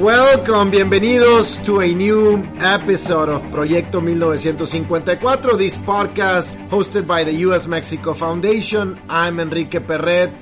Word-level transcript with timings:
Welcome, 0.00 0.70
bienvenidos 0.70 1.62
to 1.66 1.80
a 1.80 1.92
new 1.92 2.42
episode 2.58 3.28
of 3.28 3.42
Proyecto 3.52 4.00
1954, 4.00 5.58
this 5.58 5.76
podcast 5.76 6.56
hosted 6.70 7.06
by 7.06 7.22
the 7.22 7.34
U.S. 7.44 7.66
Mexico 7.66 8.14
Foundation. 8.14 8.98
I'm 9.10 9.38
Enrique 9.38 9.78
Perret, 9.78 10.32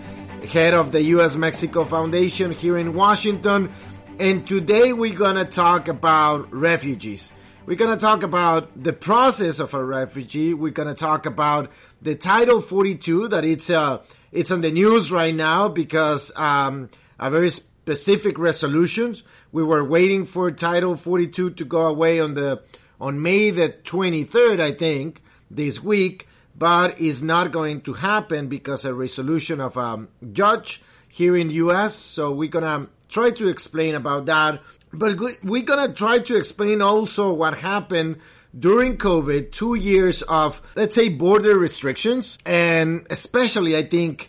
head 0.48 0.74
of 0.74 0.92
the 0.92 1.02
U.S. 1.18 1.34
Mexico 1.34 1.84
Foundation 1.84 2.52
here 2.52 2.78
in 2.78 2.94
Washington. 2.94 3.72
And 4.20 4.46
today 4.46 4.92
we're 4.92 5.18
gonna 5.18 5.44
talk 5.44 5.88
about 5.88 6.54
refugees. 6.54 7.32
We're 7.66 7.76
gonna 7.76 7.96
talk 7.96 8.22
about 8.22 8.80
the 8.80 8.92
process 8.92 9.58
of 9.58 9.74
a 9.74 9.84
refugee. 9.84 10.54
We're 10.54 10.70
gonna 10.70 10.94
talk 10.94 11.26
about 11.26 11.72
the 12.00 12.14
Title 12.14 12.62
42 12.62 13.26
that 13.26 13.44
it's, 13.44 13.70
uh, 13.70 14.04
it's 14.30 14.52
on 14.52 14.60
the 14.60 14.70
news 14.70 15.10
right 15.10 15.34
now 15.34 15.68
because, 15.68 16.30
um, 16.36 16.90
a 17.18 17.28
very 17.28 17.50
specific 17.88 18.38
resolutions. 18.38 19.22
We 19.50 19.62
were 19.62 19.82
waiting 19.82 20.26
for 20.26 20.50
Title 20.50 20.94
42 20.94 21.52
to 21.52 21.64
go 21.64 21.86
away 21.86 22.20
on 22.20 22.34
the 22.34 22.60
on 23.00 23.22
May 23.22 23.48
the 23.48 23.70
23rd, 23.70 24.60
I 24.60 24.72
think, 24.72 25.22
this 25.50 25.82
week, 25.82 26.28
but 26.54 27.00
is 27.00 27.22
not 27.22 27.50
going 27.50 27.80
to 27.82 27.94
happen 27.94 28.48
because 28.48 28.84
a 28.84 28.92
resolution 28.92 29.58
of 29.62 29.78
a 29.78 30.06
judge 30.32 30.82
here 31.08 31.34
in 31.34 31.48
U.S. 31.64 31.94
So 31.94 32.30
we're 32.30 32.50
gonna 32.50 32.88
try 33.08 33.30
to 33.30 33.48
explain 33.48 33.94
about 33.94 34.26
that, 34.26 34.60
but 34.92 35.18
we're 35.42 35.62
gonna 35.62 35.94
try 35.94 36.18
to 36.18 36.36
explain 36.36 36.82
also 36.82 37.32
what 37.32 37.56
happened 37.56 38.18
during 38.58 38.98
COVID, 38.98 39.50
two 39.50 39.76
years 39.76 40.20
of, 40.20 40.60
let's 40.76 40.94
say, 40.94 41.08
border 41.08 41.58
restrictions, 41.58 42.36
and 42.44 43.06
especially, 43.08 43.74
I 43.78 43.84
think, 43.84 44.28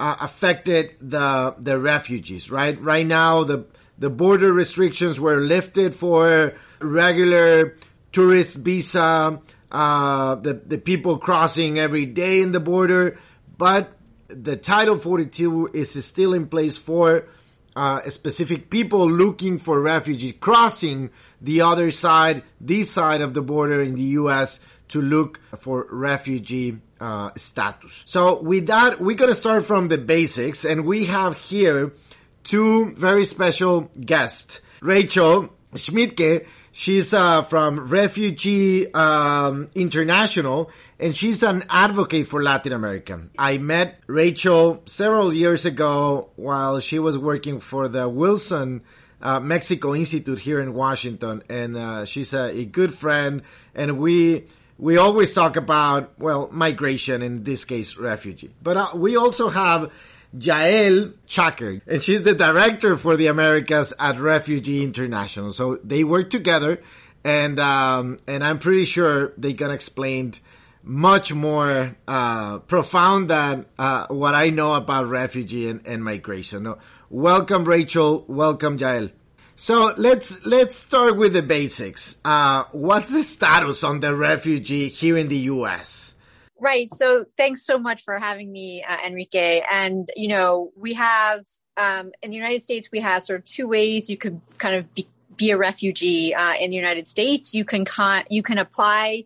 uh, 0.00 0.16
affected 0.20 0.96
the 0.98 1.54
the 1.58 1.78
refugees. 1.78 2.50
Right, 2.50 2.80
right 2.80 3.06
now 3.06 3.44
the 3.44 3.66
the 3.98 4.10
border 4.10 4.50
restrictions 4.52 5.20
were 5.20 5.36
lifted 5.36 5.94
for 5.94 6.54
regular 6.80 7.76
tourist 8.10 8.56
visa, 8.56 9.40
uh, 9.70 10.34
the 10.36 10.54
the 10.54 10.78
people 10.78 11.18
crossing 11.18 11.78
every 11.78 12.06
day 12.06 12.40
in 12.40 12.52
the 12.52 12.60
border, 12.60 13.18
but 13.58 13.92
the 14.28 14.56
Title 14.56 14.96
42 14.96 15.70
is 15.74 16.04
still 16.04 16.32
in 16.32 16.46
place 16.46 16.78
for 16.78 17.26
uh, 17.76 18.00
specific 18.08 18.70
people 18.70 19.10
looking 19.10 19.58
for 19.58 19.80
refugees 19.80 20.34
crossing 20.40 21.10
the 21.40 21.60
other 21.60 21.90
side, 21.90 22.42
this 22.60 22.90
side 22.90 23.20
of 23.20 23.34
the 23.34 23.42
border 23.42 23.82
in 23.82 23.96
the 23.96 24.14
U.S. 24.22 24.60
to 24.90 25.02
look 25.02 25.40
for 25.58 25.86
refugee 25.90 26.78
uh, 27.00 27.30
status. 27.36 28.02
So 28.04 28.40
with 28.40 28.66
that, 28.66 29.00
we're 29.00 29.16
going 29.16 29.30
to 29.30 29.34
start 29.34 29.66
from 29.66 29.88
the 29.88 29.98
basics 29.98 30.64
and 30.64 30.84
we 30.84 31.06
have 31.06 31.36
here 31.36 31.92
two 32.44 32.92
very 32.92 33.24
special 33.24 33.90
guests. 34.04 34.60
Rachel 34.80 35.50
Schmidtke, 35.74 36.46
she's 36.72 37.14
uh, 37.14 37.42
from 37.42 37.88
Refugee 37.88 38.92
um, 38.92 39.70
International 39.74 40.70
and 40.98 41.16
she's 41.16 41.42
an 41.42 41.64
advocate 41.70 42.28
for 42.28 42.42
Latin 42.42 42.72
America. 42.72 43.22
I 43.38 43.58
met 43.58 44.00
Rachel 44.06 44.82
several 44.86 45.32
years 45.32 45.64
ago 45.64 46.30
while 46.36 46.80
she 46.80 46.98
was 46.98 47.16
working 47.16 47.60
for 47.60 47.88
the 47.88 48.08
Wilson 48.08 48.82
uh, 49.22 49.40
Mexico 49.40 49.94
Institute 49.94 50.38
here 50.38 50.60
in 50.60 50.74
Washington, 50.74 51.42
and 51.48 51.76
uh, 51.76 52.04
she's 52.04 52.32
a, 52.32 52.56
a, 52.56 52.64
good 52.64 52.94
friend. 52.94 53.42
And 53.74 53.98
we 53.98 54.46
we 54.80 54.96
always 54.96 55.34
talk 55.34 55.56
about, 55.56 56.18
well, 56.18 56.48
migration, 56.50 57.20
in 57.20 57.44
this 57.44 57.64
case, 57.64 57.98
refugee. 57.98 58.50
But 58.62 58.76
uh, 58.78 58.88
we 58.94 59.14
also 59.14 59.50
have 59.50 59.92
Yael 60.36 61.12
Schacher, 61.28 61.82
and 61.86 62.02
she's 62.02 62.22
the 62.22 62.34
director 62.34 62.96
for 62.96 63.16
the 63.16 63.26
Americas 63.26 63.92
at 63.98 64.18
Refugee 64.18 64.82
International. 64.82 65.52
So 65.52 65.78
they 65.84 66.02
work 66.02 66.30
together, 66.30 66.82
and 67.22 67.60
um, 67.60 68.20
and 68.26 68.42
I'm 68.42 68.58
pretty 68.58 68.86
sure 68.86 69.34
they 69.36 69.52
can 69.52 69.70
explain 69.70 70.32
much 70.82 71.34
more 71.34 71.94
uh, 72.08 72.60
profound 72.60 73.28
than 73.28 73.66
uh, 73.78 74.06
what 74.08 74.34
I 74.34 74.48
know 74.48 74.74
about 74.74 75.08
refugee 75.08 75.68
and, 75.68 75.86
and 75.86 76.02
migration. 76.02 76.74
Welcome, 77.10 77.66
Rachel. 77.66 78.24
Welcome, 78.28 78.78
Jael. 78.78 79.10
So 79.60 79.92
let's 79.98 80.46
let's 80.46 80.74
start 80.74 81.18
with 81.18 81.34
the 81.34 81.42
basics. 81.42 82.16
Uh, 82.24 82.64
what's 82.72 83.12
the 83.12 83.22
status 83.22 83.84
on 83.84 84.00
the 84.00 84.16
refugee 84.16 84.88
here 84.88 85.18
in 85.18 85.28
the 85.28 85.36
U.S.? 85.52 86.14
Right. 86.58 86.90
So 86.90 87.26
thanks 87.36 87.66
so 87.66 87.78
much 87.78 88.02
for 88.02 88.18
having 88.18 88.50
me, 88.50 88.82
uh, 88.82 88.96
Enrique. 89.06 89.60
And 89.70 90.08
you 90.16 90.28
know, 90.28 90.72
we 90.78 90.94
have 90.94 91.44
um, 91.76 92.10
in 92.22 92.30
the 92.30 92.36
United 92.36 92.62
States 92.62 92.88
we 92.90 93.00
have 93.00 93.22
sort 93.22 93.40
of 93.40 93.44
two 93.44 93.68
ways 93.68 94.08
you 94.08 94.16
could 94.16 94.40
kind 94.56 94.76
of 94.76 94.94
be, 94.94 95.06
be 95.36 95.50
a 95.50 95.58
refugee 95.58 96.34
uh, 96.34 96.54
in 96.54 96.70
the 96.70 96.76
United 96.76 97.06
States. 97.06 97.52
You 97.52 97.66
can 97.66 97.84
con- 97.84 98.24
you 98.30 98.42
can 98.42 98.56
apply 98.56 99.24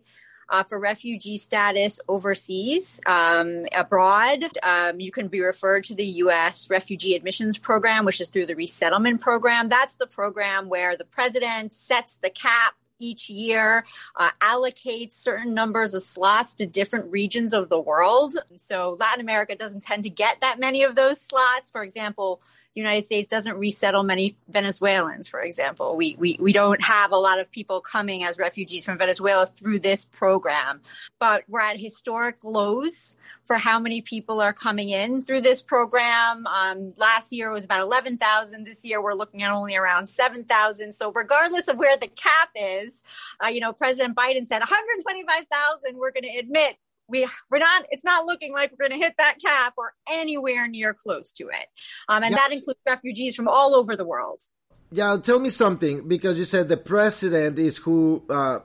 uh, 0.49 0.63
for 0.63 0.79
refugee 0.79 1.37
status 1.37 1.99
overseas, 2.07 3.01
um, 3.05 3.65
abroad. 3.75 4.43
Um, 4.63 4.99
you 4.99 5.11
can 5.11 5.27
be 5.27 5.41
referred 5.41 5.85
to 5.85 5.95
the 5.95 6.05
U.S. 6.05 6.69
Refugee 6.69 7.15
Admissions 7.15 7.57
Program, 7.57 8.05
which 8.05 8.21
is 8.21 8.29
through 8.29 8.45
the 8.45 8.55
Resettlement 8.55 9.21
Program. 9.21 9.69
That's 9.69 9.95
the 9.95 10.07
program 10.07 10.69
where 10.69 10.95
the 10.95 11.05
president 11.05 11.73
sets 11.73 12.15
the 12.15 12.29
cap 12.29 12.75
each 12.99 13.29
year 13.29 13.85
uh, 14.15 14.29
allocates 14.41 15.13
certain 15.13 15.53
numbers 15.53 15.93
of 15.93 16.03
slots 16.03 16.53
to 16.55 16.65
different 16.65 17.11
regions 17.11 17.53
of 17.53 17.69
the 17.69 17.79
world. 17.79 18.35
So 18.57 18.97
Latin 18.99 19.21
America 19.21 19.55
doesn't 19.55 19.83
tend 19.83 20.03
to 20.03 20.09
get 20.09 20.41
that 20.41 20.59
many 20.59 20.83
of 20.83 20.95
those 20.95 21.19
slots. 21.19 21.69
For 21.69 21.83
example, 21.83 22.41
the 22.73 22.81
United 22.81 23.05
States 23.05 23.27
doesn't 23.27 23.57
resettle 23.57 24.03
many 24.03 24.35
Venezuelans, 24.49 25.27
for 25.27 25.41
example. 25.41 25.95
We, 25.95 26.15
we, 26.17 26.37
we 26.39 26.53
don't 26.53 26.81
have 26.81 27.11
a 27.11 27.17
lot 27.17 27.39
of 27.39 27.51
people 27.51 27.81
coming 27.81 28.23
as 28.23 28.37
refugees 28.37 28.85
from 28.85 28.97
Venezuela 28.97 29.45
through 29.45 29.79
this 29.79 30.05
program, 30.05 30.81
but 31.19 31.43
we're 31.47 31.61
at 31.61 31.79
historic 31.79 32.43
lows 32.43 33.15
for 33.45 33.57
how 33.57 33.79
many 33.79 34.01
people 34.01 34.41
are 34.41 34.53
coming 34.53 34.89
in 34.89 35.21
through 35.21 35.41
this 35.41 35.61
program. 35.61 36.47
Um, 36.47 36.93
last 36.97 37.31
year 37.31 37.51
was 37.51 37.65
about 37.65 37.81
11,000. 37.81 38.65
This 38.65 38.83
year 38.83 39.01
we're 39.01 39.13
looking 39.13 39.43
at 39.43 39.51
only 39.51 39.75
around 39.75 40.07
7,000. 40.07 40.93
So 40.93 41.11
regardless 41.11 41.67
of 41.67 41.77
where 41.77 41.97
the 41.97 42.07
cap 42.07 42.49
is, 42.55 43.03
uh, 43.43 43.47
you 43.47 43.59
know, 43.59 43.73
President 43.73 44.15
Biden 44.15 44.47
said 44.47 44.59
125,000 44.59 45.97
we're 45.97 46.11
going 46.11 46.23
to 46.23 46.39
admit 46.39 46.75
we 47.07 47.27
we're 47.49 47.59
not 47.59 47.85
it's 47.91 48.03
not 48.03 48.25
looking 48.25 48.53
like 48.53 48.71
we're 48.71 48.87
going 48.87 48.99
to 48.99 49.03
hit 49.03 49.15
that 49.17 49.37
cap 49.43 49.73
or 49.77 49.93
anywhere 50.09 50.67
near 50.67 50.93
close 50.93 51.31
to 51.31 51.47
it 51.49 51.67
um, 52.09 52.23
and 52.23 52.35
that 52.35 52.51
includes 52.51 52.79
refugees 52.87 53.35
from 53.35 53.47
all 53.47 53.75
over 53.75 53.95
the 53.95 54.05
world 54.05 54.41
yeah 54.91 55.17
tell 55.21 55.39
me 55.39 55.49
something 55.49 56.07
because 56.07 56.37
you 56.37 56.45
said 56.45 56.67
the 56.67 56.77
president 56.77 57.59
is 57.59 57.77
who 57.77 58.23
uh, 58.29 58.59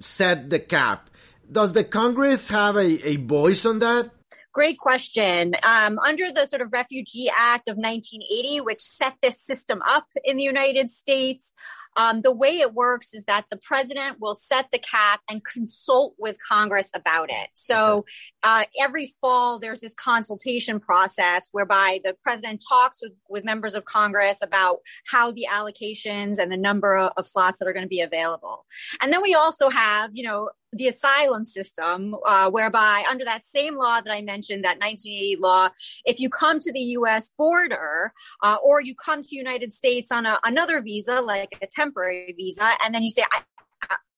set 0.00 0.50
the 0.50 0.58
cap 0.58 1.10
does 1.50 1.72
the 1.72 1.84
congress 1.84 2.48
have 2.48 2.76
a, 2.76 3.08
a 3.08 3.16
voice 3.16 3.64
on 3.64 3.78
that 3.78 4.10
Great 4.56 4.78
question. 4.78 5.54
Um, 5.64 5.98
under 5.98 6.32
the 6.32 6.46
sort 6.46 6.62
of 6.62 6.72
Refugee 6.72 7.28
Act 7.28 7.68
of 7.68 7.76
1980, 7.76 8.62
which 8.62 8.80
set 8.80 9.12
this 9.20 9.38
system 9.38 9.82
up 9.86 10.06
in 10.24 10.38
the 10.38 10.44
United 10.44 10.90
States, 10.90 11.52
um, 11.98 12.22
the 12.22 12.34
way 12.34 12.60
it 12.60 12.72
works 12.72 13.12
is 13.12 13.26
that 13.26 13.44
the 13.50 13.58
president 13.58 14.18
will 14.18 14.34
set 14.34 14.70
the 14.72 14.78
cap 14.78 15.20
and 15.28 15.44
consult 15.44 16.14
with 16.18 16.38
Congress 16.48 16.90
about 16.94 17.28
it. 17.30 17.50
So 17.52 18.06
uh, 18.42 18.64
every 18.80 19.12
fall, 19.20 19.58
there's 19.58 19.80
this 19.80 19.92
consultation 19.92 20.80
process 20.80 21.50
whereby 21.52 22.00
the 22.02 22.16
president 22.22 22.62
talks 22.66 23.02
with, 23.02 23.12
with 23.28 23.44
members 23.44 23.74
of 23.74 23.84
Congress 23.84 24.38
about 24.40 24.78
how 25.06 25.32
the 25.32 25.46
allocations 25.52 26.38
and 26.38 26.50
the 26.50 26.56
number 26.56 26.96
of, 26.96 27.12
of 27.18 27.26
slots 27.26 27.58
that 27.58 27.68
are 27.68 27.74
going 27.74 27.84
to 27.84 27.88
be 27.88 28.00
available. 28.00 28.64
And 29.02 29.12
then 29.12 29.20
we 29.20 29.34
also 29.34 29.68
have, 29.68 30.10
you 30.14 30.24
know, 30.24 30.48
the 30.76 30.88
asylum 30.88 31.44
system, 31.44 32.16
uh, 32.26 32.50
whereby 32.50 33.04
under 33.08 33.24
that 33.24 33.44
same 33.44 33.76
law 33.76 34.00
that 34.00 34.12
I 34.12 34.22
mentioned, 34.22 34.64
that 34.64 34.78
1980 34.78 35.36
law, 35.40 35.68
if 36.04 36.20
you 36.20 36.28
come 36.28 36.58
to 36.60 36.72
the 36.72 36.80
U.S. 36.80 37.30
border 37.36 38.12
uh, 38.42 38.56
or 38.62 38.80
you 38.80 38.94
come 38.94 39.22
to 39.22 39.36
United 39.36 39.72
States 39.72 40.10
on 40.12 40.26
a, 40.26 40.38
another 40.44 40.80
visa, 40.80 41.20
like 41.20 41.56
a 41.62 41.66
temporary 41.66 42.34
visa, 42.36 42.70
and 42.84 42.94
then 42.94 43.02
you 43.02 43.10
say, 43.10 43.24
I, 43.32 43.42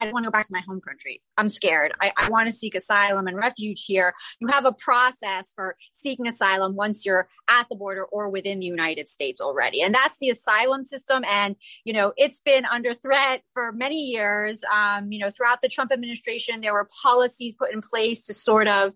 I 0.00 0.04
don't 0.04 0.12
want 0.12 0.24
to 0.24 0.28
go 0.28 0.32
back 0.32 0.46
to 0.46 0.52
my 0.52 0.62
home 0.66 0.80
country. 0.80 1.22
I'm 1.36 1.48
scared. 1.48 1.92
I, 2.00 2.12
I 2.16 2.28
want 2.28 2.46
to 2.46 2.52
seek 2.52 2.74
asylum 2.74 3.26
and 3.26 3.36
refuge 3.36 3.84
here. 3.84 4.14
You 4.40 4.48
have 4.48 4.64
a 4.64 4.72
process 4.72 5.52
for 5.54 5.76
seeking 5.92 6.26
asylum 6.26 6.76
once 6.76 7.04
you're 7.04 7.28
at 7.48 7.68
the 7.68 7.76
border 7.76 8.04
or 8.04 8.28
within 8.28 8.60
the 8.60 8.66
United 8.66 9.08
States 9.08 9.40
already. 9.40 9.82
And 9.82 9.94
that's 9.94 10.16
the 10.20 10.30
asylum 10.30 10.82
system. 10.82 11.24
And, 11.28 11.56
you 11.84 11.92
know, 11.92 12.12
it's 12.16 12.40
been 12.40 12.64
under 12.66 12.94
threat 12.94 13.42
for 13.54 13.72
many 13.72 14.04
years. 14.04 14.62
Um, 14.74 15.10
you 15.10 15.18
know, 15.18 15.30
throughout 15.30 15.62
the 15.62 15.68
Trump 15.68 15.92
administration, 15.92 16.60
there 16.60 16.74
were 16.74 16.88
policies 17.02 17.54
put 17.54 17.72
in 17.72 17.80
place 17.80 18.22
to 18.22 18.34
sort 18.34 18.68
of 18.68 18.94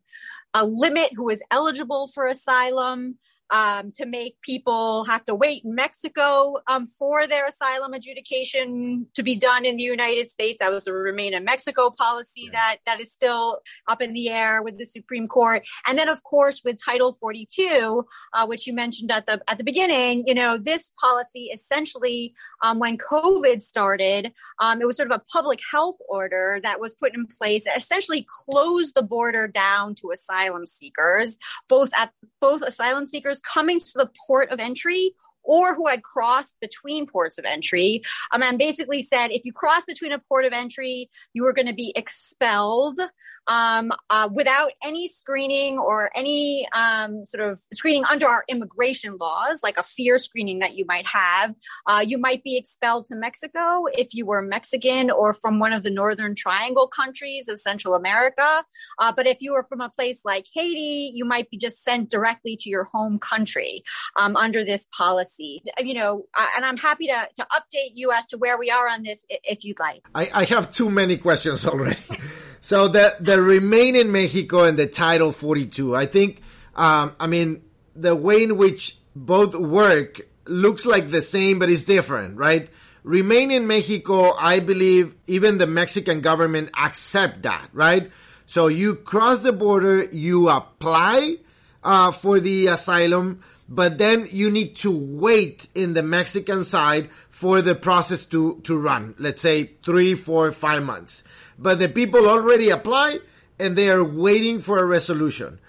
uh, 0.54 0.64
limit 0.64 1.10
who 1.14 1.28
is 1.31 1.43
eligible 1.50 2.08
for 2.08 2.26
asylum 2.26 3.16
um, 3.52 3.90
to 3.93 4.06
make 4.06 4.40
people 4.40 5.04
have 5.04 5.25
to 5.26 5.34
wait 5.34 5.62
in 5.64 5.75
Mexico 5.75 6.56
um, 6.66 6.87
for 6.87 7.26
their 7.26 7.46
asylum 7.46 7.93
adjudication 7.93 9.06
to 9.14 9.22
be 9.22 9.37
done 9.37 9.66
in 9.66 9.76
the 9.76 9.82
United 9.82 10.26
States. 10.26 10.58
That 10.58 10.70
was 10.70 10.84
the 10.84 10.93
Remain 10.93 11.34
in 11.34 11.44
Mexico 11.44 11.90
policy 11.90 12.49
that 12.52 12.78
that 12.87 13.00
is 13.00 13.12
still 13.12 13.60
up 13.88 14.00
in 14.00 14.14
the 14.14 14.31
air 14.31 14.62
with 14.62 14.78
the 14.78 14.87
Supreme 14.87 15.28
Court. 15.28 15.62
And 15.87 15.99
then, 15.99 16.08
of 16.08 16.22
course, 16.22 16.62
with 16.64 16.82
Title 16.82 17.12
42, 17.12 18.04
uh, 18.32 18.46
which 18.46 18.66
you 18.66 18.72
mentioned 18.72 19.12
at 19.12 19.26
the 19.26 19.43
at 19.49 19.58
the 19.58 19.64
beginning, 19.64 20.25
you 20.26 20.34
know, 20.34 20.56
this 20.56 20.93
policy 20.99 21.50
essentially, 21.52 22.34
um, 22.62 22.78
when 22.78 22.96
COVID 22.96 23.60
started, 23.60 24.32
um, 24.60 24.81
it 24.81 24.87
was 24.87 24.96
sort 24.96 25.10
of 25.10 25.20
a 25.20 25.22
public 25.31 25.60
health 25.70 25.96
order 26.08 26.58
that 26.62 26.81
was 26.81 26.94
put 26.94 27.14
in 27.14 27.26
place 27.26 27.64
that 27.64 27.76
essentially 27.76 28.26
closed 28.46 28.94
the 28.94 29.02
border 29.02 29.46
down 29.46 29.94
to 29.96 30.10
asylum 30.10 30.66
seekers, 30.66 31.37
both 31.69 31.90
at 31.99 32.12
both 32.40 32.62
asylum 32.62 33.06
seekers 33.06 33.41
coming 33.42 33.80
to 33.80 33.92
the 33.94 34.10
port 34.26 34.50
of 34.50 34.60
entry 34.60 35.14
or 35.42 35.74
who 35.74 35.88
had 35.88 36.02
crossed 36.02 36.56
between 36.60 37.06
ports 37.06 37.38
of 37.38 37.44
entry. 37.44 38.02
Um, 38.32 38.42
and 38.42 38.58
basically 38.58 39.02
said 39.02 39.28
if 39.30 39.44
you 39.44 39.52
cross 39.52 39.84
between 39.84 40.12
a 40.12 40.18
port 40.18 40.44
of 40.44 40.52
entry, 40.52 41.10
you 41.32 41.42
were 41.42 41.52
going 41.52 41.66
to 41.66 41.74
be 41.74 41.92
expelled 41.96 42.98
um, 43.46 43.92
uh, 44.10 44.28
without 44.32 44.72
any 44.84 45.08
screening 45.08 45.78
or 45.78 46.10
any 46.14 46.66
um, 46.76 47.24
sort 47.26 47.48
of 47.48 47.60
screening 47.72 48.04
under 48.04 48.26
our 48.26 48.44
immigration 48.48 49.16
laws, 49.18 49.58
like 49.62 49.78
a 49.78 49.82
fear 49.82 50.18
screening 50.18 50.60
that 50.60 50.76
you 50.76 50.84
might 50.86 51.06
have. 51.06 51.54
Uh, 51.86 52.04
you 52.06 52.18
might 52.18 52.42
be 52.42 52.56
expelled 52.56 53.04
to 53.06 53.16
Mexico 53.16 53.84
if 53.92 54.14
you 54.14 54.26
were 54.26 54.42
Mexican 54.42 55.10
or 55.10 55.32
from 55.32 55.58
one 55.58 55.72
of 55.72 55.82
the 55.82 55.90
Northern 55.90 56.34
Triangle 56.34 56.86
countries 56.86 57.48
of 57.48 57.58
Central 57.58 57.94
America. 57.94 58.64
Uh, 58.98 59.12
but 59.14 59.26
if 59.26 59.38
you 59.40 59.52
were 59.52 59.64
from 59.68 59.80
a 59.80 59.90
place 59.90 60.20
like 60.24 60.46
Haiti, 60.54 61.12
you 61.14 61.24
might 61.24 61.50
be 61.50 61.58
just 61.58 61.82
sent 61.82 62.10
directly 62.10 62.56
to 62.56 62.70
your 62.70 62.84
home 62.84 63.18
country 63.18 63.82
um, 64.18 64.36
under 64.36 64.64
this 64.64 64.86
policy. 64.96 65.62
You 65.78 65.94
know, 65.94 66.24
uh, 66.38 66.46
and 66.56 66.64
I'm 66.64 66.76
happy 66.76 67.06
to, 67.06 67.28
to 67.36 67.46
update 67.52 67.92
you 67.94 68.12
as 68.12 68.26
to 68.26 68.38
where 68.38 68.58
we 68.58 68.70
are 68.70 68.88
on 68.88 69.02
this 69.02 69.24
if 69.28 69.64
you'd 69.64 69.78
like. 69.78 70.02
I, 70.14 70.30
I 70.32 70.44
have 70.44 70.70
too 70.70 70.90
many 70.90 71.16
questions 71.16 71.66
already. 71.66 71.98
So 72.62 72.87
the 72.87 73.17
the 73.19 73.43
remain 73.43 73.97
in 73.97 74.12
Mexico 74.12 74.62
and 74.62 74.79
the 74.79 74.87
Title 74.87 75.32
42. 75.32 75.97
I 75.97 76.06
think, 76.06 76.41
um, 76.76 77.14
I 77.19 77.26
mean, 77.26 77.62
the 77.97 78.14
way 78.14 78.44
in 78.44 78.56
which 78.56 78.97
both 79.17 79.55
work 79.56 80.20
looks 80.47 80.87
like 80.87 81.11
the 81.11 81.23
same, 81.23 81.59
but 81.59 81.70
it's 81.70 81.82
different, 81.82 82.38
right? 82.38 82.70
Remain 83.03 83.50
in 83.50 83.67
Mexico, 83.67 84.32
I 84.32 84.61
believe 84.61 85.12
even 85.26 85.59
the 85.59 85.67
Mexican 85.67 86.20
government 86.20 86.70
accept 86.79 87.43
that, 87.43 87.69
right? 87.73 88.12
So 88.47 88.69
you 88.69 88.94
cross 88.94 89.43
the 89.43 89.53
border, 89.53 90.05
you 90.05 90.49
apply 90.49 91.38
uh, 91.82 92.12
for 92.12 92.38
the 92.38 92.69
asylum, 92.69 93.43
but 93.69 93.99
then 93.99 94.29
you 94.31 94.50
need 94.50 94.76
to 94.76 94.97
wait 94.97 95.67
in 95.75 95.94
the 95.94 96.03
Mexican 96.05 96.62
side 96.62 97.11
for 97.31 97.61
the 97.61 97.75
process 97.75 98.25
to, 98.26 98.61
to 98.64 98.79
run. 98.79 99.17
Let's 99.19 99.43
say 99.43 99.73
three, 99.85 100.14
four, 100.14 100.53
five 100.53 100.85
months 100.85 101.25
but 101.62 101.79
the 101.79 101.88
people 101.88 102.29
already 102.29 102.70
apply 102.70 103.20
and 103.59 103.76
they 103.76 103.88
are 103.88 104.03
waiting 104.03 104.61
for 104.61 104.79
a 104.79 104.85
resolution. 104.85 105.61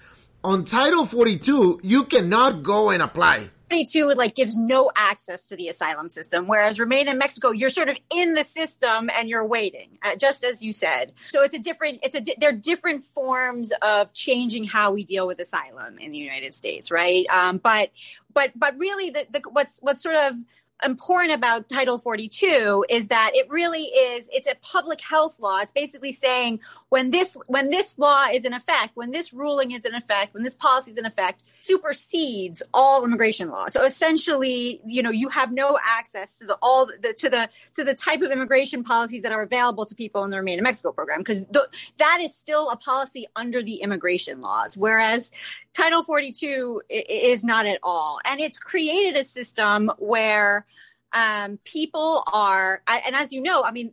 On 0.42 0.64
Title 0.64 1.06
42, 1.06 1.80
you 1.82 2.04
cannot 2.04 2.62
go 2.62 2.90
and 2.90 3.02
apply. 3.02 3.50
22 3.70 4.10
like 4.10 4.34
gives 4.34 4.56
no 4.56 4.90
access 4.94 5.48
to 5.48 5.56
the 5.56 5.68
asylum 5.68 6.08
system 6.08 6.46
whereas 6.46 6.78
remain 6.78 7.08
in 7.08 7.18
mexico 7.18 7.50
you're 7.50 7.70
sort 7.70 7.88
of 7.88 7.96
in 8.14 8.34
the 8.34 8.44
system 8.44 9.10
and 9.16 9.28
you're 9.28 9.44
waiting 9.44 9.98
uh, 10.02 10.14
just 10.14 10.44
as 10.44 10.62
you 10.62 10.72
said 10.72 11.12
so 11.30 11.42
it's 11.42 11.54
a 11.54 11.58
different 11.58 11.98
it's 12.02 12.14
a 12.14 12.22
they're 12.38 12.52
different 12.52 13.02
forms 13.02 13.72
of 13.82 14.12
changing 14.12 14.64
how 14.64 14.92
we 14.92 15.02
deal 15.02 15.26
with 15.26 15.40
asylum 15.40 15.98
in 15.98 16.12
the 16.12 16.18
united 16.18 16.54
states 16.54 16.90
right 16.90 17.26
um, 17.28 17.58
but 17.58 17.90
but 18.32 18.52
but 18.54 18.78
really 18.78 19.10
the, 19.10 19.26
the 19.30 19.40
what's 19.50 19.80
what's 19.80 20.02
sort 20.02 20.14
of 20.14 20.36
important 20.84 21.32
about 21.32 21.68
Title 21.68 21.98
42 21.98 22.84
is 22.88 23.08
that 23.08 23.32
it 23.34 23.48
really 23.48 23.84
is, 23.84 24.28
it's 24.32 24.46
a 24.46 24.54
public 24.56 25.00
health 25.00 25.38
law. 25.40 25.58
It's 25.58 25.72
basically 25.72 26.12
saying 26.12 26.60
when 26.88 27.10
this, 27.10 27.36
when 27.46 27.70
this 27.70 27.98
law 27.98 28.26
is 28.32 28.44
in 28.44 28.52
effect, 28.52 28.90
when 28.94 29.10
this 29.10 29.32
ruling 29.32 29.72
is 29.72 29.84
in 29.84 29.94
effect, 29.94 30.34
when 30.34 30.42
this 30.42 30.54
policy 30.54 30.90
is 30.90 30.98
in 30.98 31.06
effect, 31.06 31.42
supersedes 31.62 32.62
all 32.72 33.04
immigration 33.04 33.50
law. 33.50 33.68
So 33.68 33.84
essentially, 33.84 34.80
you 34.84 35.02
know, 35.02 35.10
you 35.10 35.28
have 35.28 35.52
no 35.52 35.78
access 35.84 36.38
to 36.38 36.46
the, 36.46 36.58
all 36.60 36.86
the, 36.86 37.14
to 37.18 37.30
the, 37.30 37.48
to 37.74 37.84
the 37.84 37.94
type 37.94 38.22
of 38.22 38.30
immigration 38.30 38.84
policies 38.84 39.22
that 39.22 39.32
are 39.32 39.42
available 39.42 39.86
to 39.86 39.94
people 39.94 40.24
in 40.24 40.30
the 40.30 40.36
Remain 40.36 40.58
in 40.58 40.64
Mexico 40.64 40.92
program, 40.92 41.18
because 41.18 41.42
th- 41.52 41.92
that 41.98 42.18
is 42.20 42.34
still 42.34 42.70
a 42.70 42.76
policy 42.76 43.26
under 43.36 43.62
the 43.62 43.76
immigration 43.76 44.40
laws. 44.40 44.76
Whereas 44.76 45.32
Title 45.72 46.02
42 46.02 46.82
is 46.88 47.44
not 47.44 47.66
at 47.66 47.78
all. 47.82 48.18
And 48.24 48.40
it's 48.40 48.58
created 48.58 49.16
a 49.16 49.24
system 49.24 49.90
where 49.98 50.66
um, 51.14 51.58
people 51.64 52.24
are, 52.32 52.82
and 52.88 53.14
as 53.14 53.32
you 53.32 53.40
know, 53.40 53.62
I 53.62 53.70
mean, 53.70 53.92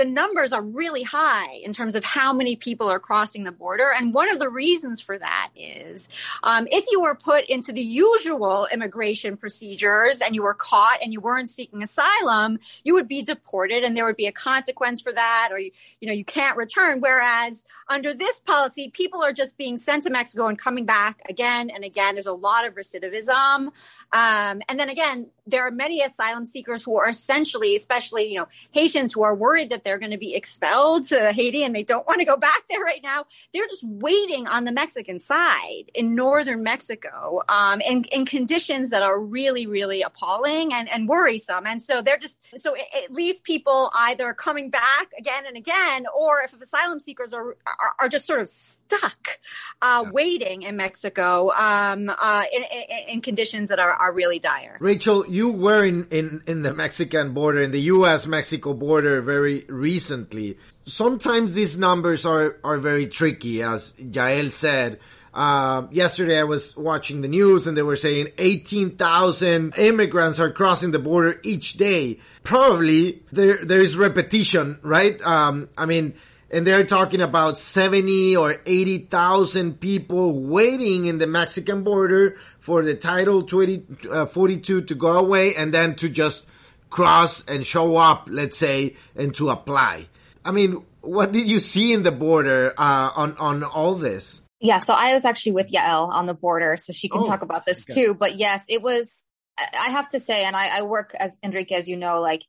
the 0.00 0.04
numbers 0.06 0.50
are 0.50 0.62
really 0.62 1.02
high 1.02 1.56
in 1.56 1.74
terms 1.74 1.94
of 1.94 2.02
how 2.02 2.32
many 2.32 2.56
people 2.56 2.88
are 2.88 2.98
crossing 2.98 3.44
the 3.44 3.52
border. 3.52 3.92
And 3.94 4.14
one 4.14 4.30
of 4.30 4.38
the 4.38 4.48
reasons 4.48 4.98
for 4.98 5.18
that 5.18 5.50
is 5.54 6.08
um, 6.42 6.66
if 6.70 6.86
you 6.90 7.02
were 7.02 7.14
put 7.14 7.44
into 7.50 7.70
the 7.70 7.82
usual 7.82 8.66
immigration 8.72 9.36
procedures 9.36 10.22
and 10.22 10.34
you 10.34 10.42
were 10.42 10.54
caught 10.54 11.00
and 11.02 11.12
you 11.12 11.20
weren't 11.20 11.50
seeking 11.50 11.82
asylum, 11.82 12.60
you 12.82 12.94
would 12.94 13.08
be 13.08 13.20
deported 13.20 13.84
and 13.84 13.94
there 13.94 14.06
would 14.06 14.16
be 14.16 14.26
a 14.26 14.32
consequence 14.32 15.02
for 15.02 15.12
that 15.12 15.50
or 15.52 15.58
you, 15.58 15.70
you 16.00 16.08
know, 16.08 16.14
you 16.14 16.24
can't 16.24 16.56
return. 16.56 17.00
Whereas 17.00 17.66
under 17.86 18.14
this 18.14 18.40
policy, 18.40 18.88
people 18.88 19.22
are 19.22 19.34
just 19.34 19.58
being 19.58 19.76
sent 19.76 20.04
to 20.04 20.10
Mexico 20.10 20.46
and 20.46 20.58
coming 20.58 20.86
back 20.86 21.20
again 21.28 21.68
and 21.68 21.84
again. 21.84 22.14
There's 22.14 22.24
a 22.24 22.32
lot 22.32 22.66
of 22.66 22.74
recidivism. 22.74 23.66
Um, 24.14 24.62
and 24.66 24.80
then 24.80 24.88
again, 24.88 25.26
there 25.50 25.66
are 25.66 25.70
many 25.70 26.02
asylum 26.02 26.46
seekers 26.46 26.82
who 26.82 26.96
are 26.96 27.08
essentially, 27.08 27.76
especially, 27.76 28.30
you 28.30 28.38
know, 28.38 28.48
Haitians 28.72 29.12
who 29.12 29.22
are 29.22 29.34
worried 29.34 29.70
that 29.70 29.84
they're 29.84 29.98
going 29.98 30.10
to 30.10 30.18
be 30.18 30.34
expelled 30.34 31.06
to 31.06 31.32
Haiti 31.32 31.64
and 31.64 31.74
they 31.74 31.82
don't 31.82 32.06
want 32.06 32.20
to 32.20 32.24
go 32.24 32.36
back 32.36 32.62
there 32.68 32.80
right 32.80 33.02
now. 33.02 33.24
They're 33.52 33.66
just 33.66 33.84
waiting 33.84 34.46
on 34.46 34.64
the 34.64 34.72
Mexican 34.72 35.18
side 35.20 35.90
in 35.94 36.14
northern 36.14 36.62
Mexico 36.62 37.42
um, 37.48 37.80
in, 37.80 38.04
in 38.12 38.26
conditions 38.26 38.90
that 38.90 39.02
are 39.02 39.18
really, 39.18 39.66
really 39.66 40.02
appalling 40.02 40.72
and, 40.72 40.88
and 40.88 41.08
worrisome. 41.08 41.66
And 41.66 41.82
so 41.82 42.02
they're 42.02 42.18
just, 42.18 42.38
so 42.56 42.74
it, 42.74 42.84
it 42.94 43.12
leaves 43.12 43.40
people 43.40 43.90
either 43.94 44.32
coming 44.34 44.70
back 44.70 45.08
again 45.18 45.44
and 45.46 45.56
again, 45.56 46.06
or 46.16 46.42
if 46.42 46.52
asylum 46.60 47.00
seekers 47.00 47.32
are, 47.32 47.56
are, 47.66 47.92
are 48.00 48.08
just 48.08 48.26
sort 48.26 48.40
of 48.40 48.48
stuck 48.48 49.38
uh, 49.82 50.02
yeah. 50.04 50.10
waiting 50.10 50.62
in 50.62 50.76
Mexico 50.76 51.50
um, 51.52 52.10
uh, 52.10 52.44
in, 52.52 52.62
in, 52.62 53.08
in, 53.08 53.20
conditions 53.20 53.70
that 53.70 53.78
are, 53.78 53.92
are 53.92 54.12
really 54.12 54.38
dire. 54.38 54.76
Rachel, 54.80 55.26
you 55.26 55.39
were 55.48 55.84
in, 55.84 56.08
in, 56.10 56.42
in 56.46 56.62
the 56.62 56.74
Mexican 56.74 57.32
border, 57.32 57.62
in 57.62 57.70
the 57.70 57.82
U.S. 57.82 58.26
Mexico 58.26 58.74
border 58.74 59.22
very 59.22 59.64
recently. 59.68 60.58
Sometimes 60.84 61.54
these 61.54 61.78
numbers 61.78 62.26
are, 62.26 62.58
are 62.64 62.78
very 62.78 63.06
tricky, 63.06 63.62
as 63.62 63.92
Yael 63.92 64.52
said. 64.52 64.98
Uh, 65.32 65.86
yesterday 65.92 66.38
I 66.38 66.44
was 66.44 66.76
watching 66.76 67.20
the 67.20 67.28
news 67.28 67.66
and 67.66 67.76
they 67.76 67.82
were 67.82 67.96
saying 67.96 68.28
18,000 68.38 69.74
immigrants 69.78 70.40
are 70.40 70.50
crossing 70.50 70.90
the 70.90 70.98
border 70.98 71.40
each 71.44 71.74
day. 71.74 72.18
Probably 72.42 73.22
there, 73.30 73.64
there 73.64 73.80
is 73.80 73.96
repetition, 73.96 74.80
right? 74.82 75.20
Um, 75.22 75.68
I 75.78 75.86
mean, 75.86 76.14
and 76.50 76.66
they're 76.66 76.84
talking 76.84 77.20
about 77.20 77.58
70 77.58 78.36
or 78.36 78.56
80,000 78.66 79.80
people 79.80 80.40
waiting 80.40 81.04
in 81.04 81.18
the 81.18 81.28
Mexican 81.28 81.84
border 81.84 82.36
for 82.70 82.84
the 82.84 82.94
Title 82.94 83.42
20, 83.42 83.82
uh, 84.12 84.26
42 84.26 84.82
to 84.82 84.94
go 84.94 85.18
away 85.18 85.56
and 85.56 85.74
then 85.74 85.96
to 85.96 86.08
just 86.08 86.46
cross 86.88 87.44
and 87.46 87.66
show 87.66 87.96
up, 87.96 88.28
let's 88.30 88.56
say, 88.56 88.94
and 89.16 89.34
to 89.34 89.50
apply. 89.50 90.06
I 90.44 90.52
mean, 90.52 90.84
what 91.00 91.32
did 91.32 91.48
you 91.48 91.58
see 91.58 91.92
in 91.92 92.04
the 92.04 92.12
border 92.12 92.72
uh, 92.78 93.10
on 93.16 93.36
on 93.38 93.64
all 93.64 93.96
this? 93.96 94.42
Yeah, 94.60 94.78
so 94.78 94.94
I 94.94 95.14
was 95.14 95.24
actually 95.24 95.54
with 95.58 95.72
Yael 95.72 96.12
on 96.12 96.26
the 96.26 96.34
border, 96.34 96.76
so 96.76 96.92
she 96.92 97.08
can 97.08 97.22
oh, 97.22 97.26
talk 97.26 97.42
about 97.42 97.66
this 97.66 97.84
okay. 97.90 98.04
too. 98.04 98.14
But 98.14 98.36
yes, 98.36 98.66
it 98.68 98.82
was. 98.82 99.24
I 99.58 99.90
have 99.90 100.08
to 100.10 100.20
say, 100.20 100.44
and 100.44 100.54
I, 100.54 100.68
I, 100.68 100.82
work 100.82 101.10
as 101.18 101.36
Enrique, 101.42 101.74
as 101.74 101.88
you 101.88 101.96
know, 101.96 102.20
like 102.20 102.42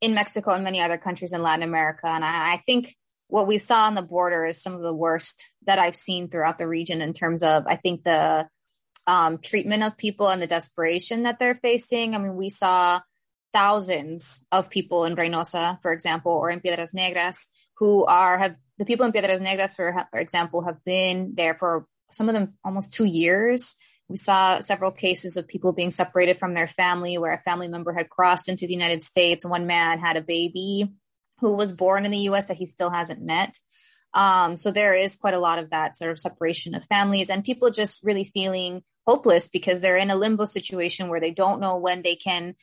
in 0.00 0.14
Mexico 0.14 0.52
and 0.52 0.64
many 0.64 0.80
other 0.80 0.96
countries 0.96 1.34
in 1.34 1.42
Latin 1.42 1.62
America, 1.62 2.06
and 2.06 2.24
I, 2.24 2.54
I 2.54 2.62
think 2.64 2.96
what 3.26 3.46
we 3.46 3.58
saw 3.58 3.84
on 3.84 3.94
the 3.94 4.00
border 4.16 4.46
is 4.46 4.62
some 4.62 4.74
of 4.74 4.80
the 4.80 4.94
worst 4.94 5.52
that 5.66 5.78
I've 5.78 5.94
seen 5.94 6.30
throughout 6.30 6.56
the 6.56 6.66
region 6.66 7.02
in 7.02 7.12
terms 7.12 7.42
of, 7.42 7.66
I 7.66 7.76
think, 7.76 8.02
the 8.02 8.48
um, 9.08 9.38
treatment 9.38 9.82
of 9.82 9.96
people 9.96 10.28
and 10.28 10.40
the 10.40 10.46
desperation 10.46 11.22
that 11.22 11.38
they're 11.38 11.54
facing. 11.54 12.14
I 12.14 12.18
mean, 12.18 12.36
we 12.36 12.50
saw 12.50 13.00
thousands 13.54 14.46
of 14.52 14.68
people 14.68 15.06
in 15.06 15.16
Reynosa, 15.16 15.80
for 15.80 15.92
example, 15.92 16.32
or 16.32 16.50
in 16.50 16.60
Piedras 16.60 16.92
Negras, 16.92 17.46
who 17.78 18.04
are 18.04 18.36
have 18.36 18.56
the 18.76 18.84
people 18.84 19.06
in 19.06 19.12
Piedras 19.12 19.40
Negras, 19.40 19.74
for, 19.74 20.06
for 20.10 20.20
example, 20.20 20.62
have 20.62 20.84
been 20.84 21.32
there 21.34 21.54
for 21.54 21.86
some 22.12 22.28
of 22.28 22.34
them 22.34 22.54
almost 22.62 22.92
two 22.92 23.06
years. 23.06 23.76
We 24.10 24.16
saw 24.16 24.60
several 24.60 24.92
cases 24.92 25.38
of 25.38 25.48
people 25.48 25.72
being 25.72 25.90
separated 25.90 26.38
from 26.38 26.52
their 26.52 26.68
family, 26.68 27.16
where 27.16 27.32
a 27.32 27.42
family 27.42 27.68
member 27.68 27.94
had 27.94 28.10
crossed 28.10 28.50
into 28.50 28.66
the 28.66 28.74
United 28.74 29.02
States. 29.02 29.44
One 29.44 29.66
man 29.66 30.00
had 30.00 30.18
a 30.18 30.22
baby 30.22 30.92
who 31.40 31.54
was 31.54 31.72
born 31.72 32.04
in 32.04 32.10
the 32.10 32.18
U.S. 32.30 32.46
that 32.46 32.58
he 32.58 32.66
still 32.66 32.90
hasn't 32.90 33.22
met. 33.22 33.56
Um, 34.12 34.56
so 34.56 34.70
there 34.70 34.94
is 34.94 35.16
quite 35.16 35.34
a 35.34 35.38
lot 35.38 35.58
of 35.58 35.70
that 35.70 35.96
sort 35.96 36.10
of 36.10 36.20
separation 36.20 36.74
of 36.74 36.84
families 36.86 37.30
and 37.30 37.44
people 37.44 37.70
just 37.70 38.02
really 38.02 38.24
feeling 38.24 38.82
hopeless 39.08 39.48
because 39.48 39.80
they're 39.80 39.96
in 39.96 40.10
a 40.10 40.16
limbo 40.16 40.44
situation 40.44 41.08
where 41.08 41.20
they 41.20 41.30
don't 41.30 41.60
know 41.60 41.78
when 41.78 42.02
they 42.02 42.14
can 42.14 42.54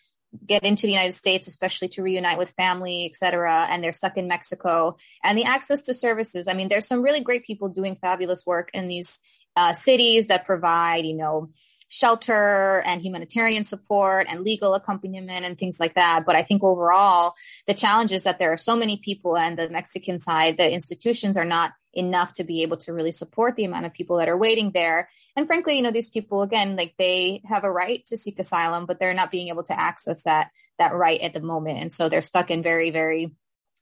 get 0.45 0.63
into 0.63 0.85
the 0.85 0.93
United 0.93 1.13
States, 1.13 1.47
especially 1.47 1.87
to 1.87 2.03
reunite 2.03 2.37
with 2.37 2.51
family, 2.51 3.07
et 3.09 3.15
cetera, 3.15 3.65
and 3.69 3.83
they're 3.83 3.93
stuck 3.93 4.17
in 4.17 4.27
Mexico. 4.27 4.95
And 5.23 5.37
the 5.37 5.45
access 5.45 5.83
to 5.83 5.93
services. 5.93 6.47
I 6.47 6.53
mean, 6.53 6.69
there's 6.69 6.87
some 6.87 7.01
really 7.01 7.21
great 7.21 7.45
people 7.45 7.69
doing 7.69 7.95
fabulous 7.95 8.45
work 8.45 8.69
in 8.73 8.87
these 8.87 9.19
uh, 9.55 9.73
cities 9.73 10.27
that 10.27 10.45
provide, 10.45 11.05
you 11.05 11.15
know, 11.15 11.49
shelter 11.95 12.81
and 12.85 13.01
humanitarian 13.01 13.63
support 13.63 14.27
and 14.29 14.41
legal 14.41 14.73
accompaniment 14.73 15.45
and 15.45 15.57
things 15.57 15.79
like 15.79 15.95
that. 15.95 16.25
But 16.25 16.35
I 16.35 16.43
think 16.43 16.61
overall, 16.61 17.35
the 17.67 17.73
challenge 17.73 18.11
is 18.11 18.25
that 18.25 18.37
there 18.37 18.51
are 18.51 18.57
so 18.57 18.75
many 18.75 18.97
people 18.97 19.37
and 19.37 19.57
the 19.57 19.69
Mexican 19.69 20.19
side, 20.19 20.57
the 20.57 20.69
institutions 20.69 21.37
are 21.37 21.45
not 21.45 21.71
enough 21.93 22.33
to 22.33 22.43
be 22.43 22.63
able 22.63 22.75
to 22.75 22.91
really 22.91 23.13
support 23.13 23.55
the 23.55 23.63
amount 23.63 23.85
of 23.85 23.93
people 23.93 24.17
that 24.17 24.27
are 24.27 24.37
waiting 24.37 24.71
there. 24.71 25.07
And 25.37 25.47
frankly, 25.47 25.77
you 25.77 25.83
know, 25.83 25.91
these 25.91 26.09
people, 26.09 26.41
again, 26.41 26.75
like 26.75 26.95
they 26.99 27.41
have 27.45 27.63
a 27.63 27.71
right 27.71 28.05
to 28.07 28.17
seek 28.17 28.39
asylum, 28.39 28.85
but 28.85 28.99
they're 28.99 29.13
not 29.13 29.31
being 29.31 29.47
able 29.47 29.63
to 29.63 29.79
access 29.79 30.23
that, 30.23 30.49
that 30.77 30.93
right 30.93 31.21
at 31.21 31.33
the 31.33 31.39
moment. 31.39 31.79
And 31.79 31.93
so 31.93 32.09
they're 32.09 32.21
stuck 32.21 32.51
in 32.51 32.61
very, 32.61 32.91
very 32.91 33.31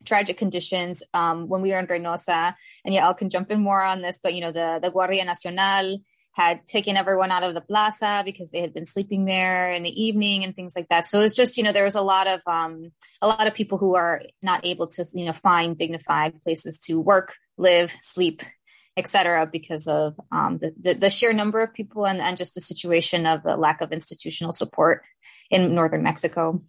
tragic 0.05 0.37
conditions. 0.37 1.01
Um, 1.15 1.47
when 1.47 1.63
we 1.63 1.71
were 1.71 1.79
in 1.79 1.87
Reynosa, 1.87 2.53
and 2.85 2.93
yeah, 2.93 3.09
I 3.09 3.13
can 3.13 3.31
jump 3.31 3.49
in 3.49 3.59
more 3.59 3.81
on 3.81 4.03
this, 4.03 4.19
but 4.21 4.35
you 4.35 4.41
know, 4.41 4.51
the, 4.51 4.79
the 4.83 4.91
Guardia 4.91 5.25
Nacional 5.25 5.97
had 6.33 6.65
taken 6.65 6.97
everyone 6.97 7.31
out 7.31 7.43
of 7.43 7.53
the 7.53 7.61
plaza 7.61 8.23
because 8.25 8.49
they 8.49 8.59
had 8.59 8.73
been 8.73 8.87
sleeping 8.87 9.23
there 9.23 9.71
in 9.71 9.83
the 9.83 10.03
evening 10.03 10.43
and 10.43 10.55
things 10.55 10.75
like 10.75 10.87
that. 10.89 11.07
So 11.07 11.21
it's 11.21 11.35
just, 11.35 11.57
you 11.57 11.63
know, 11.63 11.71
there 11.71 11.83
was 11.83 11.95
a 11.95 12.01
lot 12.01 12.27
of, 12.27 12.41
um, 12.47 12.91
a 13.21 13.27
lot 13.27 13.45
of 13.45 13.53
people 13.53 13.77
who 13.77 13.95
are 13.95 14.23
not 14.41 14.65
able 14.65 14.87
to, 14.87 15.05
you 15.13 15.25
know, 15.25 15.33
find 15.33 15.77
dignified 15.77 16.41
places 16.41 16.79
to 16.85 16.99
work, 16.99 17.35
live, 17.57 17.93
sleep, 18.01 18.41
etc., 18.97 19.47
because 19.51 19.87
of 19.87 20.19
um, 20.31 20.57
the, 20.59 20.73
the, 20.79 20.93
the, 20.95 21.09
sheer 21.09 21.33
number 21.33 21.61
of 21.61 21.73
people 21.73 22.05
and, 22.05 22.19
and 22.19 22.35
just 22.35 22.55
the 22.55 22.61
situation 22.61 23.25
of 23.25 23.43
the 23.43 23.55
lack 23.55 23.81
of 23.81 23.91
institutional 23.91 24.53
support 24.53 25.03
in 25.49 25.73
northern 25.75 26.03
Mexico. 26.03 26.61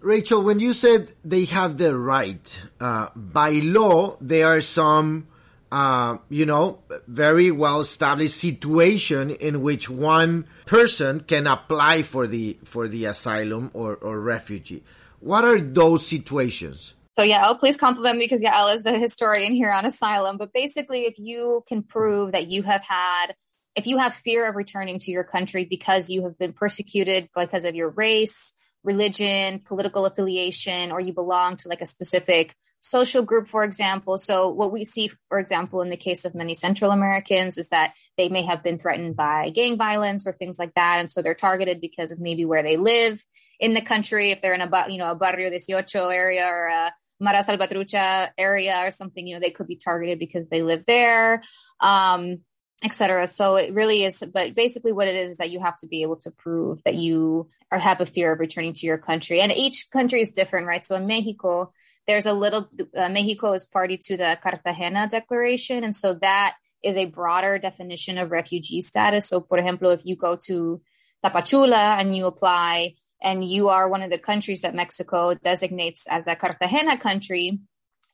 Rachel, 0.00 0.42
when 0.42 0.60
you 0.60 0.74
said 0.74 1.14
they 1.24 1.46
have 1.46 1.78
the 1.78 1.96
right, 1.96 2.62
uh, 2.80 3.08
by 3.14 3.50
law, 3.50 4.16
there 4.20 4.46
are 4.46 4.60
some 4.60 5.28
uh, 5.74 6.18
you 6.28 6.46
know, 6.46 6.78
very 7.08 7.50
well 7.50 7.80
established 7.80 8.36
situation 8.36 9.30
in 9.30 9.60
which 9.60 9.90
one 9.90 10.46
person 10.66 11.18
can 11.18 11.48
apply 11.48 12.02
for 12.04 12.28
the 12.28 12.56
for 12.64 12.86
the 12.86 13.06
asylum 13.06 13.72
or, 13.74 13.96
or 13.96 14.20
refugee. 14.20 14.84
What 15.18 15.44
are 15.44 15.60
those 15.60 16.06
situations? 16.06 16.94
So 17.18 17.22
Yael, 17.22 17.58
please 17.58 17.76
compliment 17.76 18.18
me 18.18 18.24
because 18.24 18.40
Yael 18.40 18.72
is 18.72 18.84
the 18.84 18.96
historian 18.96 19.52
here 19.52 19.72
on 19.72 19.84
asylum. 19.84 20.36
But 20.36 20.52
basically, 20.52 21.06
if 21.06 21.18
you 21.18 21.64
can 21.66 21.82
prove 21.82 22.30
that 22.32 22.46
you 22.46 22.62
have 22.62 22.84
had, 22.84 23.34
if 23.74 23.88
you 23.88 23.98
have 23.98 24.14
fear 24.14 24.48
of 24.48 24.54
returning 24.54 25.00
to 25.00 25.10
your 25.10 25.24
country 25.24 25.64
because 25.64 26.08
you 26.08 26.22
have 26.22 26.38
been 26.38 26.52
persecuted 26.52 27.30
because 27.34 27.64
of 27.64 27.74
your 27.74 27.88
race, 27.90 28.52
religion, 28.84 29.60
political 29.64 30.06
affiliation, 30.06 30.92
or 30.92 31.00
you 31.00 31.12
belong 31.12 31.56
to 31.56 31.68
like 31.68 31.80
a 31.80 31.86
specific 31.86 32.54
social 32.80 33.22
group, 33.22 33.48
for 33.48 33.64
example. 33.64 34.18
So 34.18 34.50
what 34.50 34.70
we 34.70 34.84
see, 34.84 35.10
for 35.30 35.38
example, 35.38 35.80
in 35.80 35.88
the 35.88 35.96
case 35.96 36.26
of 36.26 36.34
many 36.34 36.54
Central 36.54 36.90
Americans 36.90 37.56
is 37.56 37.70
that 37.70 37.94
they 38.18 38.28
may 38.28 38.42
have 38.42 38.62
been 38.62 38.78
threatened 38.78 39.16
by 39.16 39.48
gang 39.50 39.78
violence 39.78 40.26
or 40.26 40.34
things 40.34 40.58
like 40.58 40.74
that. 40.74 41.00
And 41.00 41.10
so 41.10 41.22
they're 41.22 41.34
targeted 41.34 41.80
because 41.80 42.12
of 42.12 42.20
maybe 42.20 42.44
where 42.44 42.62
they 42.62 42.76
live 42.76 43.24
in 43.58 43.72
the 43.72 43.80
country. 43.80 44.32
If 44.32 44.42
they're 44.42 44.52
in 44.52 44.60
a, 44.60 44.86
you 44.90 44.98
know, 44.98 45.10
a 45.10 45.14
Barrio 45.14 45.50
18 45.50 45.82
area 45.94 46.46
or 46.46 46.66
a 46.66 46.92
Mara 47.20 47.38
Salvatrucha 47.38 48.30
area 48.36 48.86
or 48.86 48.90
something, 48.90 49.26
you 49.26 49.34
know, 49.34 49.40
they 49.40 49.50
could 49.50 49.66
be 49.66 49.76
targeted 49.76 50.18
because 50.18 50.46
they 50.48 50.62
live 50.62 50.84
there. 50.86 51.42
Um, 51.80 52.40
etc. 52.82 53.26
So 53.26 53.56
it 53.56 53.72
really 53.72 54.04
is, 54.04 54.22
but 54.32 54.54
basically 54.54 54.92
what 54.92 55.08
it 55.08 55.14
is 55.14 55.30
is 55.30 55.36
that 55.38 55.50
you 55.50 55.60
have 55.60 55.76
to 55.78 55.86
be 55.86 56.02
able 56.02 56.16
to 56.16 56.30
prove 56.30 56.82
that 56.84 56.94
you 56.94 57.48
are 57.70 57.78
have 57.78 58.00
a 58.00 58.06
fear 58.06 58.32
of 58.32 58.40
returning 58.40 58.74
to 58.74 58.86
your 58.86 58.98
country, 58.98 59.40
and 59.40 59.52
each 59.52 59.90
country 59.90 60.20
is 60.20 60.30
different, 60.30 60.66
right? 60.66 60.84
So 60.84 60.96
in 60.96 61.06
Mexico, 61.06 61.72
there's 62.06 62.26
a 62.26 62.32
little 62.32 62.68
uh, 62.96 63.08
Mexico 63.08 63.52
is 63.52 63.64
party 63.64 63.98
to 64.04 64.16
the 64.16 64.38
Cartagena 64.42 65.08
Declaration, 65.10 65.84
and 65.84 65.94
so 65.94 66.14
that 66.14 66.54
is 66.82 66.96
a 66.96 67.06
broader 67.06 67.58
definition 67.58 68.18
of 68.18 68.30
refugee 68.30 68.82
status. 68.82 69.26
So, 69.26 69.40
for 69.40 69.58
example, 69.58 69.90
if 69.90 70.04
you 70.04 70.16
go 70.16 70.36
to 70.46 70.82
Tapachula 71.24 71.98
and 71.98 72.14
you 72.14 72.26
apply, 72.26 72.94
and 73.22 73.42
you 73.42 73.70
are 73.70 73.88
one 73.88 74.02
of 74.02 74.10
the 74.10 74.18
countries 74.18 74.60
that 74.60 74.74
Mexico 74.74 75.34
designates 75.34 76.06
as 76.06 76.26
a 76.26 76.36
Cartagena 76.36 76.98
country, 76.98 77.58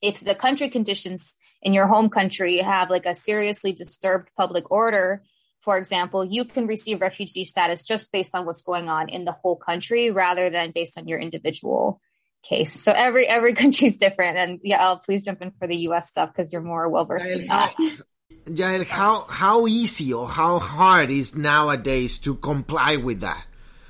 if 0.02 0.20
the 0.20 0.34
country 0.34 0.68
conditions 0.68 1.34
in 1.62 1.72
your 1.72 1.86
home 1.86 2.08
country 2.08 2.58
have 2.58 2.90
like 2.90 3.06
a 3.06 3.14
seriously 3.14 3.72
disturbed 3.72 4.30
public 4.36 4.70
order, 4.70 5.22
for 5.60 5.76
example, 5.76 6.24
you 6.24 6.44
can 6.44 6.66
receive 6.66 7.00
refugee 7.00 7.44
status 7.44 7.86
just 7.86 8.10
based 8.12 8.34
on 8.34 8.46
what's 8.46 8.62
going 8.62 8.88
on 8.88 9.10
in 9.10 9.24
the 9.24 9.32
whole 9.32 9.56
country 9.56 10.10
rather 10.10 10.48
than 10.48 10.72
based 10.74 10.96
on 10.98 11.06
your 11.06 11.18
individual 11.18 12.00
case. 12.42 12.72
So 12.72 12.92
every 12.92 13.26
every 13.26 13.54
country 13.62 13.88
is 13.88 13.96
different. 13.96 14.38
And 14.38 14.60
Yael, 14.60 15.02
please 15.02 15.24
jump 15.24 15.42
in 15.42 15.52
for 15.52 15.66
the 15.66 15.76
US 15.88 16.08
stuff 16.08 16.30
because 16.32 16.52
you're 16.52 16.62
more 16.62 16.88
well 16.88 17.04
versed 17.04 17.28
in 17.28 17.46
that. 17.48 17.74
Yael, 18.46 18.86
how 18.86 19.26
how 19.28 19.66
easy 19.66 20.12
or 20.14 20.28
how 20.28 20.58
hard 20.58 21.10
is 21.10 21.34
nowadays 21.34 22.16
to 22.18 22.36
comply 22.36 22.96
with 22.96 23.20
that? 23.20 23.44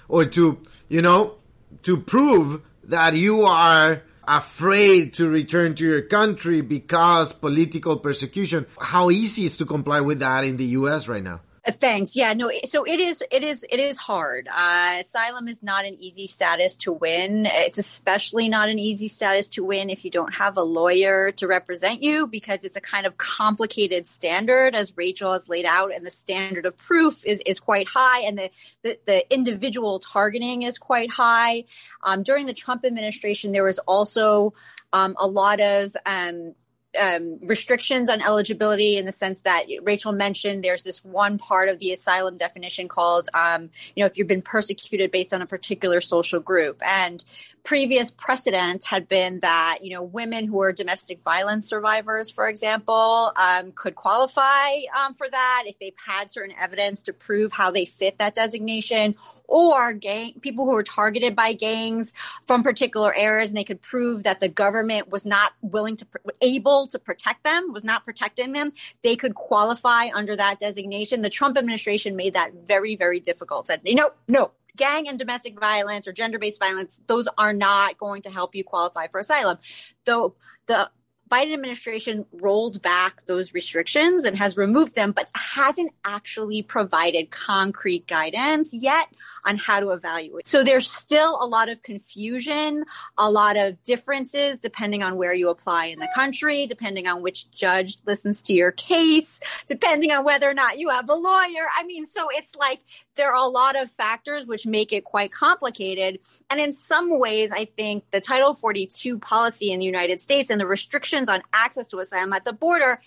Or 0.09 0.25
to, 0.25 0.61
you 0.89 1.03
know, 1.03 1.37
to 1.85 1.99
prove 1.99 2.63
that 2.85 3.15
you 3.15 3.43
are 3.43 4.03
afraid 4.31 5.15
to 5.15 5.29
return 5.29 5.75
to 5.75 5.85
your 5.85 6.03
country 6.03 6.61
because 6.61 7.33
political 7.33 7.99
persecution. 7.99 8.67
How 8.81 9.11
easy 9.11 9.45
is 9.45 9.57
to 9.59 9.67
comply 9.67 10.01
with 10.01 10.21
that 10.21 10.45
in 10.45 10.57
the 10.57 10.67
US 10.79 11.09
right 11.09 11.23
now? 11.23 11.41
Thanks. 11.67 12.17
Yeah, 12.17 12.33
no. 12.33 12.51
So 12.65 12.85
it 12.85 13.01
is. 13.01 13.23
It 13.31 13.43
is. 13.43 13.67
It 13.71 13.79
is 13.79 13.99
hard. 13.99 14.49
Uh, 14.49 14.97
asylum 15.01 15.47
is 15.47 15.63
not 15.63 15.85
an 15.85 15.95
easy 16.01 16.27
status 16.27 16.75
to 16.77 16.93
win. 16.93 17.45
It's 17.45 17.77
especially 17.77 18.49
not 18.49 18.71
an 18.71 18.79
easy 18.79 19.09
status 19.09 19.51
to 19.51 19.65
win 19.65 19.91
if 19.91 20.03
you 20.05 20.11
don't 20.11 20.35
have 20.37 20.57
a 20.57 20.63
lawyer 20.63 21.33
to 21.33 21.47
represent 21.47 22.03
you, 22.03 22.27
because 22.27 22.65
it's 22.65 22.77
a 22.77 22.81
kind 22.81 23.05
of 23.07 23.19
complicated 23.19 24.07
standard, 24.07 24.75
as 24.75 24.97
Rachel 24.97 25.33
has 25.33 25.51
laid 25.51 25.67
out, 25.67 25.95
and 25.95 26.07
the 26.07 26.11
standard 26.11 26.65
of 26.65 26.79
proof 26.79 27.27
is 27.27 27.43
is 27.45 27.61
quite 27.61 27.89
high, 27.89 28.21
and 28.23 28.39
the 28.39 28.51
the, 28.83 28.99
the 29.05 29.35
individual 29.35 29.99
targeting 29.99 30.63
is 30.63 30.79
quite 30.79 31.13
high. 31.13 31.65
Um, 32.03 32.23
during 32.23 32.47
the 32.47 32.55
Trump 32.55 32.87
administration, 32.87 33.53
there 33.53 33.65
was 33.65 33.79
also 33.81 34.55
um, 34.95 35.15
a 35.19 35.27
lot 35.27 35.61
of 35.61 35.95
um, 36.07 36.55
um, 36.99 37.39
restrictions 37.43 38.09
on 38.09 38.21
eligibility 38.23 38.97
in 38.97 39.07
the 39.07 39.13
sense 39.13 39.41
that 39.41 39.67
Rachel 39.83 40.13
mentioned 40.13 40.65
there's 40.65 40.83
this 40.83 41.05
one 41.05 41.39
part 41.39 41.69
of 41.69 41.79
the 41.79 41.93
asylum 41.93 42.37
definition 42.37 42.89
called, 42.89 43.29
um, 43.35 43.71
you 43.95 44.03
know, 44.03 44.07
if 44.07 44.19
you've 44.19 44.27
been 44.27 44.43
persecuted 44.43 45.11
based 45.11 45.33
on 45.33 45.43
a 45.43 45.47
particular 45.47 46.01
social 46.01 46.41
group. 46.41 46.83
And 46.85 47.25
previous 47.63 48.11
precedent 48.11 48.85
had 48.85 49.09
been 49.09 49.41
that 49.41 49.79
you 49.83 49.95
know 49.95 50.03
women 50.03 50.47
who 50.47 50.61
are 50.63 50.73
domestic 50.73 51.23
violence 51.23 51.69
survivors, 51.69 52.31
for 52.31 52.49
example, 52.49 53.33
um, 53.37 53.73
could 53.73 53.95
qualify 53.95 54.71
um, 54.99 55.15
for 55.15 55.29
that 55.29 55.65
if 55.67 55.79
they've 55.79 55.95
had 56.07 56.31
certain 56.31 56.55
evidence 56.59 57.03
to 57.03 57.13
prove 57.13 57.53
how 57.53 57.71
they 57.71 57.85
fit 57.85 58.19
that 58.19 58.35
designation, 58.35 59.15
or 59.47 59.93
gang 59.93 60.35
people 60.41 60.65
who 60.65 60.73
were 60.73 60.83
targeted 60.83 61.37
by 61.37 61.53
gangs 61.53 62.13
from 62.47 62.63
particular 62.63 63.15
areas, 63.15 63.51
and 63.51 63.57
they 63.57 63.65
could 63.65 63.83
prove 63.83 64.23
that 64.25 64.41
the 64.41 64.49
government 64.49 65.11
was 65.11 65.27
not 65.27 65.53
willing 65.61 65.97
to 65.97 66.07
able 66.41 66.87
to 66.89 66.99
protect 66.99 67.45
them, 67.45 67.73
was 67.73 67.85
not 67.85 68.05
protecting 68.05 68.53
them. 68.53 68.73
They 69.03 69.17
could 69.17 69.35
qualify 69.35 70.09
under 70.15 70.37
that 70.37 70.59
designation. 70.59 71.23
The 71.23 71.31
Trump 71.31 71.57
administration 71.59 72.17
made 72.17 72.35
that 72.35 72.53
very 72.67 72.97
very 72.97 73.21
difficult. 73.21 73.67
Said, 73.67 73.81
know, 73.85 74.11
no, 74.29 74.53
gang 74.77 75.09
and 75.09 75.19
domestic 75.19 75.59
violence 75.59 76.07
or 76.07 76.13
gender 76.13 76.39
based 76.39 76.59
violence, 76.59 77.01
those 77.07 77.29
are 77.39 77.53
not 77.53 77.99
going 77.99 78.23
to 78.23 78.31
help 78.31 78.55
you 78.55 78.65
qualify 78.65 79.07
for 79.09 79.21
asylum. 79.21 79.59
Though 80.05 80.35
the 80.67 80.91
Biden 81.31 81.53
administration 81.53 82.27
rolled 82.33 82.83
back 82.83 83.23
those 83.27 83.55
restrictions 83.55 84.25
and 84.25 84.37
has 84.37 84.57
removed 84.57 84.95
them, 84.95 85.13
but 85.13 85.31
hasn't 85.35 85.93
actually 86.05 86.63
provided 86.63 87.31
concrete 87.31 88.07
guidance 88.07 88.75
yet 88.75 89.09
on 89.45 89.57
how 89.57 89.81
to 89.81 89.91
evaluate. 89.91 90.47
So 90.47 90.65
there's 90.65 90.91
still 90.91 91.39
a 91.41 91.47
lot 91.47 91.69
of 91.69 91.83
confusion, 91.83 92.85
a 93.17 93.31
lot 93.31 93.57
of 93.57 93.83
differences 93.85 94.59
depending 94.59 95.03
on 95.03 95.17
where 95.17 95.33
you 95.33 95.51
apply 95.51 95.87
in 95.87 96.01
the 96.01 96.09
country, 96.15 96.67
depending 96.67 97.07
on 97.07 97.23
which 97.23 97.51
judge 97.51 97.99
listens 98.07 98.43
to 98.43 98.53
your 98.53 98.73
case, 98.73 99.41
depending 99.67 100.11
on 100.13 100.25
whether 100.25 100.51
or 100.51 100.55
not 100.55 100.79
you 100.79 100.89
have 100.89 101.09
a 101.09 101.15
lawyer. 101.15 101.67
I 101.77 101.85
mean, 101.85 102.07
so 102.07 102.29
it's 102.33 102.55
like 102.57 102.81
there 103.15 103.33
are 103.33 103.45
a 103.45 103.49
lot 103.49 103.81
of 103.81 103.91
factors 103.93 104.47
which 104.47 104.67
make 104.67 104.93
it 104.93 105.05
quite 105.05 105.31
complicated. 105.31 106.19
And 106.49 106.61
in 106.61 106.73
some 106.73 107.19
ways, 107.19 107.53
I 107.53 107.67
think 107.67 108.11
the 108.11 108.21
Title 108.21 108.55
42 108.55 109.19
policy 109.19 109.71
in 109.71 109.79
the 109.79 109.87
United 109.87 110.21
States 110.21 110.51
and 110.51 110.61
the 110.61 110.67
restrictions 110.67 111.20
on 111.29 111.43
access 111.53 111.87
to 111.89 111.99
asylum 111.99 112.33
at 112.33 112.45
the 112.45 112.53
border 112.53 113.01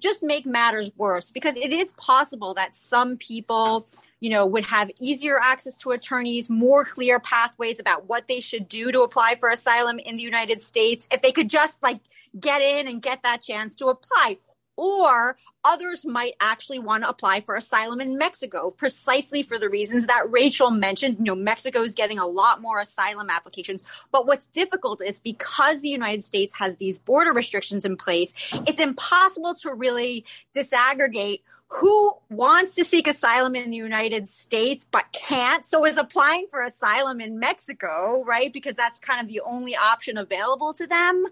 just 0.00 0.22
make 0.22 0.46
matters 0.46 0.90
worse. 0.96 1.30
Because 1.30 1.56
it 1.56 1.72
is 1.72 1.92
possible 1.92 2.54
that 2.54 2.74
some 2.74 3.16
people, 3.16 3.86
you 4.20 4.30
know, 4.30 4.46
would 4.46 4.66
have 4.66 4.90
easier 4.98 5.38
access 5.40 5.76
to 5.78 5.90
attorneys, 5.90 6.48
more 6.50 6.84
clear 6.84 7.20
pathways 7.20 7.78
about 7.78 8.08
what 8.08 8.26
they 8.28 8.40
should 8.40 8.68
do 8.68 8.90
to 8.90 9.02
apply 9.02 9.36
for 9.38 9.50
asylum 9.50 9.98
in 9.98 10.16
the 10.16 10.22
United 10.22 10.62
States 10.62 11.06
if 11.10 11.22
they 11.22 11.32
could 11.32 11.48
just 11.48 11.76
like 11.82 12.00
get 12.38 12.62
in 12.62 12.88
and 12.88 13.02
get 13.02 13.22
that 13.22 13.42
chance 13.42 13.74
to 13.76 13.86
apply 13.86 14.38
or 14.80 15.36
others 15.62 16.06
might 16.06 16.32
actually 16.40 16.78
want 16.78 17.04
to 17.04 17.08
apply 17.10 17.42
for 17.42 17.54
asylum 17.54 18.00
in 18.00 18.16
Mexico 18.16 18.70
precisely 18.70 19.42
for 19.42 19.58
the 19.58 19.68
reasons 19.68 20.06
that 20.06 20.30
Rachel 20.30 20.70
mentioned. 20.70 21.18
You 21.18 21.24
know, 21.26 21.34
Mexico 21.34 21.82
is 21.82 21.94
getting 21.94 22.18
a 22.18 22.26
lot 22.26 22.62
more 22.62 22.80
asylum 22.80 23.28
applications. 23.28 23.84
But 24.10 24.26
what's 24.26 24.46
difficult 24.46 25.02
is 25.04 25.20
because 25.20 25.82
the 25.82 25.90
United 25.90 26.24
States 26.24 26.54
has 26.58 26.76
these 26.76 26.98
border 26.98 27.34
restrictions 27.34 27.84
in 27.84 27.98
place, 27.98 28.32
it's 28.66 28.78
impossible 28.78 29.54
to 29.56 29.74
really 29.74 30.24
disaggregate 30.56 31.42
who 31.72 32.14
wants 32.28 32.74
to 32.74 32.82
seek 32.82 33.06
asylum 33.06 33.54
in 33.54 33.70
the 33.70 33.76
United 33.76 34.28
States 34.28 34.84
but 34.90 35.04
can't, 35.12 35.64
so 35.64 35.86
is 35.86 35.96
applying 35.96 36.46
for 36.50 36.62
asylum 36.62 37.20
in 37.20 37.38
Mexico, 37.38 38.24
right? 38.24 38.52
Because 38.52 38.74
that's 38.74 38.98
kind 38.98 39.20
of 39.20 39.28
the 39.28 39.40
only 39.40 39.76
option 39.76 40.18
available 40.18 40.74
to 40.74 40.86
them, 40.88 41.26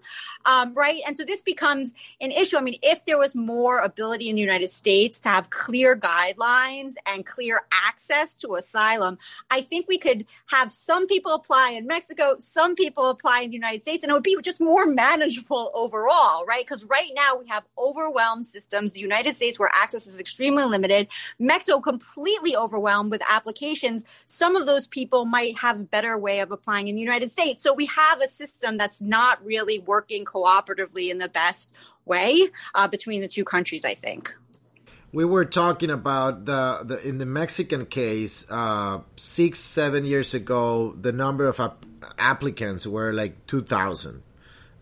um, 0.45 0.73
right? 0.73 1.01
And 1.05 1.17
so 1.17 1.25
this 1.25 1.41
becomes 1.41 1.93
an 2.21 2.31
issue. 2.31 2.57
I 2.57 2.61
mean, 2.61 2.79
if 2.81 3.03
there 3.03 3.17
was 3.17 3.35
more 3.35 3.79
ability 3.79 4.29
in 4.29 4.35
the 4.35 4.41
United 4.41 4.69
States 4.69 5.19
to 5.21 5.29
have 5.29 5.49
clear 5.49 5.97
guidelines 5.97 6.93
and 7.05 7.25
clear 7.25 7.61
access 7.71 8.33
to 8.35 8.55
asylum, 8.55 9.17
I 9.51 9.59
think 9.59 9.89
we 9.89 9.97
could 9.97 10.25
have 10.47 10.71
some 10.71 11.05
people 11.07 11.33
apply 11.33 11.71
in 11.71 11.85
Mexico, 11.85 12.37
some 12.39 12.75
people 12.75 13.09
apply 13.09 13.41
in 13.41 13.49
the 13.49 13.57
United 13.57 13.81
States, 13.81 14.03
and 14.03 14.09
it 14.09 14.13
would 14.13 14.23
be 14.23 14.37
just 14.41 14.61
more 14.61 14.85
manageable 14.85 15.69
overall, 15.73 16.45
right? 16.45 16.65
Because 16.65 16.85
right 16.85 17.11
now 17.13 17.35
we 17.35 17.47
have 17.49 17.65
overwhelmed 17.77 18.45
systems. 18.45 18.93
The 18.93 19.01
United 19.01 19.35
States 19.35 19.59
where 19.59 19.69
access 19.73 20.07
is 20.07 20.19
extremely 20.29 20.63
limited. 20.63 21.07
Mexico 21.39 21.79
completely 21.79 22.55
overwhelmed 22.55 23.09
with 23.09 23.21
applications. 23.29 24.05
Some 24.27 24.55
of 24.55 24.67
those 24.67 24.85
people 24.87 25.25
might 25.25 25.57
have 25.57 25.77
a 25.79 25.83
better 25.83 26.17
way 26.17 26.39
of 26.41 26.51
applying 26.51 26.87
in 26.87 26.95
the 26.95 27.01
United 27.01 27.29
States. 27.31 27.63
So 27.63 27.73
we 27.73 27.87
have 27.87 28.21
a 28.21 28.27
system 28.27 28.77
that's 28.77 29.01
not 29.01 29.43
really 29.43 29.79
working 29.79 30.23
cooperatively 30.25 31.09
in 31.09 31.17
the 31.17 31.27
best 31.27 31.73
way 32.05 32.49
uh, 32.75 32.87
between 32.87 33.21
the 33.21 33.27
two 33.27 33.43
countries, 33.43 33.83
I 33.83 33.95
think. 33.95 34.35
We 35.11 35.25
were 35.25 35.45
talking 35.45 35.89
about 35.89 36.45
the, 36.45 36.81
the 36.85 37.07
in 37.07 37.17
the 37.17 37.25
Mexican 37.25 37.87
case 37.87 38.45
uh, 38.49 38.99
six 39.15 39.59
seven 39.59 40.05
years 40.05 40.35
ago. 40.35 40.93
The 40.93 41.11
number 41.11 41.47
of 41.47 41.59
ap- 41.59 41.83
applicants 42.19 42.85
were 42.85 43.11
like 43.11 43.47
two 43.47 43.63
thousand, 43.63 44.21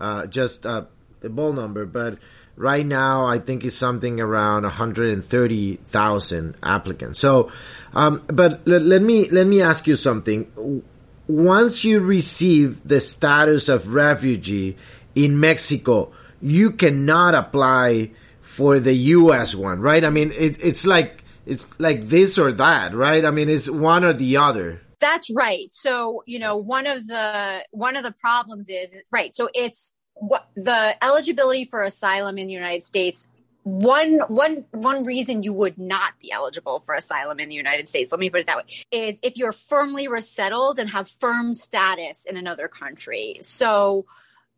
uh, 0.02 0.28
just 0.28 0.66
a 0.66 0.88
ball 1.24 1.54
number. 1.54 1.86
But 1.86 2.20
Right 2.58 2.86
now, 2.86 3.26
I 3.26 3.38
think 3.38 3.64
it's 3.64 3.76
something 3.76 4.20
around 4.20 4.64
130,000 4.64 6.56
applicants. 6.64 7.20
So, 7.20 7.52
um, 7.94 8.24
but 8.26 8.68
let, 8.68 8.82
let 8.82 9.04
me 9.04 9.30
let 9.30 9.46
me 9.46 9.62
ask 9.62 9.86
you 9.86 9.96
something. 9.96 10.82
Once 11.28 11.84
you 11.84 12.00
receive 12.00 12.82
the 12.84 13.00
status 13.00 13.70
of 13.70 13.94
refugee 13.94 14.76
in 15.14 15.40
Mexico, 15.40 16.12
you 16.42 16.72
cannot 16.72 17.36
apply 17.36 18.10
for 18.42 18.80
the 18.80 18.94
U.S. 18.94 19.54
one, 19.54 19.80
right? 19.80 20.04
I 20.04 20.10
mean, 20.10 20.32
it, 20.32 20.58
it's 20.60 20.84
like 20.84 21.24
it's 21.46 21.80
like 21.80 22.10
this 22.10 22.40
or 22.40 22.52
that, 22.54 22.96
right? 22.96 23.24
I 23.24 23.30
mean, 23.30 23.50
it's 23.50 23.70
one 23.70 24.04
or 24.04 24.14
the 24.14 24.38
other. 24.38 24.82
That's 25.00 25.30
right. 25.30 25.72
So, 25.72 26.24
you 26.26 26.40
know, 26.40 26.58
one 26.58 26.88
of 26.88 27.06
the 27.06 27.64
one 27.70 27.96
of 27.96 28.04
the 28.04 28.14
problems 28.14 28.68
is 28.68 28.96
right. 29.12 29.36
So 29.36 29.48
it's 29.54 29.94
what 30.20 30.48
the 30.56 30.96
eligibility 31.04 31.66
for 31.66 31.84
asylum 31.84 32.38
in 32.38 32.48
the 32.48 32.54
United 32.54 32.84
States 32.84 33.30
one 33.68 34.20
one 34.30 34.64
one 34.72 35.04
reason 35.04 35.44
you 35.44 35.52
would 35.52 35.78
not 35.78 36.14
be 36.22 36.32
eligible 36.32 36.80
for 36.80 36.96
asylum 36.96 37.38
in 37.42 37.50
the 37.50 37.56
United 37.56 37.86
States, 37.86 38.14
let 38.14 38.20
me 38.20 38.30
put 38.30 38.40
it 38.40 38.48
that 38.48 38.58
way, 38.58 38.64
is 38.92 39.20
if 39.22 39.36
you're 39.36 39.52
firmly 39.52 40.08
resettled 40.08 40.80
and 40.80 40.90
have 40.90 41.10
firm 41.10 41.54
status 41.54 42.26
in 42.26 42.38
another 42.38 42.70
country. 42.70 43.36
So, 43.42 44.06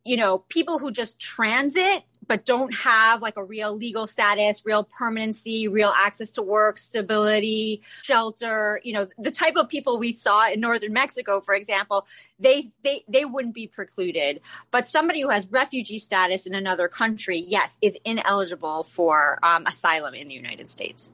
you 0.05 0.15
know, 0.15 0.37
people 0.37 0.77
who 0.77 0.91
just 0.91 1.19
transit 1.19 2.03
but 2.29 2.45
don't 2.45 2.73
have 2.75 3.23
like 3.23 3.35
a 3.37 3.43
real 3.43 3.75
legal 3.75 4.05
status, 4.05 4.63
real 4.63 4.83
permanency, 4.83 5.67
real 5.67 5.91
access 5.97 6.29
to 6.29 6.43
work, 6.43 6.77
stability, 6.77 7.81
shelter, 8.03 8.79
you 8.83 8.93
know, 8.93 9.07
the 9.17 9.31
type 9.31 9.55
of 9.57 9.67
people 9.67 9.97
we 9.97 10.11
saw 10.11 10.47
in 10.47 10.59
northern 10.59 10.93
Mexico, 10.93 11.41
for 11.41 11.55
example, 11.55 12.07
they 12.39 12.65
they 12.83 13.03
they 13.09 13.25
wouldn't 13.25 13.55
be 13.55 13.65
precluded. 13.65 14.41
But 14.69 14.87
somebody 14.87 15.21
who 15.21 15.29
has 15.29 15.49
refugee 15.49 15.97
status 15.97 16.45
in 16.45 16.53
another 16.53 16.87
country, 16.87 17.43
yes, 17.45 17.77
is 17.81 17.97
ineligible 18.05 18.83
for 18.83 19.39
um, 19.43 19.65
asylum 19.65 20.13
in 20.13 20.27
the 20.27 20.35
United 20.35 20.69
States. 20.69 21.11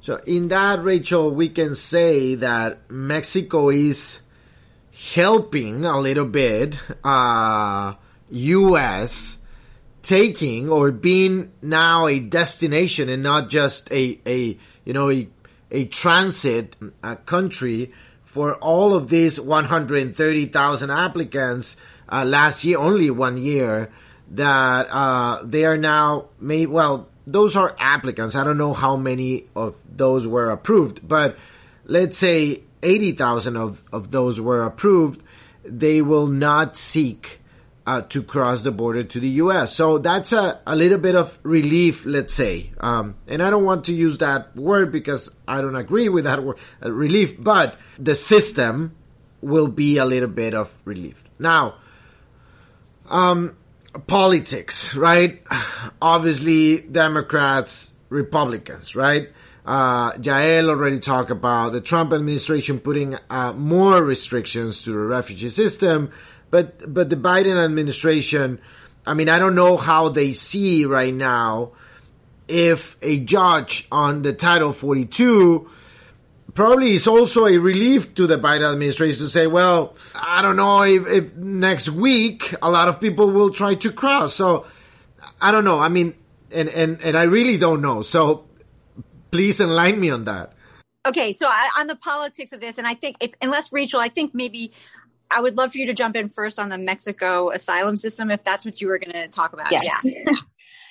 So 0.00 0.16
in 0.26 0.48
that, 0.48 0.82
Rachel, 0.82 1.30
we 1.30 1.50
can 1.50 1.74
say 1.74 2.36
that 2.36 2.90
Mexico 2.90 3.68
is 3.68 4.20
helping 5.12 5.84
a 5.84 6.00
little 6.00 6.26
bit 6.26 6.78
uh, 7.04 7.94
U.S 8.30 9.38
taking 10.04 10.68
or 10.68 10.92
being 10.92 11.50
now 11.62 12.06
a 12.06 12.20
destination 12.20 13.08
and 13.08 13.22
not 13.22 13.48
just 13.48 13.90
a, 13.90 14.20
a 14.26 14.56
you 14.84 14.92
know, 14.92 15.10
a, 15.10 15.26
a 15.70 15.86
transit 15.86 16.76
uh, 17.02 17.16
country 17.16 17.92
for 18.24 18.54
all 18.56 18.94
of 18.94 19.08
these 19.08 19.40
130,000 19.40 20.90
applicants 20.90 21.76
uh, 22.08 22.24
last 22.24 22.64
year, 22.64 22.78
only 22.78 23.10
one 23.10 23.36
year, 23.36 23.90
that 24.32 24.86
uh, 24.90 25.42
they 25.44 25.64
are 25.64 25.76
now 25.76 26.26
made, 26.38 26.66
well, 26.66 27.08
those 27.26 27.56
are 27.56 27.74
applicants. 27.78 28.34
I 28.34 28.44
don't 28.44 28.58
know 28.58 28.74
how 28.74 28.96
many 28.96 29.46
of 29.56 29.74
those 29.88 30.26
were 30.26 30.50
approved, 30.50 31.06
but 31.06 31.36
let's 31.86 32.18
say 32.18 32.62
80,000 32.82 33.56
of, 33.56 33.82
of 33.92 34.10
those 34.10 34.40
were 34.40 34.64
approved. 34.64 35.22
They 35.64 36.02
will 36.02 36.26
not 36.26 36.76
seek 36.76 37.40
uh, 37.86 38.02
to 38.02 38.22
cross 38.22 38.62
the 38.62 38.70
border 38.70 39.04
to 39.04 39.20
the 39.20 39.28
U.S. 39.28 39.74
So 39.74 39.98
that's 39.98 40.32
a, 40.32 40.60
a 40.66 40.74
little 40.74 40.98
bit 40.98 41.14
of 41.14 41.38
relief, 41.42 42.04
let's 42.06 42.32
say. 42.32 42.72
Um, 42.80 43.16
and 43.26 43.42
I 43.42 43.50
don't 43.50 43.64
want 43.64 43.86
to 43.86 43.94
use 43.94 44.18
that 44.18 44.56
word 44.56 44.90
because 44.90 45.30
I 45.46 45.60
don't 45.60 45.76
agree 45.76 46.08
with 46.08 46.24
that 46.24 46.42
word, 46.42 46.58
uh, 46.82 46.92
relief, 46.92 47.36
but 47.38 47.78
the 47.98 48.14
system 48.14 48.94
will 49.40 49.68
be 49.68 49.98
a 49.98 50.04
little 50.04 50.28
bit 50.28 50.54
of 50.54 50.72
relief. 50.84 51.22
Now, 51.38 51.74
um, 53.08 53.56
politics, 54.06 54.94
right? 54.94 55.42
Obviously, 56.02 56.80
Democrats, 56.80 57.92
Republicans, 58.08 58.96
right? 58.96 59.28
Uh, 59.66 60.12
Yael 60.12 60.68
already 60.68 60.98
talked 60.98 61.30
about 61.30 61.70
the 61.70 61.80
Trump 61.80 62.12
administration 62.12 62.78
putting 62.78 63.16
uh, 63.30 63.52
more 63.54 64.02
restrictions 64.02 64.82
to 64.82 64.90
the 64.90 64.98
refugee 64.98 65.48
system. 65.48 66.10
But 66.50 66.92
but 66.92 67.10
the 67.10 67.16
Biden 67.16 67.62
administration, 67.62 68.60
I 69.06 69.14
mean, 69.14 69.28
I 69.28 69.38
don't 69.38 69.54
know 69.54 69.76
how 69.76 70.08
they 70.08 70.32
see 70.32 70.84
right 70.84 71.14
now 71.14 71.72
if 72.48 72.96
a 73.02 73.18
judge 73.18 73.88
on 73.90 74.22
the 74.22 74.32
Title 74.32 74.72
42 74.72 75.70
probably 76.54 76.92
is 76.92 77.06
also 77.06 77.46
a 77.46 77.58
relief 77.58 78.14
to 78.14 78.26
the 78.26 78.38
Biden 78.38 78.72
administration 78.72 79.24
to 79.24 79.30
say, 79.30 79.46
well, 79.46 79.96
I 80.14 80.42
don't 80.42 80.56
know 80.56 80.82
if, 80.82 81.06
if 81.06 81.36
next 81.36 81.90
week 81.90 82.54
a 82.62 82.70
lot 82.70 82.88
of 82.88 83.00
people 83.00 83.30
will 83.30 83.50
try 83.50 83.74
to 83.76 83.92
cross. 83.92 84.34
So 84.34 84.66
I 85.40 85.50
don't 85.50 85.64
know. 85.64 85.80
I 85.80 85.88
mean, 85.88 86.14
and, 86.52 86.68
and, 86.68 87.00
and 87.02 87.16
I 87.16 87.24
really 87.24 87.58
don't 87.58 87.80
know. 87.80 88.02
So 88.02 88.46
please 89.30 89.60
enlighten 89.60 90.00
me 90.00 90.10
on 90.10 90.24
that. 90.24 90.52
Okay, 91.06 91.32
so 91.32 91.46
I, 91.46 91.70
on 91.78 91.86
the 91.86 91.96
politics 91.96 92.52
of 92.52 92.60
this, 92.60 92.78
and 92.78 92.86
I 92.86 92.94
think 92.94 93.16
if 93.20 93.34
unless 93.42 93.70
Rachel, 93.72 94.00
I 94.00 94.08
think 94.08 94.34
maybe 94.34 94.72
I 95.30 95.40
would 95.40 95.56
love 95.56 95.72
for 95.72 95.78
you 95.78 95.86
to 95.86 95.94
jump 95.94 96.16
in 96.16 96.28
first 96.28 96.58
on 96.58 96.68
the 96.68 96.78
Mexico 96.78 97.50
asylum 97.50 97.96
system 97.96 98.30
if 98.30 98.44
that's 98.44 98.64
what 98.64 98.80
you 98.80 98.88
were 98.88 98.98
going 98.98 99.12
to 99.12 99.28
talk 99.28 99.52
about. 99.52 99.72
Yes. 99.72 100.02
Yeah. 100.04 100.32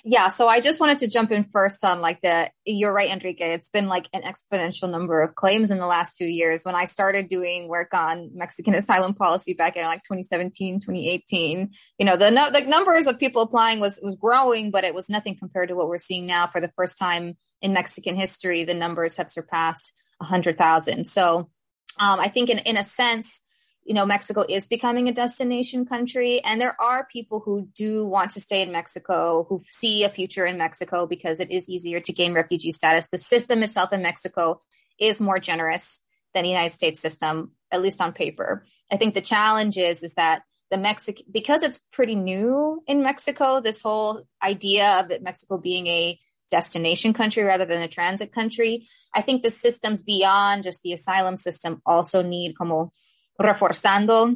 Yeah, 0.06 0.28
so 0.28 0.50
I 0.50 0.60
just 0.60 0.82
wanted 0.82 0.98
to 0.98 1.08
jump 1.08 1.32
in 1.32 1.46
first 1.46 1.86
on 1.86 2.02
like 2.02 2.20
the 2.22 2.52
you're 2.66 2.92
right, 2.92 3.10
Enrique. 3.10 3.54
It's 3.54 3.70
been 3.70 3.88
like 3.88 4.10
an 4.12 4.24
exponential 4.24 4.90
number 4.90 5.22
of 5.22 5.34
claims 5.34 5.72
in 5.72 5.78
the 5.78 5.86
last 5.86 6.18
few 6.18 6.28
years. 6.28 6.66
When 6.66 6.76
I 6.76 6.86
started 6.86 7.30
doing 7.30 7.70
work 7.70 7.94
on 7.94 8.32
Mexican 8.34 8.74
asylum 8.76 9.14
policy 9.14 9.54
back 9.54 9.78
in 9.78 9.86
like 9.86 10.04
2017, 10.04 10.82
2018, 10.82 11.72
you 11.98 12.06
know, 12.06 12.18
the 12.18 12.32
no, 12.32 12.52
the 12.52 12.62
numbers 12.62 13.08
of 13.08 13.18
people 13.18 13.44
applying 13.44 13.80
was 13.80 14.02
was 14.04 14.16
growing, 14.16 14.72
but 14.72 14.84
it 14.84 14.94
was 14.94 15.10
nothing 15.10 15.38
compared 15.38 15.70
to 15.70 15.76
what 15.76 15.88
we're 15.88 15.98
seeing 15.98 16.28
now. 16.28 16.48
For 16.48 16.60
the 16.60 16.72
first 16.76 16.98
time 16.98 17.38
in 17.62 17.72
Mexican 17.72 18.18
history, 18.18 18.66
the 18.66 18.74
numbers 18.74 19.16
have 19.16 19.30
surpassed 19.30 19.94
100,000. 20.18 21.06
So 21.08 21.50
um, 21.98 22.20
I 22.20 22.28
think 22.28 22.50
in 22.50 22.58
in 22.58 22.76
a 22.76 22.84
sense 22.84 23.42
you 23.86 23.94
know, 23.94 24.06
Mexico 24.06 24.46
is 24.48 24.68
becoming 24.68 25.08
a 25.08 25.14
destination 25.14 25.86
country. 25.86 26.42
And 26.44 26.60
there 26.60 26.80
are 26.80 27.08
people 27.12 27.42
who 27.44 27.68
do 27.76 28.06
want 28.06 28.32
to 28.32 28.42
stay 28.42 28.62
in 28.62 28.72
Mexico, 28.72 29.46
who 29.50 29.62
see 29.68 30.04
a 30.04 30.10
future 30.10 30.46
in 30.46 30.58
Mexico 30.58 31.08
because 31.08 31.40
it 31.40 31.52
is 31.52 31.68
easier 31.70 32.00
to 32.00 32.14
gain 32.14 32.34
refugee 32.34 32.72
status. 32.72 33.08
The 33.08 33.18
system 33.18 33.64
itself 33.64 33.92
in 33.92 34.02
Mexico 34.02 34.62
is 35.00 35.20
more 35.20 35.40
generous 35.40 36.02
than 36.34 36.44
the 36.44 36.50
United 36.50 36.72
States 36.72 37.00
system, 37.00 37.52
at 37.72 37.82
least 37.82 38.02
on 38.02 38.14
paper. 38.14 38.66
I 38.92 38.98
think 38.98 39.14
the 39.14 39.22
challenge 39.22 39.78
is, 39.78 40.04
is 40.04 40.14
that 40.16 40.44
the 40.72 40.78
Mexican, 40.78 41.26
because 41.32 41.62
it's 41.62 41.80
pretty 41.92 42.16
new 42.16 42.82
in 42.88 43.04
Mexico, 43.04 43.62
this 43.62 43.82
whole 43.82 44.24
idea 44.42 45.00
of 45.00 45.22
Mexico 45.22 45.58
being 45.58 45.88
a 45.88 46.20
destination 46.50 47.14
country 47.14 47.44
rather 47.44 47.66
than 47.66 47.82
a 47.82 47.88
transit 47.88 48.32
country. 48.32 48.88
I 49.14 49.22
think 49.22 49.42
the 49.42 49.50
systems 49.50 50.04
beyond 50.04 50.64
just 50.64 50.82
the 50.84 50.94
asylum 50.94 51.38
system 51.38 51.82
also 51.86 52.22
need 52.22 52.58
como 52.58 52.94
reforzando, 53.42 54.36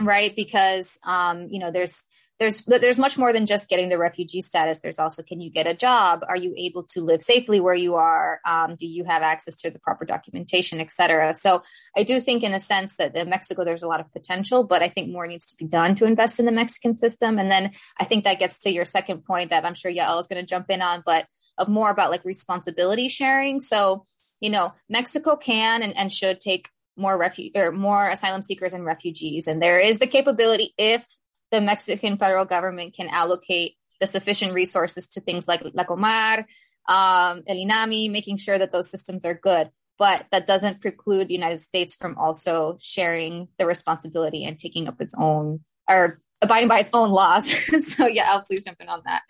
right? 0.00 0.34
Because, 0.34 0.98
um, 1.04 1.48
you 1.50 1.58
know, 1.58 1.70
there's, 1.70 2.04
there's, 2.38 2.60
there's 2.66 2.98
much 2.98 3.16
more 3.16 3.32
than 3.32 3.46
just 3.46 3.70
getting 3.70 3.88
the 3.88 3.96
refugee 3.96 4.42
status. 4.42 4.80
There's 4.80 4.98
also, 4.98 5.22
can 5.22 5.40
you 5.40 5.50
get 5.50 5.66
a 5.66 5.72
job? 5.74 6.22
Are 6.28 6.36
you 6.36 6.52
able 6.54 6.84
to 6.90 7.00
live 7.00 7.22
safely 7.22 7.60
where 7.60 7.74
you 7.74 7.94
are? 7.94 8.40
Um, 8.44 8.76
do 8.78 8.86
you 8.86 9.04
have 9.04 9.22
access 9.22 9.54
to 9.62 9.70
the 9.70 9.78
proper 9.78 10.04
documentation, 10.04 10.78
et 10.78 10.90
cetera? 10.92 11.32
So 11.32 11.62
I 11.96 12.02
do 12.02 12.20
think 12.20 12.42
in 12.42 12.52
a 12.52 12.58
sense 12.58 12.98
that 12.98 13.16
in 13.16 13.30
Mexico, 13.30 13.64
there's 13.64 13.82
a 13.82 13.88
lot 13.88 14.00
of 14.00 14.12
potential, 14.12 14.64
but 14.64 14.82
I 14.82 14.90
think 14.90 15.10
more 15.10 15.26
needs 15.26 15.46
to 15.46 15.56
be 15.56 15.66
done 15.66 15.94
to 15.94 16.04
invest 16.04 16.38
in 16.38 16.44
the 16.44 16.52
Mexican 16.52 16.94
system. 16.94 17.38
And 17.38 17.50
then 17.50 17.72
I 17.98 18.04
think 18.04 18.24
that 18.24 18.38
gets 18.38 18.58
to 18.58 18.70
your 18.70 18.84
second 18.84 19.24
point 19.24 19.48
that 19.48 19.64
I'm 19.64 19.72
sure 19.72 19.90
Yael 19.90 20.20
is 20.20 20.26
going 20.26 20.42
to 20.42 20.46
jump 20.46 20.68
in 20.68 20.82
on, 20.82 21.02
but 21.06 21.24
of 21.56 21.68
more 21.68 21.90
about 21.90 22.10
like 22.10 22.26
responsibility 22.26 23.08
sharing. 23.08 23.62
So, 23.62 24.04
you 24.40 24.50
know, 24.50 24.74
Mexico 24.90 25.36
can 25.36 25.80
and, 25.80 25.96
and 25.96 26.12
should 26.12 26.38
take 26.38 26.68
more 26.96 27.20
or 27.54 27.72
more 27.72 28.08
asylum 28.08 28.42
seekers 28.42 28.72
and 28.72 28.84
refugees. 28.84 29.46
And 29.46 29.60
there 29.60 29.80
is 29.80 29.98
the 29.98 30.06
capability 30.06 30.74
if 30.78 31.06
the 31.50 31.60
Mexican 31.60 32.16
federal 32.16 32.44
government 32.44 32.94
can 32.94 33.08
allocate 33.08 33.76
the 34.00 34.06
sufficient 34.06 34.52
resources 34.52 35.08
to 35.08 35.20
things 35.20 35.46
like 35.48 35.62
La 35.74 35.84
Comar, 35.84 36.44
um, 36.88 37.42
El 37.46 37.56
INAMI, 37.56 38.10
making 38.10 38.36
sure 38.36 38.58
that 38.58 38.72
those 38.72 38.90
systems 38.90 39.24
are 39.24 39.34
good. 39.34 39.70
But 39.98 40.26
that 40.30 40.46
doesn't 40.46 40.82
preclude 40.82 41.28
the 41.28 41.34
United 41.34 41.60
States 41.60 41.96
from 41.96 42.18
also 42.18 42.76
sharing 42.80 43.48
the 43.58 43.66
responsibility 43.66 44.44
and 44.44 44.58
taking 44.58 44.88
up 44.88 45.00
its 45.00 45.14
own 45.16 45.60
or 45.88 46.18
abiding 46.42 46.68
by 46.68 46.80
its 46.80 46.90
own 46.92 47.10
laws. 47.10 47.50
so 47.86 48.08
Yael, 48.08 48.46
please 48.46 48.62
jump 48.62 48.80
in 48.80 48.88
on 48.88 49.02
that. 49.04 49.22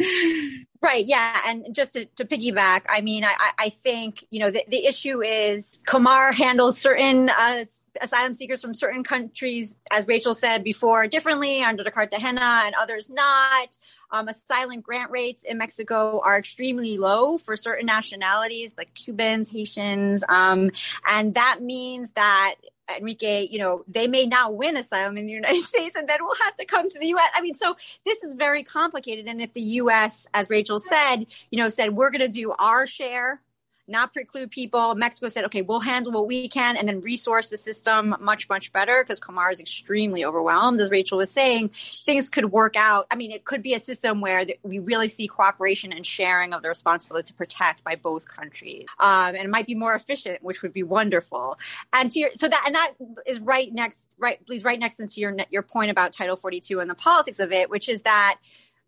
Right. 0.82 1.06
Yeah. 1.06 1.36
And 1.46 1.74
just 1.74 1.92
to, 1.94 2.04
to 2.16 2.24
piggyback, 2.24 2.82
I 2.88 3.00
mean, 3.00 3.24
I, 3.24 3.34
I 3.58 3.68
think, 3.70 4.24
you 4.30 4.40
know, 4.40 4.50
the, 4.50 4.64
the 4.68 4.86
issue 4.86 5.22
is 5.22 5.82
Comar 5.86 6.34
handles 6.34 6.78
certain 6.78 7.30
uh, 7.30 7.64
asylum 8.00 8.34
seekers 8.34 8.60
from 8.60 8.74
certain 8.74 9.02
countries, 9.02 9.74
as 9.90 10.06
Rachel 10.06 10.34
said 10.34 10.64
before, 10.64 11.06
differently 11.06 11.62
under 11.62 11.82
the 11.82 11.90
Cartagena 11.90 12.62
and 12.64 12.74
others 12.78 13.08
not. 13.08 13.78
Um, 14.10 14.28
asylum 14.28 14.80
grant 14.80 15.10
rates 15.10 15.44
in 15.44 15.58
Mexico 15.58 16.20
are 16.24 16.38
extremely 16.38 16.98
low 16.98 17.36
for 17.36 17.56
certain 17.56 17.86
nationalities 17.86 18.74
like 18.76 18.94
Cubans, 18.94 19.48
Haitians. 19.48 20.22
Um, 20.28 20.70
and 21.08 21.34
that 21.34 21.58
means 21.60 22.12
that 22.12 22.56
Enrique, 22.94 23.48
you 23.50 23.58
know, 23.58 23.84
they 23.88 24.06
may 24.06 24.26
not 24.26 24.54
win 24.54 24.76
asylum 24.76 25.16
in 25.16 25.26
the 25.26 25.32
United 25.32 25.62
States 25.64 25.96
and 25.96 26.08
then 26.08 26.18
we'll 26.20 26.36
have 26.44 26.56
to 26.56 26.64
come 26.64 26.88
to 26.88 26.98
the 26.98 27.08
US. 27.08 27.30
I 27.34 27.40
mean, 27.40 27.54
so 27.54 27.76
this 28.04 28.22
is 28.22 28.34
very 28.34 28.62
complicated. 28.62 29.26
And 29.26 29.40
if 29.40 29.52
the 29.52 29.62
US, 29.62 30.26
as 30.32 30.50
Rachel 30.50 30.78
said, 30.78 31.26
you 31.50 31.58
know, 31.58 31.68
said 31.68 31.94
we're 31.96 32.10
going 32.10 32.20
to 32.20 32.28
do 32.28 32.52
our 32.52 32.86
share 32.86 33.40
not 33.88 34.12
preclude 34.12 34.50
people. 34.50 34.94
Mexico 34.94 35.28
said, 35.28 35.44
okay, 35.44 35.62
we'll 35.62 35.80
handle 35.80 36.12
what 36.12 36.26
we 36.26 36.48
can 36.48 36.76
and 36.76 36.88
then 36.88 37.00
resource 37.00 37.50
the 37.50 37.56
system 37.56 38.14
much, 38.20 38.48
much 38.48 38.72
better 38.72 39.02
because 39.02 39.20
Comar 39.20 39.50
is 39.50 39.60
extremely 39.60 40.24
overwhelmed. 40.24 40.80
As 40.80 40.90
Rachel 40.90 41.18
was 41.18 41.30
saying, 41.30 41.70
things 42.04 42.28
could 42.28 42.46
work 42.52 42.76
out. 42.76 43.06
I 43.10 43.16
mean, 43.16 43.30
it 43.30 43.44
could 43.44 43.62
be 43.62 43.74
a 43.74 43.80
system 43.80 44.20
where 44.20 44.46
we 44.62 44.78
really 44.78 45.08
see 45.08 45.28
cooperation 45.28 45.92
and 45.92 46.04
sharing 46.04 46.52
of 46.52 46.62
the 46.62 46.68
responsibility 46.68 47.28
to 47.28 47.34
protect 47.34 47.84
by 47.84 47.94
both 47.94 48.28
countries. 48.28 48.86
Um, 48.98 49.34
and 49.34 49.44
it 49.44 49.50
might 49.50 49.66
be 49.66 49.74
more 49.74 49.94
efficient, 49.94 50.42
which 50.42 50.62
would 50.62 50.72
be 50.72 50.82
wonderful. 50.82 51.58
And 51.92 52.14
your, 52.14 52.30
so 52.34 52.48
that, 52.48 52.64
and 52.66 52.74
that 52.74 52.92
is 53.26 53.40
right 53.40 53.72
next, 53.72 54.14
right, 54.18 54.44
please, 54.46 54.64
right 54.64 54.78
next 54.78 55.00
into 55.00 55.20
your, 55.20 55.36
your 55.50 55.62
point 55.62 55.90
about 55.90 56.12
Title 56.12 56.36
42 56.36 56.80
and 56.80 56.90
the 56.90 56.94
politics 56.94 57.38
of 57.38 57.52
it, 57.52 57.70
which 57.70 57.88
is 57.88 58.02
that 58.02 58.38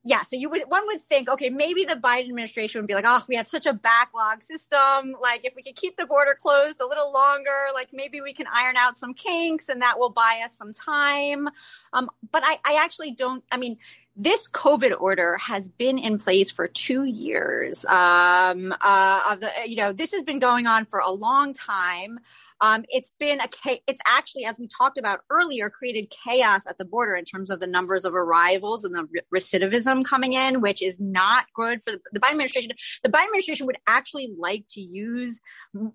yeah, 0.08 0.22
so 0.22 0.36
you 0.36 0.48
would 0.48 0.62
one 0.68 0.86
would 0.86 1.02
think, 1.02 1.28
okay, 1.28 1.50
maybe 1.50 1.84
the 1.84 1.94
Biden 1.94 2.30
administration 2.30 2.80
would 2.80 2.88
be 2.88 2.94
like, 2.94 3.04
oh, 3.06 3.22
we 3.28 3.36
have 3.36 3.46
such 3.46 3.66
a 3.66 3.74
backlog 3.74 4.42
system. 4.42 5.14
Like, 5.20 5.44
if 5.44 5.54
we 5.54 5.62
could 5.62 5.76
keep 5.76 5.98
the 5.98 6.06
border 6.06 6.34
closed 6.34 6.80
a 6.80 6.86
little 6.86 7.12
longer, 7.12 7.50
like 7.74 7.90
maybe 7.92 8.22
we 8.22 8.32
can 8.32 8.46
iron 8.50 8.78
out 8.78 8.96
some 8.96 9.12
kinks, 9.12 9.68
and 9.68 9.82
that 9.82 9.98
will 9.98 10.08
buy 10.08 10.40
us 10.42 10.56
some 10.56 10.72
time. 10.72 11.50
Um, 11.92 12.08
but 12.32 12.42
I, 12.42 12.58
I 12.64 12.82
actually 12.82 13.10
don't. 13.10 13.44
I 13.52 13.58
mean, 13.58 13.76
this 14.16 14.48
COVID 14.48 14.98
order 14.98 15.36
has 15.36 15.68
been 15.68 15.98
in 15.98 16.16
place 16.16 16.50
for 16.50 16.66
two 16.66 17.04
years. 17.04 17.84
Um, 17.84 18.74
uh, 18.80 19.22
of 19.30 19.40
the, 19.40 19.50
you 19.66 19.76
know, 19.76 19.92
this 19.92 20.12
has 20.12 20.22
been 20.22 20.38
going 20.38 20.66
on 20.66 20.86
for 20.86 21.00
a 21.00 21.10
long 21.10 21.52
time. 21.52 22.18
Um, 22.60 22.84
it's 22.88 23.12
been 23.18 23.40
a, 23.40 23.48
it's 23.86 24.00
actually, 24.06 24.44
as 24.44 24.58
we 24.58 24.66
talked 24.66 24.98
about 24.98 25.20
earlier, 25.30 25.70
created 25.70 26.10
chaos 26.10 26.66
at 26.68 26.78
the 26.78 26.84
border 26.84 27.14
in 27.14 27.24
terms 27.24 27.50
of 27.50 27.60
the 27.60 27.66
numbers 27.66 28.04
of 28.04 28.14
arrivals 28.14 28.84
and 28.84 28.94
the 28.94 29.06
recidivism 29.34 30.04
coming 30.04 30.32
in, 30.32 30.60
which 30.60 30.82
is 30.82 30.98
not 30.98 31.46
good 31.54 31.80
for 31.82 31.92
the, 31.92 32.00
the 32.12 32.20
Biden 32.20 32.32
administration. 32.32 32.72
The 33.02 33.08
Biden 33.08 33.26
administration 33.26 33.66
would 33.66 33.78
actually 33.86 34.30
like 34.38 34.64
to 34.70 34.80
use 34.80 35.40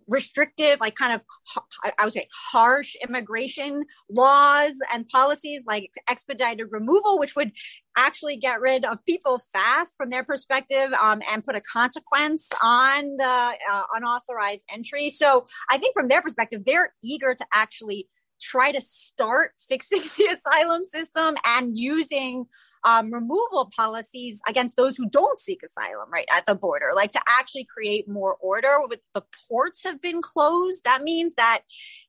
restrictive, 0.07 0.79
like 0.79 0.95
kind 0.95 1.13
of, 1.13 1.21
I 1.83 2.03
would 2.05 2.13
say 2.13 2.27
harsh 2.51 2.95
immigration 3.07 3.83
laws 4.09 4.73
and 4.93 5.07
policies 5.09 5.63
like 5.67 5.91
expedited 6.09 6.67
removal, 6.71 7.19
which 7.19 7.35
would 7.35 7.51
actually 7.97 8.37
get 8.37 8.61
rid 8.61 8.85
of 8.85 9.03
people 9.05 9.39
fast 9.51 9.93
from 9.97 10.09
their 10.09 10.23
perspective 10.23 10.91
um, 11.01 11.21
and 11.31 11.43
put 11.43 11.55
a 11.55 11.61
consequence 11.61 12.49
on 12.61 13.17
the 13.17 13.53
uh, 13.71 13.83
unauthorized 13.95 14.65
entry. 14.71 15.09
So 15.09 15.45
I 15.69 15.77
think 15.77 15.93
from 15.93 16.07
their 16.07 16.21
perspective, 16.21 16.63
they're 16.65 16.93
eager 17.03 17.35
to 17.35 17.45
actually 17.53 18.07
try 18.41 18.71
to 18.71 18.81
start 18.81 19.51
fixing 19.69 20.01
the 20.01 20.37
asylum 20.37 20.83
system 20.85 21.35
and 21.45 21.77
using 21.77 22.45
um, 22.85 23.13
removal 23.13 23.69
policies 23.75 24.41
against 24.47 24.75
those 24.75 24.97
who 24.97 25.09
don't 25.09 25.39
seek 25.39 25.61
asylum 25.63 26.09
right 26.11 26.27
at 26.31 26.45
the 26.45 26.55
border, 26.55 26.91
like 26.93 27.11
to 27.11 27.21
actually 27.39 27.65
create 27.65 28.09
more 28.09 28.35
order. 28.41 28.75
With 28.89 28.99
the 29.13 29.23
ports 29.49 29.83
have 29.85 30.01
been 30.01 30.21
closed, 30.21 30.83
that 30.83 31.01
means 31.01 31.33
that 31.35 31.61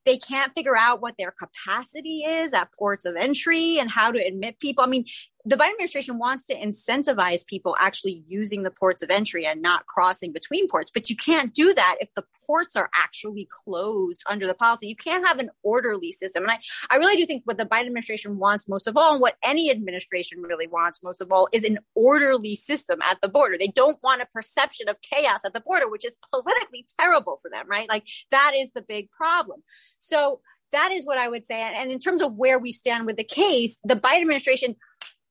they 0.04 0.18
can't 0.18 0.54
figure 0.54 0.76
out 0.76 1.00
what 1.00 1.16
their 1.18 1.32
capacity 1.32 2.24
is 2.24 2.52
at 2.52 2.72
ports 2.72 3.04
of 3.04 3.16
entry 3.16 3.78
and 3.78 3.90
how 3.90 4.12
to 4.12 4.18
admit 4.18 4.58
people. 4.58 4.84
I 4.84 4.86
mean, 4.86 5.06
the 5.46 5.56
Biden 5.56 5.72
administration 5.72 6.18
wants 6.18 6.46
to 6.46 6.54
incentivize 6.54 7.46
people 7.46 7.76
actually 7.78 8.24
using 8.26 8.62
the 8.62 8.70
ports 8.70 9.02
of 9.02 9.10
entry 9.10 9.44
and 9.44 9.60
not 9.60 9.84
crossing 9.84 10.32
between 10.32 10.68
ports. 10.68 10.90
But 10.90 11.10
you 11.10 11.16
can't 11.16 11.52
do 11.52 11.72
that 11.74 11.96
if 12.00 12.08
the 12.14 12.24
ports 12.46 12.76
are 12.76 12.88
actually 12.94 13.46
closed 13.50 14.22
under 14.26 14.46
the 14.46 14.54
policy. 14.54 14.86
You 14.86 14.96
can't 14.96 15.26
have 15.26 15.38
an 15.38 15.50
orderly 15.62 16.12
system. 16.12 16.44
And 16.44 16.52
I, 16.52 16.58
I 16.90 16.96
really 16.96 17.16
do 17.16 17.26
think 17.26 17.42
what 17.44 17.58
the 17.58 17.66
Biden 17.66 17.86
administration 17.86 18.38
wants 18.38 18.68
most 18.68 18.86
of 18.86 18.96
all, 18.96 19.12
and 19.12 19.20
what 19.20 19.36
any 19.42 19.70
administration 19.70 20.40
really 20.40 20.66
wants 20.66 21.02
most 21.02 21.20
of 21.20 21.30
all, 21.30 21.48
is 21.52 21.64
an 21.64 21.78
orderly 21.94 22.56
system 22.56 23.00
at 23.02 23.20
the 23.20 23.28
border. 23.28 23.56
They 23.58 23.68
don't 23.68 24.02
want 24.02 24.22
a 24.22 24.26
perception 24.26 24.88
of 24.88 25.02
chaos 25.02 25.44
at 25.44 25.52
the 25.52 25.60
border, 25.60 25.90
which 25.90 26.06
is 26.06 26.16
politically 26.32 26.86
terrible 26.98 27.38
for 27.42 27.50
them, 27.50 27.68
right? 27.68 27.88
Like 27.88 28.06
that 28.30 28.52
is 28.56 28.70
the 28.70 28.82
big 28.82 29.10
problem. 29.10 29.62
So 29.98 30.40
that 30.72 30.90
is 30.92 31.06
what 31.06 31.18
I 31.18 31.28
would 31.28 31.46
say. 31.46 31.60
And 31.60 31.90
in 31.90 31.98
terms 31.98 32.22
of 32.22 32.34
where 32.34 32.58
we 32.58 32.72
stand 32.72 33.06
with 33.06 33.16
the 33.16 33.24
case, 33.24 33.78
the 33.84 33.94
Biden 33.94 34.22
administration 34.22 34.76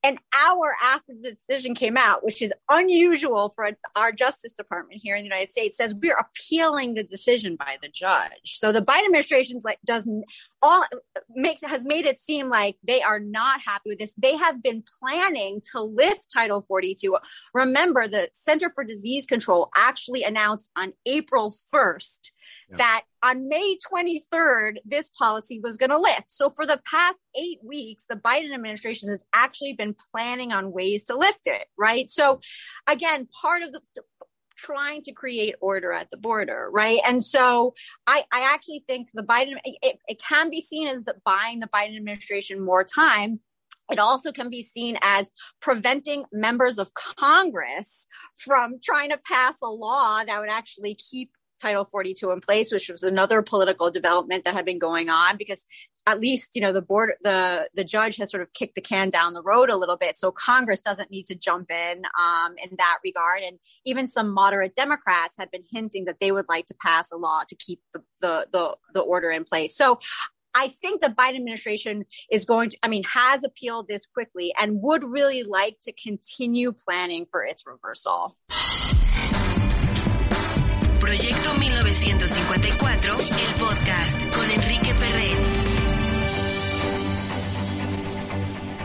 an 0.04 0.18
hour 0.36 0.76
after 0.84 1.14
the 1.18 1.32
decision 1.32 1.74
came 1.74 1.96
out, 1.96 2.22
which 2.22 2.42
is 2.42 2.52
unusual 2.68 3.54
for 3.56 3.70
our 3.96 4.12
Justice 4.12 4.52
Department 4.52 5.00
here 5.02 5.16
in 5.16 5.22
the 5.22 5.28
United 5.28 5.50
States, 5.50 5.78
says 5.78 5.94
we're 5.94 6.14
appealing 6.14 6.92
the 6.92 7.02
decision 7.02 7.56
by 7.56 7.78
the 7.80 7.88
judge. 7.88 8.58
So 8.58 8.70
the 8.70 8.82
Biden 8.82 9.06
administration's 9.06 9.64
like 9.64 9.78
doesn't 9.86 10.24
all 10.64 10.84
makes 11.28 11.60
has 11.62 11.84
made 11.84 12.06
it 12.06 12.18
seem 12.18 12.48
like 12.48 12.76
they 12.82 13.02
are 13.02 13.20
not 13.20 13.60
happy 13.60 13.90
with 13.90 13.98
this. 13.98 14.14
They 14.16 14.36
have 14.36 14.62
been 14.62 14.82
planning 14.98 15.60
to 15.72 15.82
lift 15.82 16.32
Title 16.32 16.64
42. 16.66 17.16
Remember, 17.52 18.08
the 18.08 18.28
Center 18.32 18.70
for 18.74 18.82
Disease 18.82 19.26
Control 19.26 19.68
actually 19.76 20.24
announced 20.24 20.70
on 20.74 20.94
April 21.04 21.54
1st 21.72 22.30
yeah. 22.70 22.76
that 22.78 23.02
on 23.22 23.48
May 23.48 23.76
23rd, 23.92 24.76
this 24.84 25.10
policy 25.18 25.60
was 25.62 25.76
going 25.76 25.90
to 25.90 25.98
lift. 25.98 26.30
So 26.30 26.50
for 26.50 26.66
the 26.66 26.80
past 26.90 27.20
eight 27.38 27.58
weeks, 27.62 28.04
the 28.08 28.16
Biden 28.16 28.52
administration 28.52 29.10
has 29.10 29.24
actually 29.34 29.74
been 29.74 29.94
planning 30.14 30.52
on 30.52 30.72
ways 30.72 31.04
to 31.04 31.16
lift 31.16 31.46
it, 31.46 31.66
right? 31.78 32.08
So 32.08 32.40
again, 32.86 33.28
part 33.42 33.62
of 33.62 33.72
the 33.72 33.80
trying 34.56 35.02
to 35.02 35.12
create 35.12 35.54
order 35.60 35.92
at 35.92 36.10
the 36.10 36.16
border, 36.16 36.68
right? 36.72 36.98
And 37.06 37.22
so 37.22 37.74
I, 38.06 38.24
I 38.32 38.52
actually 38.54 38.84
think 38.86 39.08
the 39.12 39.22
Biden, 39.22 39.54
it, 39.64 39.98
it 40.06 40.20
can 40.20 40.50
be 40.50 40.60
seen 40.60 40.88
as 40.88 41.02
the, 41.02 41.14
buying 41.24 41.60
the 41.60 41.68
Biden 41.68 41.96
administration 41.96 42.64
more 42.64 42.84
time. 42.84 43.40
It 43.90 43.98
also 43.98 44.32
can 44.32 44.48
be 44.48 44.62
seen 44.62 44.96
as 45.02 45.30
preventing 45.60 46.24
members 46.32 46.78
of 46.78 46.94
Congress 46.94 48.08
from 48.36 48.76
trying 48.82 49.10
to 49.10 49.20
pass 49.30 49.60
a 49.62 49.68
law 49.68 50.24
that 50.24 50.40
would 50.40 50.50
actually 50.50 50.94
keep 50.94 51.30
Title 51.60 51.84
42 51.84 52.30
in 52.30 52.40
place, 52.40 52.72
which 52.72 52.88
was 52.88 53.02
another 53.02 53.42
political 53.42 53.90
development 53.90 54.44
that 54.44 54.54
had 54.54 54.64
been 54.64 54.78
going 54.78 55.08
on 55.08 55.36
because 55.36 55.66
at 56.06 56.20
least 56.20 56.54
you 56.54 56.62
know 56.62 56.72
the 56.72 56.82
board 56.82 57.12
the 57.22 57.68
the 57.74 57.84
judge 57.84 58.16
has 58.16 58.30
sort 58.30 58.42
of 58.42 58.52
kicked 58.52 58.74
the 58.74 58.80
can 58.80 59.10
down 59.10 59.32
the 59.32 59.42
road 59.42 59.70
a 59.70 59.76
little 59.76 59.96
bit 59.96 60.16
so 60.16 60.30
congress 60.30 60.80
doesn't 60.80 61.10
need 61.10 61.24
to 61.24 61.34
jump 61.34 61.70
in 61.70 62.02
um, 62.18 62.54
in 62.62 62.70
that 62.78 62.98
regard 63.02 63.42
and 63.42 63.58
even 63.84 64.06
some 64.06 64.32
moderate 64.32 64.74
democrats 64.74 65.36
had 65.36 65.50
been 65.50 65.64
hinting 65.72 66.04
that 66.04 66.20
they 66.20 66.32
would 66.32 66.46
like 66.48 66.66
to 66.66 66.74
pass 66.74 67.10
a 67.12 67.16
law 67.16 67.42
to 67.48 67.56
keep 67.56 67.80
the 67.92 68.02
the 68.20 68.46
the, 68.52 68.76
the 68.94 69.00
order 69.00 69.30
in 69.30 69.44
place 69.44 69.76
so 69.76 69.98
I 70.56 70.68
think 70.68 71.00
the 71.00 71.08
Biden 71.08 71.38
administration 71.38 72.04
is 72.30 72.44
going 72.44 72.70
to, 72.70 72.78
I 72.80 72.86
mean, 72.86 73.02
has 73.12 73.42
appealed 73.42 73.88
this 73.88 74.06
quickly 74.06 74.54
and 74.56 74.80
would 74.82 75.02
really 75.02 75.42
like 75.42 75.80
to 75.82 75.92
continue 75.92 76.70
planning 76.70 77.26
for 77.28 77.44
its 77.44 77.66
reversal. 77.66 78.36
Proyecto 81.00 81.50
1954, 81.58 82.88
el 83.10 83.54
podcast 83.58 84.30
con 84.32 84.50
Enrique 84.50 84.94
Perret. 84.94 85.33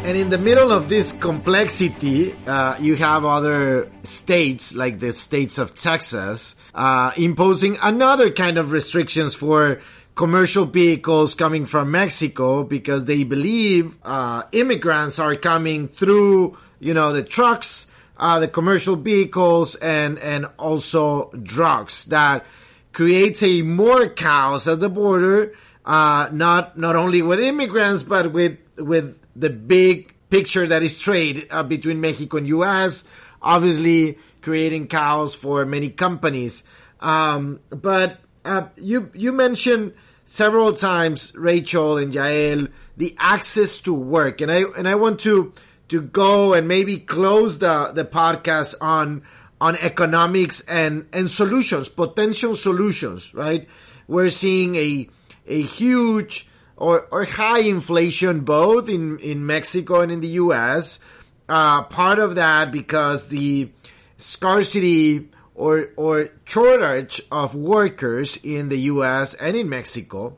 And 0.01 0.17
in 0.17 0.29
the 0.29 0.37
middle 0.37 0.71
of 0.71 0.87
this 0.87 1.11
complexity, 1.11 2.33
uh, 2.47 2.77
you 2.79 2.95
have 2.95 3.25
other 3.25 3.91
states 4.03 4.73
like 4.73 4.99
the 4.99 5.11
states 5.11 5.57
of 5.57 5.75
Texas 5.75 6.55
uh, 6.73 7.11
imposing 7.17 7.77
another 7.81 8.31
kind 8.31 8.57
of 8.57 8.71
restrictions 8.71 9.33
for 9.33 9.81
commercial 10.15 10.65
vehicles 10.65 11.35
coming 11.35 11.65
from 11.65 11.91
Mexico 11.91 12.63
because 12.63 13.05
they 13.05 13.23
believe 13.23 13.93
uh, 14.03 14.43
immigrants 14.53 15.19
are 15.19 15.35
coming 15.35 15.89
through, 15.89 16.57
you 16.79 16.93
know, 16.93 17.11
the 17.13 17.23
trucks, 17.23 17.85
uh, 18.17 18.39
the 18.39 18.47
commercial 18.47 18.95
vehicles, 18.95 19.75
and 19.75 20.17
and 20.19 20.47
also 20.57 21.29
drugs 21.43 22.05
that 22.05 22.45
creates 22.93 23.43
a 23.43 23.61
more 23.61 24.07
chaos 24.07 24.65
at 24.67 24.79
the 24.79 24.89
border. 24.89 25.53
Uh, 25.85 26.29
not 26.31 26.77
not 26.77 26.95
only 26.95 27.21
with 27.21 27.39
immigrants 27.39 28.03
but 28.03 28.31
with 28.31 28.59
with 28.77 29.17
the 29.39 29.49
big 29.49 30.13
picture 30.29 30.67
that 30.67 30.83
is 30.83 30.97
trade 30.97 31.47
uh, 31.49 31.63
between 31.63 32.01
Mexico 32.01 32.37
and 32.37 32.47
U.S. 32.47 33.03
Obviously, 33.41 34.17
creating 34.41 34.87
chaos 34.87 35.33
for 35.33 35.65
many 35.65 35.89
companies. 35.89 36.63
Um, 36.99 37.59
but 37.69 38.19
uh, 38.45 38.67
you 38.75 39.09
you 39.13 39.31
mentioned 39.31 39.93
several 40.25 40.73
times, 40.73 41.33
Rachel 41.35 41.97
and 41.97 42.13
Yael, 42.13 42.71
the 42.97 43.15
access 43.17 43.79
to 43.79 43.93
work, 43.93 44.41
and 44.41 44.51
I 44.51 44.63
and 44.77 44.87
I 44.87 44.95
want 44.95 45.21
to 45.21 45.53
to 45.89 46.01
go 46.01 46.53
and 46.53 46.67
maybe 46.67 46.97
close 46.97 47.59
the 47.59 47.91
the 47.93 48.05
podcast 48.05 48.75
on 48.81 49.23
on 49.61 49.75
economics 49.77 50.61
and 50.61 51.07
and 51.13 51.31
solutions, 51.31 51.89
potential 51.89 52.55
solutions. 52.55 53.33
Right, 53.33 53.67
we're 54.07 54.29
seeing 54.29 54.75
a 54.75 55.09
a 55.47 55.61
huge 55.61 56.47
or, 56.79 57.07
or 57.11 57.25
high 57.25 57.59
inflation 57.59 58.39
both 58.39 58.89
in, 58.89 59.19
in 59.19 59.45
Mexico 59.45 59.99
and 59.99 60.11
in 60.11 60.21
the 60.21 60.29
US. 60.29 60.99
Uh, 61.47 61.83
part 61.83 62.19
of 62.19 62.35
that 62.35 62.71
because 62.71 63.27
the 63.27 63.69
scarcity 64.17 65.29
or, 65.55 65.89
or 65.97 66.29
shortage 66.45 67.21
of 67.31 67.53
workers 67.53 68.37
in 68.43 68.69
the 68.69 68.77
US 68.93 69.33
and 69.33 69.57
in 69.57 69.67
Mexico, 69.67 70.37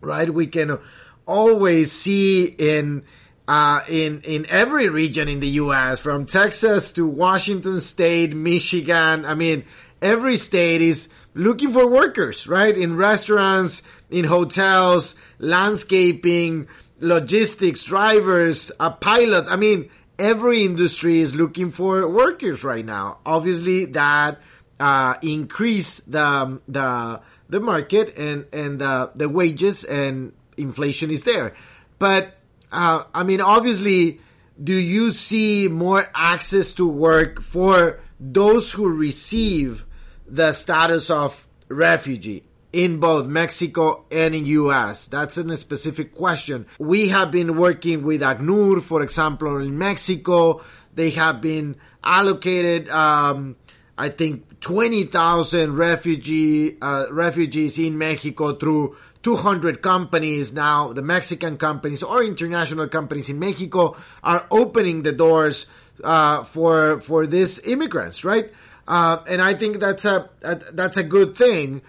right? 0.00 0.32
We 0.32 0.46
can 0.46 0.78
always 1.26 1.90
see 1.90 2.44
in, 2.44 3.04
uh, 3.48 3.80
in, 3.88 4.20
in 4.22 4.46
every 4.46 4.88
region 4.88 5.28
in 5.28 5.40
the 5.40 5.48
US, 5.48 5.98
from 5.98 6.26
Texas 6.26 6.92
to 6.92 7.08
Washington 7.08 7.80
state, 7.80 8.36
Michigan. 8.36 9.24
I 9.24 9.34
mean, 9.34 9.64
every 10.04 10.36
state 10.36 10.82
is 10.82 11.08
looking 11.32 11.72
for 11.72 11.88
workers, 11.88 12.46
right? 12.46 12.76
In 12.76 12.96
restaurants, 12.96 13.82
in 14.10 14.24
hotels, 14.24 15.16
landscaping, 15.38 16.68
logistics, 17.00 17.82
drivers, 17.82 18.70
uh, 18.78 18.90
pilots. 18.90 19.48
I 19.48 19.56
mean, 19.56 19.90
every 20.18 20.64
industry 20.64 21.20
is 21.20 21.34
looking 21.34 21.70
for 21.70 22.06
workers 22.06 22.62
right 22.62 22.84
now. 22.84 23.18
Obviously, 23.26 23.86
that 23.86 24.38
uh, 24.78 25.14
increase 25.22 25.98
the 26.00 26.60
the 26.68 27.20
the 27.48 27.60
market 27.60 28.16
and 28.18 28.46
and 28.52 28.82
uh, 28.82 29.08
the 29.14 29.28
wages 29.28 29.84
and 29.84 30.32
inflation 30.56 31.10
is 31.10 31.24
there. 31.24 31.54
But 31.98 32.36
uh, 32.70 33.04
I 33.14 33.22
mean, 33.22 33.40
obviously, 33.40 34.20
do 34.62 34.74
you 34.74 35.10
see 35.10 35.68
more 35.68 36.06
access 36.14 36.72
to 36.74 36.86
work 36.86 37.42
for 37.42 38.00
those 38.20 38.72
who 38.72 38.88
receive 38.88 39.86
the 40.26 40.52
status 40.52 41.10
of 41.10 41.46
refugee? 41.68 42.44
in 42.74 42.98
both 42.98 43.26
Mexico 43.26 44.04
and 44.10 44.34
in 44.34 44.46
US? 44.46 45.06
That's 45.06 45.36
a 45.36 45.56
specific 45.56 46.12
question. 46.12 46.66
We 46.80 47.08
have 47.08 47.30
been 47.30 47.56
working 47.56 48.02
with 48.02 48.20
ACNUR, 48.20 48.82
for 48.82 49.00
example, 49.00 49.58
in 49.58 49.78
Mexico. 49.78 50.60
They 50.92 51.10
have 51.10 51.40
been 51.40 51.76
allocated, 52.02 52.90
um, 52.90 53.54
I 53.96 54.08
think, 54.08 54.60
20,000 54.60 55.76
refugee, 55.76 56.76
uh, 56.82 57.06
refugees 57.12 57.78
in 57.78 57.96
Mexico 57.96 58.56
through 58.56 58.96
200 59.22 59.80
companies 59.80 60.52
now, 60.52 60.92
the 60.92 61.02
Mexican 61.02 61.56
companies 61.56 62.02
or 62.02 62.24
international 62.24 62.88
companies 62.88 63.28
in 63.28 63.38
Mexico 63.38 63.96
are 64.22 64.46
opening 64.50 65.02
the 65.02 65.12
doors, 65.12 65.66
uh, 66.02 66.42
for, 66.44 67.00
for 67.00 67.26
these 67.26 67.60
immigrants, 67.60 68.24
right? 68.24 68.52
Uh, 68.86 69.22
and 69.26 69.40
I 69.40 69.54
think 69.54 69.80
that's 69.80 70.04
a, 70.04 70.28
a, 70.42 70.56
that's 70.72 70.96
a 70.96 71.02
good 71.02 71.36
thing. 71.36 71.82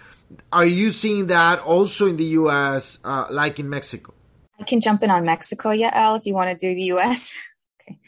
Are 0.51 0.65
you 0.65 0.91
seeing 0.91 1.27
that 1.27 1.59
also 1.59 2.07
in 2.07 2.17
the 2.17 2.25
U.S., 2.25 2.99
uh, 3.03 3.27
like 3.29 3.59
in 3.59 3.69
Mexico? 3.69 4.13
I 4.59 4.63
can 4.63 4.81
jump 4.81 5.03
in 5.03 5.11
on 5.11 5.25
Mexico, 5.25 5.69
Yael, 5.69 6.17
if 6.17 6.25
you 6.25 6.33
want 6.33 6.57
to 6.57 6.67
do 6.67 6.73
the 6.73 6.83
U.S. 6.83 7.35
okay. 7.81 7.99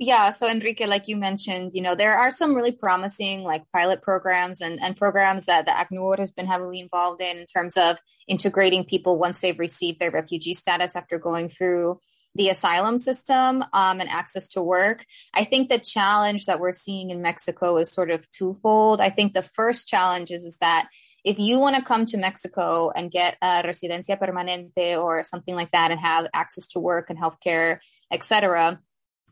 Yeah, 0.00 0.30
so 0.30 0.48
Enrique, 0.48 0.86
like 0.86 1.08
you 1.08 1.16
mentioned, 1.16 1.72
you 1.74 1.82
know, 1.82 1.96
there 1.96 2.16
are 2.16 2.30
some 2.30 2.54
really 2.54 2.70
promising 2.72 3.42
like 3.42 3.64
pilot 3.72 4.00
programs 4.00 4.60
and, 4.60 4.80
and 4.80 4.96
programs 4.96 5.46
that 5.46 5.66
the 5.66 5.72
ACNUR 5.72 6.18
has 6.20 6.30
been 6.30 6.46
heavily 6.46 6.78
involved 6.78 7.20
in 7.20 7.38
in 7.38 7.46
terms 7.46 7.76
of 7.76 7.98
integrating 8.28 8.84
people 8.84 9.18
once 9.18 9.40
they've 9.40 9.58
received 9.58 9.98
their 9.98 10.12
refugee 10.12 10.54
status 10.54 10.94
after 10.94 11.18
going 11.18 11.48
through 11.48 11.98
the 12.34 12.50
asylum 12.50 12.98
system 12.98 13.64
um, 13.72 14.00
and 14.00 14.08
access 14.08 14.48
to 14.48 14.62
work. 14.62 15.04
I 15.34 15.44
think 15.44 15.68
the 15.68 15.78
challenge 15.78 16.46
that 16.46 16.60
we're 16.60 16.72
seeing 16.72 17.10
in 17.10 17.22
Mexico 17.22 17.76
is 17.78 17.90
sort 17.90 18.10
of 18.10 18.30
twofold. 18.30 19.00
I 19.00 19.10
think 19.10 19.32
the 19.32 19.42
first 19.42 19.88
challenge 19.88 20.30
is, 20.30 20.44
is 20.44 20.56
that 20.60 20.88
if 21.24 21.38
you 21.38 21.58
want 21.58 21.76
to 21.76 21.84
come 21.84 22.06
to 22.06 22.16
Mexico 22.16 22.90
and 22.90 23.10
get 23.10 23.36
a 23.42 23.62
residencia 23.62 24.18
permanente 24.18 24.96
or 24.96 25.24
something 25.24 25.54
like 25.54 25.70
that 25.72 25.90
and 25.90 26.00
have 26.00 26.28
access 26.32 26.66
to 26.68 26.80
work 26.80 27.10
and 27.10 27.18
healthcare, 27.18 27.78
etc., 28.12 28.80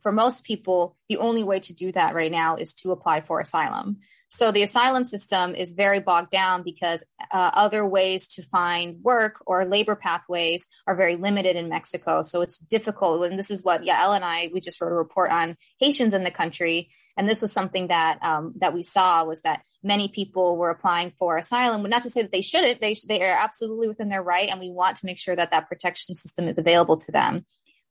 for 0.06 0.12
most 0.12 0.44
people, 0.44 0.96
the 1.08 1.16
only 1.16 1.42
way 1.42 1.58
to 1.58 1.74
do 1.74 1.90
that 1.90 2.14
right 2.14 2.30
now 2.30 2.54
is 2.54 2.74
to 2.74 2.92
apply 2.92 3.22
for 3.22 3.40
asylum. 3.40 3.96
So 4.28 4.52
the 4.52 4.62
asylum 4.62 5.02
system 5.02 5.56
is 5.56 5.72
very 5.72 5.98
bogged 5.98 6.30
down 6.30 6.62
because 6.62 7.04
uh, 7.32 7.50
other 7.52 7.84
ways 7.84 8.28
to 8.36 8.44
find 8.44 9.02
work 9.02 9.42
or 9.46 9.64
labor 9.64 9.96
pathways 9.96 10.68
are 10.86 10.94
very 10.94 11.16
limited 11.16 11.56
in 11.56 11.68
Mexico. 11.68 12.22
So 12.22 12.42
it's 12.42 12.56
difficult. 12.56 13.26
And 13.26 13.36
this 13.36 13.50
is 13.50 13.64
what 13.64 13.82
Yael 13.82 14.14
and 14.14 14.24
I, 14.24 14.48
we 14.52 14.60
just 14.60 14.80
wrote 14.80 14.92
a 14.92 14.94
report 14.94 15.32
on 15.32 15.56
Haitians 15.80 16.14
in 16.14 16.22
the 16.22 16.30
country. 16.30 16.90
And 17.16 17.28
this 17.28 17.42
was 17.42 17.52
something 17.52 17.88
that, 17.88 18.20
um, 18.22 18.54
that 18.58 18.74
we 18.74 18.84
saw 18.84 19.24
was 19.24 19.42
that 19.42 19.62
many 19.82 20.06
people 20.06 20.56
were 20.56 20.70
applying 20.70 21.14
for 21.18 21.36
asylum. 21.36 21.82
Not 21.82 22.02
to 22.02 22.10
say 22.10 22.22
that 22.22 22.30
they 22.30 22.42
shouldn't, 22.42 22.80
they, 22.80 22.94
they 23.08 23.22
are 23.22 23.36
absolutely 23.36 23.88
within 23.88 24.08
their 24.08 24.22
right. 24.22 24.50
And 24.50 24.60
we 24.60 24.70
want 24.70 24.98
to 24.98 25.06
make 25.06 25.18
sure 25.18 25.34
that 25.34 25.50
that 25.50 25.68
protection 25.68 26.14
system 26.14 26.46
is 26.46 26.58
available 26.58 26.98
to 26.98 27.10
them. 27.10 27.44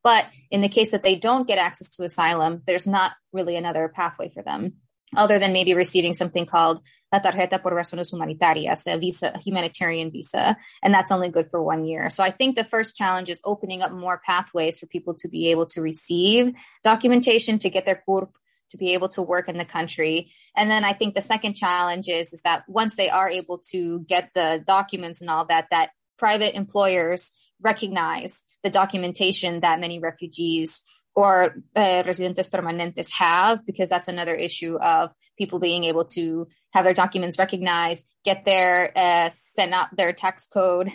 But 0.05 0.25
in 0.51 0.61
the 0.61 0.69
case 0.69 0.91
that 0.91 1.03
they 1.03 1.15
don't 1.15 1.47
get 1.47 1.57
access 1.57 1.89
to 1.95 2.03
asylum, 2.03 2.61
there's 2.67 2.87
not 2.87 3.13
really 3.33 3.55
another 3.57 3.91
pathway 3.93 4.29
for 4.29 4.43
them. 4.43 4.75
other 5.15 5.39
than 5.39 5.53
maybe 5.53 5.73
receiving 5.73 6.13
something 6.13 6.45
called 6.45 6.81
la 7.11 7.19
tarjeta 7.19 7.61
por 7.61 7.71
razones 7.71 8.11
humanitarias, 8.11 8.83
a 8.87 8.97
visa, 8.97 9.31
a 9.33 9.39
humanitarian 9.39 10.11
visa, 10.11 10.57
and 10.83 10.93
that's 10.93 11.11
only 11.11 11.29
good 11.29 11.49
for 11.49 11.61
one 11.63 11.85
year. 11.85 12.09
So 12.09 12.23
I 12.23 12.31
think 12.31 12.55
the 12.55 12.63
first 12.63 12.95
challenge 12.95 13.29
is 13.29 13.39
opening 13.43 13.81
up 13.81 13.91
more 13.91 14.21
pathways 14.25 14.77
for 14.77 14.87
people 14.87 15.15
to 15.15 15.27
be 15.29 15.51
able 15.51 15.67
to 15.67 15.81
receive 15.81 16.53
documentation 16.83 17.59
to 17.59 17.69
get 17.69 17.85
their 17.85 18.01
CURP 18.07 18.29
to 18.71 18.77
be 18.77 18.93
able 18.93 19.09
to 19.09 19.21
work 19.21 19.47
in 19.47 19.57
the 19.57 19.65
country. 19.65 20.31
And 20.55 20.69
then 20.71 20.83
I 20.83 20.93
think 20.93 21.13
the 21.13 21.21
second 21.21 21.53
challenge 21.53 22.09
is, 22.09 22.33
is 22.33 22.41
that 22.41 22.67
once 22.67 22.95
they 22.95 23.09
are 23.09 23.29
able 23.29 23.59
to 23.71 23.99
get 24.01 24.31
the 24.33 24.61
documents 24.65 25.21
and 25.21 25.29
all 25.29 25.45
that, 25.45 25.67
that 25.69 25.91
private 26.17 26.55
employers 26.55 27.31
recognize 27.61 28.43
the 28.65 28.71
documentation 28.71 29.59
that 29.59 29.79
many 29.79 29.99
refugees 29.99 30.81
or 31.13 31.55
uh, 31.75 32.03
residentes 32.03 32.49
permanentes 32.49 33.11
have, 33.11 33.65
because 33.65 33.89
that's 33.89 34.09
another 34.09 34.33
issue 34.33 34.75
of 34.75 35.11
people 35.37 35.59
being 35.59 35.83
able 35.85 36.03
to 36.03 36.47
have 36.73 36.83
their 36.83 36.95
documents 36.95 37.37
recognized, 37.39 38.03
get 38.25 38.43
their 38.43 38.91
uh, 38.95 39.29
sent 39.29 39.71
out 39.71 39.95
their 39.95 40.13
tax 40.13 40.47
code 40.47 40.91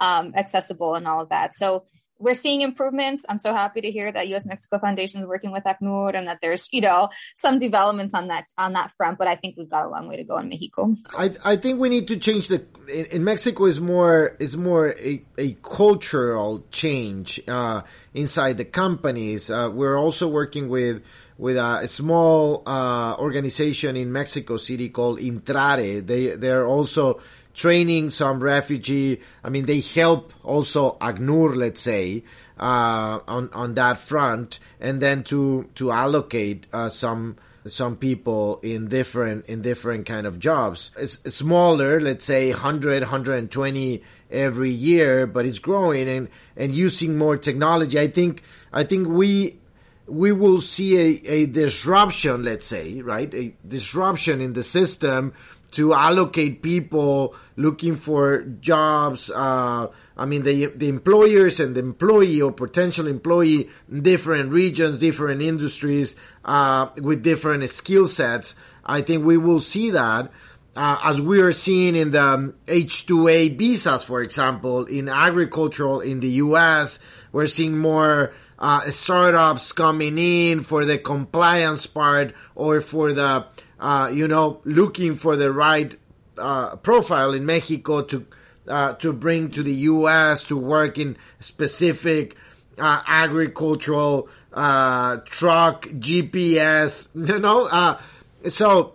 um, 0.00 0.32
accessible, 0.34 0.94
and 0.94 1.06
all 1.06 1.20
of 1.20 1.28
that. 1.28 1.54
So 1.54 1.84
we're 2.22 2.34
seeing 2.34 2.60
improvements. 2.60 3.26
I'm 3.28 3.38
so 3.38 3.52
happy 3.52 3.80
to 3.80 3.90
hear 3.90 4.10
that 4.12 4.28
U.S. 4.28 4.46
Mexico 4.46 4.78
Foundation 4.78 5.20
is 5.20 5.26
working 5.26 5.50
with 5.50 5.64
ACNUR 5.64 6.16
and 6.16 6.28
that 6.28 6.38
there's, 6.40 6.68
you 6.72 6.80
know, 6.80 7.08
some 7.36 7.58
developments 7.58 8.14
on 8.14 8.28
that 8.28 8.44
on 8.56 8.74
that 8.74 8.92
front. 8.96 9.18
But 9.18 9.26
I 9.26 9.34
think 9.34 9.56
we've 9.56 9.68
got 9.68 9.84
a 9.84 9.88
long 9.88 10.08
way 10.08 10.16
to 10.16 10.24
go 10.24 10.38
in 10.38 10.48
Mexico. 10.48 10.94
I 11.18 11.34
I 11.44 11.56
think 11.56 11.80
we 11.80 11.88
need 11.88 12.08
to 12.08 12.16
change 12.16 12.48
the. 12.48 12.64
In, 12.88 13.06
in 13.06 13.24
Mexico 13.24 13.64
is 13.66 13.80
more 13.80 14.36
is 14.38 14.56
more 14.56 14.94
a, 14.98 15.22
a 15.36 15.52
cultural 15.62 16.64
change 16.70 17.40
uh, 17.48 17.82
inside 18.14 18.56
the 18.58 18.64
companies. 18.64 19.50
Uh, 19.50 19.70
we're 19.72 19.98
also 19.98 20.28
working 20.28 20.68
with 20.68 21.02
with 21.38 21.56
a, 21.56 21.88
small 21.88 22.62
uh, 22.66 23.16
organization 23.18 23.96
in 23.96 24.12
Mexico 24.12 24.56
City 24.56 24.90
called 24.90 25.18
Intrare. 25.18 26.06
They 26.06 26.36
they're 26.36 26.66
also 26.66 27.20
training 27.54 28.10
some 28.10 28.42
refugee. 28.42 29.20
I 29.44 29.50
mean, 29.50 29.66
they 29.66 29.80
help 29.80 30.32
also 30.42 30.96
ACNUR, 31.00 31.56
let's 31.56 31.80
say, 31.80 32.24
uh, 32.58 33.20
on 33.26 33.50
on 33.52 33.74
that 33.74 33.98
front, 33.98 34.58
and 34.80 35.00
then 35.00 35.24
to 35.24 35.68
to 35.76 35.90
allocate 35.90 36.66
uh, 36.72 36.88
some 36.88 37.36
some 37.66 37.96
people 37.96 38.58
in 38.62 38.88
different 38.88 39.46
in 39.46 39.62
different 39.62 40.06
kind 40.06 40.26
of 40.26 40.38
jobs. 40.38 40.90
It's 40.96 41.18
smaller, 41.34 42.00
let's 42.00 42.24
say 42.24 42.50
100, 42.50 43.02
120 43.02 44.02
every 44.30 44.70
year, 44.70 45.26
but 45.26 45.46
it's 45.46 45.58
growing 45.58 46.08
and 46.08 46.28
and 46.56 46.74
using 46.74 47.16
more 47.16 47.36
technology. 47.36 47.98
I 47.98 48.08
think 48.08 48.42
I 48.72 48.84
think 48.84 49.08
we 49.08 49.58
we 50.06 50.32
will 50.32 50.60
see 50.60 50.98
a, 50.98 51.30
a 51.30 51.46
disruption, 51.46 52.42
let's 52.42 52.66
say, 52.66 53.00
right? 53.00 53.32
A 53.34 53.54
disruption 53.66 54.40
in 54.40 54.52
the 54.52 54.62
system 54.62 55.32
to 55.72 55.94
allocate 55.94 56.62
people 56.62 57.34
looking 57.56 57.96
for 57.96 58.42
jobs. 58.60 59.30
Uh, 59.30 59.88
I 60.16 60.26
mean, 60.26 60.42
the 60.42 60.66
the 60.66 60.88
employers 60.88 61.60
and 61.60 61.74
the 61.74 61.80
employee 61.80 62.40
or 62.40 62.52
potential 62.52 63.06
employee 63.06 63.68
in 63.90 64.02
different 64.02 64.52
regions, 64.52 65.00
different 65.00 65.42
industries, 65.42 66.16
uh, 66.44 66.90
with 66.96 67.22
different 67.22 67.68
skill 67.70 68.06
sets. 68.06 68.54
I 68.84 69.00
think 69.00 69.24
we 69.24 69.36
will 69.38 69.60
see 69.60 69.90
that. 69.90 70.30
Uh, 70.74 70.98
as 71.04 71.20
we 71.20 71.40
are 71.42 71.52
seeing 71.52 71.94
in 71.94 72.12
the 72.12 72.54
H-2A 72.66 73.58
visas, 73.58 74.04
for 74.04 74.22
example, 74.22 74.86
in 74.86 75.06
agricultural 75.06 76.00
in 76.00 76.20
the 76.20 76.30
U.S., 76.48 76.98
we're 77.30 77.46
seeing 77.46 77.76
more 77.76 78.32
uh, 78.58 78.90
startups 78.90 79.72
coming 79.72 80.16
in 80.18 80.62
for 80.62 80.86
the 80.86 80.96
compliance 80.96 81.84
part 81.84 82.34
or 82.54 82.80
for 82.80 83.12
the 83.12 83.44
uh, 83.82 84.08
you 84.14 84.28
know, 84.28 84.60
looking 84.64 85.16
for 85.16 85.34
the 85.34 85.52
right 85.52 85.98
uh, 86.38 86.76
profile 86.76 87.34
in 87.34 87.44
Mexico 87.44 88.02
to 88.02 88.24
uh, 88.68 88.92
to 88.94 89.12
bring 89.12 89.50
to 89.50 89.62
the 89.64 89.74
U.S. 89.90 90.44
to 90.44 90.56
work 90.56 90.98
in 90.98 91.16
specific 91.40 92.36
uh, 92.78 93.02
agricultural 93.04 94.28
uh, 94.52 95.16
truck 95.24 95.86
GPS. 95.88 97.08
You 97.28 97.40
know, 97.40 97.66
uh, 97.66 98.00
so 98.48 98.94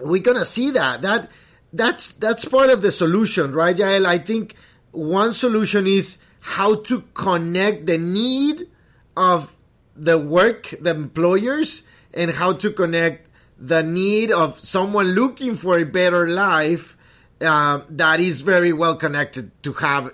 we're 0.00 0.22
gonna 0.22 0.44
see 0.44 0.70
that 0.70 1.02
that 1.02 1.28
that's 1.72 2.12
that's 2.12 2.44
part 2.44 2.70
of 2.70 2.82
the 2.82 2.92
solution, 2.92 3.52
right, 3.52 3.76
Yael? 3.76 4.06
I 4.06 4.18
think 4.18 4.54
one 4.92 5.32
solution 5.32 5.88
is 5.88 6.18
how 6.38 6.76
to 6.82 7.02
connect 7.14 7.86
the 7.86 7.98
need 7.98 8.68
of 9.16 9.52
the 9.96 10.18
work, 10.18 10.72
the 10.80 10.90
employers, 10.90 11.82
and 12.12 12.30
how 12.30 12.52
to 12.52 12.70
connect 12.70 13.24
the 13.66 13.82
need 13.82 14.30
of 14.30 14.60
someone 14.60 15.12
looking 15.12 15.56
for 15.56 15.78
a 15.78 15.84
better 15.84 16.26
life 16.26 16.96
uh, 17.40 17.80
that 17.90 18.20
is 18.20 18.42
very 18.42 18.72
well 18.72 18.96
connected 18.96 19.50
to 19.62 19.72
have 19.74 20.12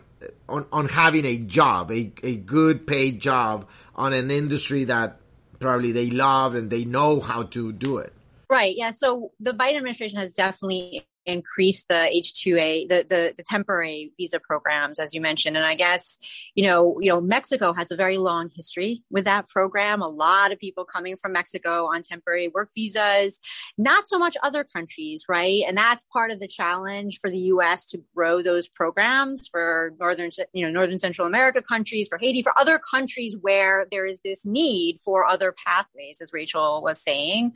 on, 0.48 0.66
on 0.72 0.88
having 0.88 1.24
a 1.24 1.36
job, 1.38 1.90
a, 1.90 2.12
a 2.22 2.36
good 2.36 2.86
paid 2.86 3.20
job 3.20 3.68
on 3.94 4.12
an 4.12 4.30
industry 4.30 4.84
that 4.84 5.18
probably 5.58 5.92
they 5.92 6.10
love 6.10 6.54
and 6.54 6.70
they 6.70 6.84
know 6.84 7.20
how 7.20 7.44
to 7.44 7.72
do 7.72 7.98
it. 7.98 8.12
Right. 8.48 8.74
Yeah. 8.76 8.90
So 8.90 9.32
the 9.38 9.52
Biden 9.52 9.76
administration 9.76 10.18
has 10.18 10.34
definitely 10.34 11.06
increase 11.30 11.84
the 11.84 11.94
H2A, 11.94 12.88
the, 12.88 13.06
the, 13.08 13.34
the 13.36 13.42
temporary 13.42 14.12
visa 14.16 14.40
programs, 14.40 14.98
as 14.98 15.14
you 15.14 15.20
mentioned. 15.20 15.56
And 15.56 15.66
I 15.66 15.74
guess, 15.74 16.18
you 16.54 16.64
know, 16.64 16.98
you 17.00 17.08
know, 17.08 17.20
Mexico 17.20 17.72
has 17.72 17.90
a 17.90 17.96
very 17.96 18.18
long 18.18 18.50
history 18.54 19.02
with 19.10 19.24
that 19.24 19.48
program. 19.48 20.02
A 20.02 20.08
lot 20.08 20.52
of 20.52 20.58
people 20.58 20.84
coming 20.84 21.16
from 21.16 21.32
Mexico 21.32 21.86
on 21.86 22.02
temporary 22.02 22.48
work 22.48 22.70
visas, 22.74 23.40
not 23.78 24.08
so 24.08 24.18
much 24.18 24.36
other 24.42 24.64
countries, 24.64 25.24
right? 25.28 25.62
And 25.66 25.76
that's 25.76 26.04
part 26.12 26.30
of 26.30 26.40
the 26.40 26.48
challenge 26.48 27.18
for 27.20 27.30
the 27.30 27.38
U.S. 27.38 27.86
to 27.86 28.02
grow 28.14 28.42
those 28.42 28.68
programs 28.68 29.48
for 29.48 29.94
northern, 29.98 30.30
you 30.52 30.64
know, 30.64 30.72
northern 30.72 30.98
Central 30.98 31.26
America 31.26 31.62
countries, 31.62 32.08
for 32.08 32.18
Haiti, 32.18 32.42
for 32.42 32.52
other 32.58 32.78
countries 32.78 33.36
where 33.40 33.86
there 33.90 34.06
is 34.06 34.18
this 34.24 34.44
need 34.44 34.98
for 35.04 35.26
other 35.26 35.54
pathways, 35.66 36.20
as 36.20 36.32
Rachel 36.32 36.82
was 36.82 37.02
saying. 37.02 37.52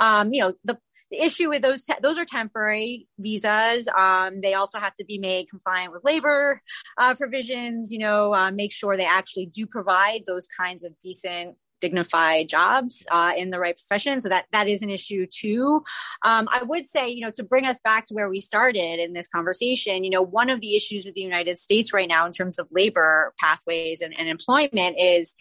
Um, 0.00 0.32
you 0.32 0.40
know, 0.40 0.54
the 0.64 0.78
the 1.10 1.22
issue 1.22 1.48
with 1.48 1.62
those, 1.62 1.84
te- 1.84 1.94
those 2.02 2.18
are 2.18 2.24
temporary 2.24 3.06
visas. 3.18 3.88
Um, 3.96 4.40
they 4.40 4.54
also 4.54 4.78
have 4.78 4.94
to 4.96 5.04
be 5.04 5.18
made 5.18 5.48
compliant 5.48 5.92
with 5.92 6.04
labor 6.04 6.62
uh, 6.98 7.14
provisions, 7.14 7.92
you 7.92 7.98
know, 7.98 8.34
uh, 8.34 8.50
make 8.50 8.72
sure 8.72 8.96
they 8.96 9.06
actually 9.06 9.46
do 9.46 9.66
provide 9.66 10.22
those 10.26 10.48
kinds 10.48 10.82
of 10.82 10.92
decent 11.00 11.56
dignified 11.80 12.48
jobs 12.48 13.06
uh, 13.10 13.32
in 13.36 13.50
the 13.50 13.58
right 13.58 13.76
profession. 13.76 14.20
So 14.20 14.28
that 14.28 14.46
that 14.52 14.68
is 14.68 14.82
an 14.82 14.90
issue 14.90 15.26
too. 15.26 15.82
Um, 16.24 16.48
I 16.50 16.62
would 16.62 16.86
say, 16.86 17.08
you 17.08 17.20
know, 17.20 17.30
to 17.32 17.44
bring 17.44 17.66
us 17.66 17.80
back 17.80 18.06
to 18.06 18.14
where 18.14 18.28
we 18.28 18.40
started 18.40 19.00
in 19.00 19.12
this 19.12 19.28
conversation, 19.28 20.04
you 20.04 20.10
know, 20.10 20.22
one 20.22 20.50
of 20.50 20.60
the 20.60 20.76
issues 20.76 21.06
with 21.06 21.14
the 21.14 21.20
United 21.20 21.58
States 21.58 21.92
right 21.92 22.08
now 22.08 22.26
in 22.26 22.32
terms 22.32 22.58
of 22.58 22.68
labor 22.70 23.34
pathways 23.38 24.00
and, 24.00 24.18
and 24.18 24.28
employment 24.28 24.96
is 24.98 25.34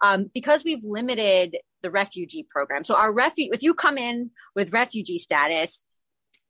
um, 0.00 0.30
because 0.32 0.64
we've 0.64 0.84
limited 0.84 1.56
the 1.82 1.90
refugee 1.90 2.46
program. 2.48 2.84
So 2.84 2.94
our 2.96 3.12
refugee, 3.12 3.50
if 3.52 3.62
you 3.62 3.74
come 3.74 3.98
in 3.98 4.30
with 4.54 4.72
refugee 4.72 5.18
status, 5.18 5.84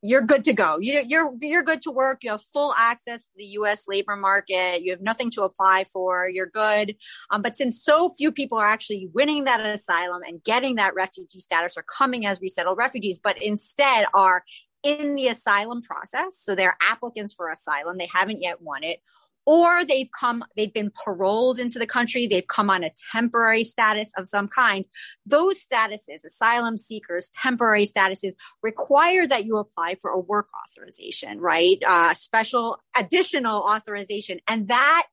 you're 0.02 0.22
good 0.22 0.44
to 0.44 0.52
go. 0.52 0.78
You, 0.80 1.02
you're 1.06 1.32
you're 1.40 1.62
good 1.62 1.82
to 1.82 1.90
work. 1.90 2.22
You 2.22 2.30
have 2.32 2.42
full 2.52 2.72
access 2.78 3.24
to 3.24 3.30
the 3.36 3.44
U.S. 3.44 3.84
labor 3.88 4.16
market. 4.16 4.82
You 4.82 4.92
have 4.92 5.00
nothing 5.00 5.30
to 5.32 5.42
apply 5.42 5.84
for. 5.92 6.28
You're 6.28 6.46
good. 6.46 6.94
Um, 7.30 7.42
but 7.42 7.56
since 7.56 7.82
so 7.82 8.14
few 8.16 8.30
people 8.30 8.58
are 8.58 8.66
actually 8.66 9.08
winning 9.12 9.44
that 9.44 9.64
asylum 9.64 10.22
and 10.26 10.42
getting 10.44 10.76
that 10.76 10.94
refugee 10.94 11.40
status, 11.40 11.76
or 11.76 11.82
coming 11.82 12.26
as 12.26 12.40
resettled 12.40 12.78
refugees, 12.78 13.18
but 13.18 13.42
instead 13.42 14.06
are 14.14 14.44
in 14.82 15.16
the 15.16 15.28
asylum 15.28 15.82
process. 15.82 16.36
So 16.36 16.54
they're 16.54 16.76
applicants 16.82 17.34
for 17.34 17.50
asylum. 17.50 17.98
They 17.98 18.08
haven't 18.12 18.42
yet 18.42 18.62
won 18.62 18.84
it. 18.84 19.00
Or 19.44 19.82
they've 19.82 20.10
come, 20.18 20.44
they've 20.56 20.72
been 20.72 20.92
paroled 21.04 21.58
into 21.58 21.78
the 21.78 21.86
country. 21.86 22.26
They've 22.26 22.46
come 22.46 22.68
on 22.68 22.84
a 22.84 22.90
temporary 23.12 23.64
status 23.64 24.12
of 24.18 24.28
some 24.28 24.46
kind. 24.46 24.84
Those 25.24 25.64
statuses, 25.64 26.24
asylum 26.26 26.76
seekers, 26.76 27.30
temporary 27.30 27.86
statuses 27.86 28.32
require 28.62 29.26
that 29.26 29.46
you 29.46 29.56
apply 29.56 29.94
for 30.02 30.10
a 30.10 30.18
work 30.18 30.48
authorization, 30.68 31.40
right? 31.40 31.78
Uh, 31.86 32.12
special 32.12 32.78
additional 32.94 33.62
authorization. 33.62 34.38
And 34.46 34.68
that 34.68 35.06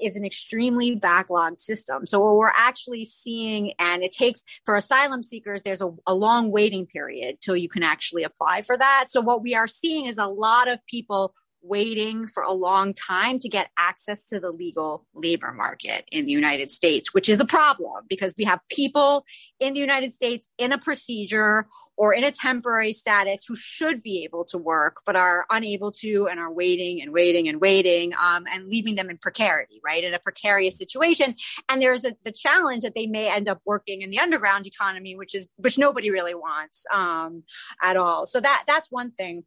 is 0.00 0.16
an 0.16 0.24
extremely 0.24 0.96
backlogged 0.96 1.60
system. 1.60 2.06
So 2.06 2.20
what 2.20 2.36
we're 2.36 2.48
actually 2.48 3.04
seeing, 3.04 3.72
and 3.78 4.02
it 4.02 4.12
takes 4.12 4.42
for 4.64 4.76
asylum 4.76 5.22
seekers, 5.22 5.62
there's 5.62 5.82
a, 5.82 5.90
a, 6.06 6.14
long 6.14 6.52
waiting 6.52 6.86
period 6.86 7.40
till 7.40 7.56
you 7.56 7.68
can 7.68 7.82
actually 7.82 8.22
apply 8.22 8.60
for 8.60 8.76
that. 8.76 9.06
So 9.08 9.20
what 9.20 9.42
we 9.42 9.54
are 9.54 9.66
seeing 9.66 10.06
is 10.06 10.18
a 10.18 10.26
lot 10.26 10.68
of 10.68 10.78
people 10.86 11.34
waiting 11.62 12.26
for 12.26 12.42
a 12.42 12.52
long 12.52 12.92
time 12.92 13.38
to 13.38 13.48
get 13.48 13.70
access 13.78 14.24
to 14.24 14.40
the 14.40 14.50
legal 14.50 15.06
labor 15.14 15.52
market 15.52 16.04
in 16.10 16.26
the 16.26 16.32
United 16.32 16.70
States, 16.70 17.14
which 17.14 17.28
is 17.28 17.40
a 17.40 17.44
problem 17.44 18.04
because 18.08 18.34
we 18.36 18.44
have 18.44 18.60
people 18.68 19.24
in 19.60 19.74
the 19.74 19.80
United 19.80 20.12
States 20.12 20.48
in 20.58 20.72
a 20.72 20.78
procedure 20.78 21.66
or 21.96 22.12
in 22.12 22.24
a 22.24 22.32
temporary 22.32 22.92
status 22.92 23.44
who 23.46 23.54
should 23.54 24.02
be 24.02 24.24
able 24.24 24.44
to 24.44 24.58
work 24.58 24.96
but 25.06 25.14
are 25.14 25.46
unable 25.50 25.92
to 25.92 26.26
and 26.28 26.40
are 26.40 26.52
waiting 26.52 27.00
and 27.00 27.12
waiting 27.12 27.48
and 27.48 27.60
waiting 27.60 28.12
um, 28.20 28.44
and 28.50 28.68
leaving 28.68 28.96
them 28.96 29.08
in 29.08 29.18
precarity, 29.18 29.80
right? 29.84 30.02
In 30.02 30.14
a 30.14 30.18
precarious 30.18 30.76
situation. 30.76 31.34
And 31.68 31.80
there's 31.80 32.04
a, 32.04 32.14
the 32.24 32.32
challenge 32.32 32.82
that 32.82 32.94
they 32.94 33.06
may 33.06 33.32
end 33.32 33.48
up 33.48 33.60
working 33.64 34.02
in 34.02 34.10
the 34.10 34.18
underground 34.18 34.66
economy, 34.66 35.16
which 35.16 35.34
is 35.34 35.48
which 35.56 35.78
nobody 35.78 36.10
really 36.10 36.34
wants 36.34 36.84
um, 36.92 37.44
at 37.80 37.96
all. 37.96 38.26
So 38.26 38.40
that 38.40 38.64
that's 38.66 38.90
one 38.90 39.12
thing. 39.12 39.44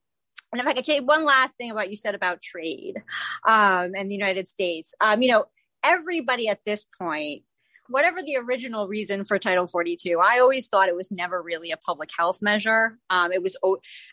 And 0.55 0.61
if 0.61 0.67
I 0.67 0.73
could 0.73 0.85
say 0.85 1.01
one 1.01 1.25
last 1.25 1.57
thing 1.57 1.69
about 1.69 1.89
you 1.89 1.97
said 1.97 2.15
about 2.15 2.41
trade 2.41 3.03
um, 3.45 3.91
and 3.93 4.09
the 4.09 4.15
United 4.15 4.47
States, 4.47 4.95
um, 5.01 5.21
you 5.21 5.29
know, 5.29 5.43
everybody 5.83 6.47
at 6.47 6.59
this 6.65 6.85
point, 6.97 7.43
whatever 7.89 8.21
the 8.21 8.37
original 8.37 8.87
reason 8.87 9.25
for 9.25 9.37
Title 9.37 9.67
42, 9.67 10.17
I 10.17 10.39
always 10.39 10.69
thought 10.69 10.87
it 10.87 10.95
was 10.95 11.11
never 11.11 11.41
really 11.41 11.71
a 11.71 11.77
public 11.77 12.09
health 12.17 12.41
measure. 12.41 12.97
Um, 13.09 13.33
it 13.33 13.43
was 13.43 13.57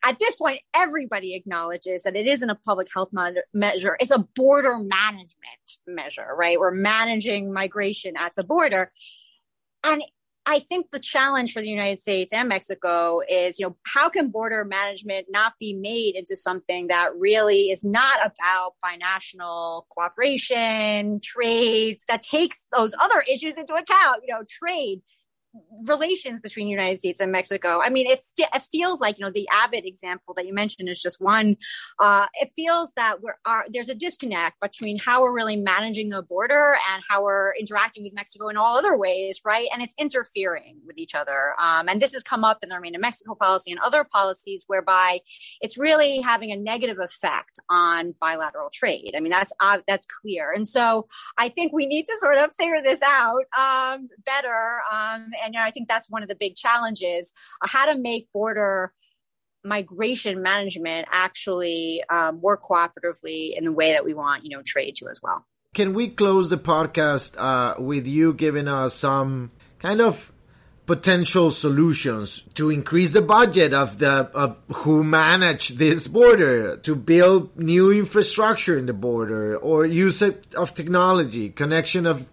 at 0.05 0.18
this 0.18 0.35
point, 0.35 0.59
everybody 0.74 1.37
acknowledges 1.37 2.02
that 2.02 2.16
it 2.16 2.26
isn't 2.26 2.50
a 2.50 2.57
public 2.57 2.88
health 2.92 3.11
measure; 3.55 3.96
it's 4.00 4.11
a 4.11 4.26
border 4.35 4.78
management 4.78 5.78
measure, 5.87 6.26
right? 6.37 6.59
We're 6.59 6.72
managing 6.72 7.52
migration 7.52 8.14
at 8.16 8.35
the 8.35 8.42
border, 8.42 8.90
and 9.85 10.02
I 10.44 10.59
think 10.59 10.90
the 10.90 10.98
challenge 10.98 11.52
for 11.52 11.62
the 11.62 11.68
United 11.68 11.98
States 12.00 12.33
and 12.33 12.48
Mexico 12.48 13.20
is, 13.28 13.61
you 13.61 13.66
know, 13.66 13.76
how 13.87 14.09
can 14.09 14.28
border 14.28 14.64
management 14.64 15.26
not 15.31 15.52
be 15.61 15.72
made 15.72 16.16
into 16.16 16.35
something 16.35 16.88
that 16.88 17.14
really 17.16 17.70
is 17.70 17.85
not 17.85 18.18
about 18.24 18.72
binational 18.85 19.85
cooperation, 19.88 21.20
trade, 21.20 21.98
that 22.09 22.22
takes 22.22 22.66
those 22.72 22.92
other 23.00 23.23
issues 23.33 23.56
into 23.56 23.75
account, 23.75 24.23
you 24.27 24.35
know, 24.35 24.42
trade, 24.48 25.00
relations 25.87 26.40
between 26.42 26.67
the 26.67 26.71
United 26.71 27.00
States 27.00 27.21
and 27.21 27.31
Mexico. 27.31 27.81
I 27.83 27.90
mean, 27.90 28.07
it, 28.07 28.21
it 28.38 28.63
feels 28.71 29.00
like 29.00 29.19
you 29.19 29.25
know 29.25 29.31
the 29.31 29.48
Abbott 29.53 29.85
example 29.85 30.35
that 30.35 30.46
you 30.46 30.55
mentioned 30.55 30.88
is 30.88 31.00
just 31.00 31.21
one. 31.21 31.57
Uh, 31.98 32.27
it 32.40 32.50
feels 32.55 32.92
that 32.96 33.23
we're 33.23 33.37
are, 33.46 33.67
there's 33.73 33.88
a 33.88 33.94
disconnect 33.94 34.61
between 34.61 34.98
how 34.98 35.23
we're 35.23 35.33
really 35.33 35.57
managing 35.57 36.09
the 36.09 36.23
border 36.23 36.77
and 36.92 37.03
how 37.09 37.23
we're 37.23 37.53
interacting 37.55 38.03
with 38.03 38.15
Mexico 38.15 38.48
in 38.48 38.57
all 38.57 38.79
other 38.79 38.96
ways, 38.96 39.40
right? 39.44 39.67
And 39.73 39.83
it's 39.83 39.94
interfering 39.98 40.79
with 40.87 40.98
each 40.98 41.15
other. 41.15 41.55
Um, 41.61 41.88
and 41.88 42.00
this 42.00 42.13
has 42.13 42.23
come 42.23 42.44
up 42.44 42.59
in 42.63 42.69
the 42.69 42.77
Remain 42.77 42.94
in 42.94 43.00
Mexico 43.00 43.35
policy 43.35 43.71
and 43.71 43.81
other 43.81 44.05
policies 44.05 44.65
whereby 44.67 45.21
it's 45.61 45.79
really 45.79 46.21
having 46.21 46.50
a 46.50 46.57
negative 46.57 46.98
effect 46.98 47.59
on 47.71 48.15
bilateral 48.21 48.71
trade. 48.73 49.13
I 49.17 49.21
mean, 49.21 49.31
that's 49.31 49.53
uh, 49.61 49.79
that's 49.87 50.07
clear. 50.07 50.53
And 50.53 50.67
so 50.67 51.07
I 51.38 51.48
think 51.48 51.73
we 51.73 51.87
need 51.87 52.05
to 52.07 52.17
sort 52.21 52.38
of 52.38 52.55
figure 52.55 52.81
this 52.83 53.00
out 53.05 53.44
um, 53.59 54.09
better. 54.25 54.81
Um, 54.92 55.27
and 55.45 55.57
I 55.57 55.71
think 55.71 55.88
that's 55.88 56.11
one 56.11 56.23
of 56.23 56.29
the 56.29 56.37
big 56.37 56.55
challenges: 56.55 57.33
uh, 57.61 57.69
how 57.69 57.93
to 57.93 57.99
make 57.99 58.31
border 58.33 58.93
migration 59.65 60.43
management 60.43 61.07
actually 61.11 62.03
um, 62.11 62.40
work 62.40 62.63
cooperatively 62.63 63.57
in 63.57 63.65
the 63.65 63.73
way 63.73 63.93
that 63.93 64.05
we 64.05 64.15
want, 64.15 64.45
you 64.45 64.51
know, 64.51 64.63
trade 64.65 64.97
to 64.97 65.09
as 65.09 65.21
well. 65.23 65.47
Can 65.75 65.95
we 65.95 66.09
close 66.09 66.51
the 66.51 66.59
podcast 66.59 67.35
uh, 67.38 67.81
with 67.81 68.07
you 68.07 68.35
giving 68.35 68.69
us 68.69 68.95
some 68.95 69.53
kind 69.79 70.01
of 70.01 70.33
potential 70.85 71.51
solutions 71.51 72.43
to 72.55 72.69
increase 72.69 73.13
the 73.13 73.23
budget 73.23 73.73
of 73.73 73.99
the 73.99 74.31
of 74.35 74.57
who 74.69 75.05
manage 75.05 75.69
this 75.71 76.09
border 76.09 76.77
to 76.77 76.97
build 76.97 77.57
new 77.57 77.93
infrastructure 77.93 78.77
in 78.77 78.87
the 78.87 78.93
border 78.93 79.57
or 79.57 79.87
use 79.87 80.21
of 80.21 80.75
technology 80.75 81.51
connection 81.51 82.05
of 82.05 82.29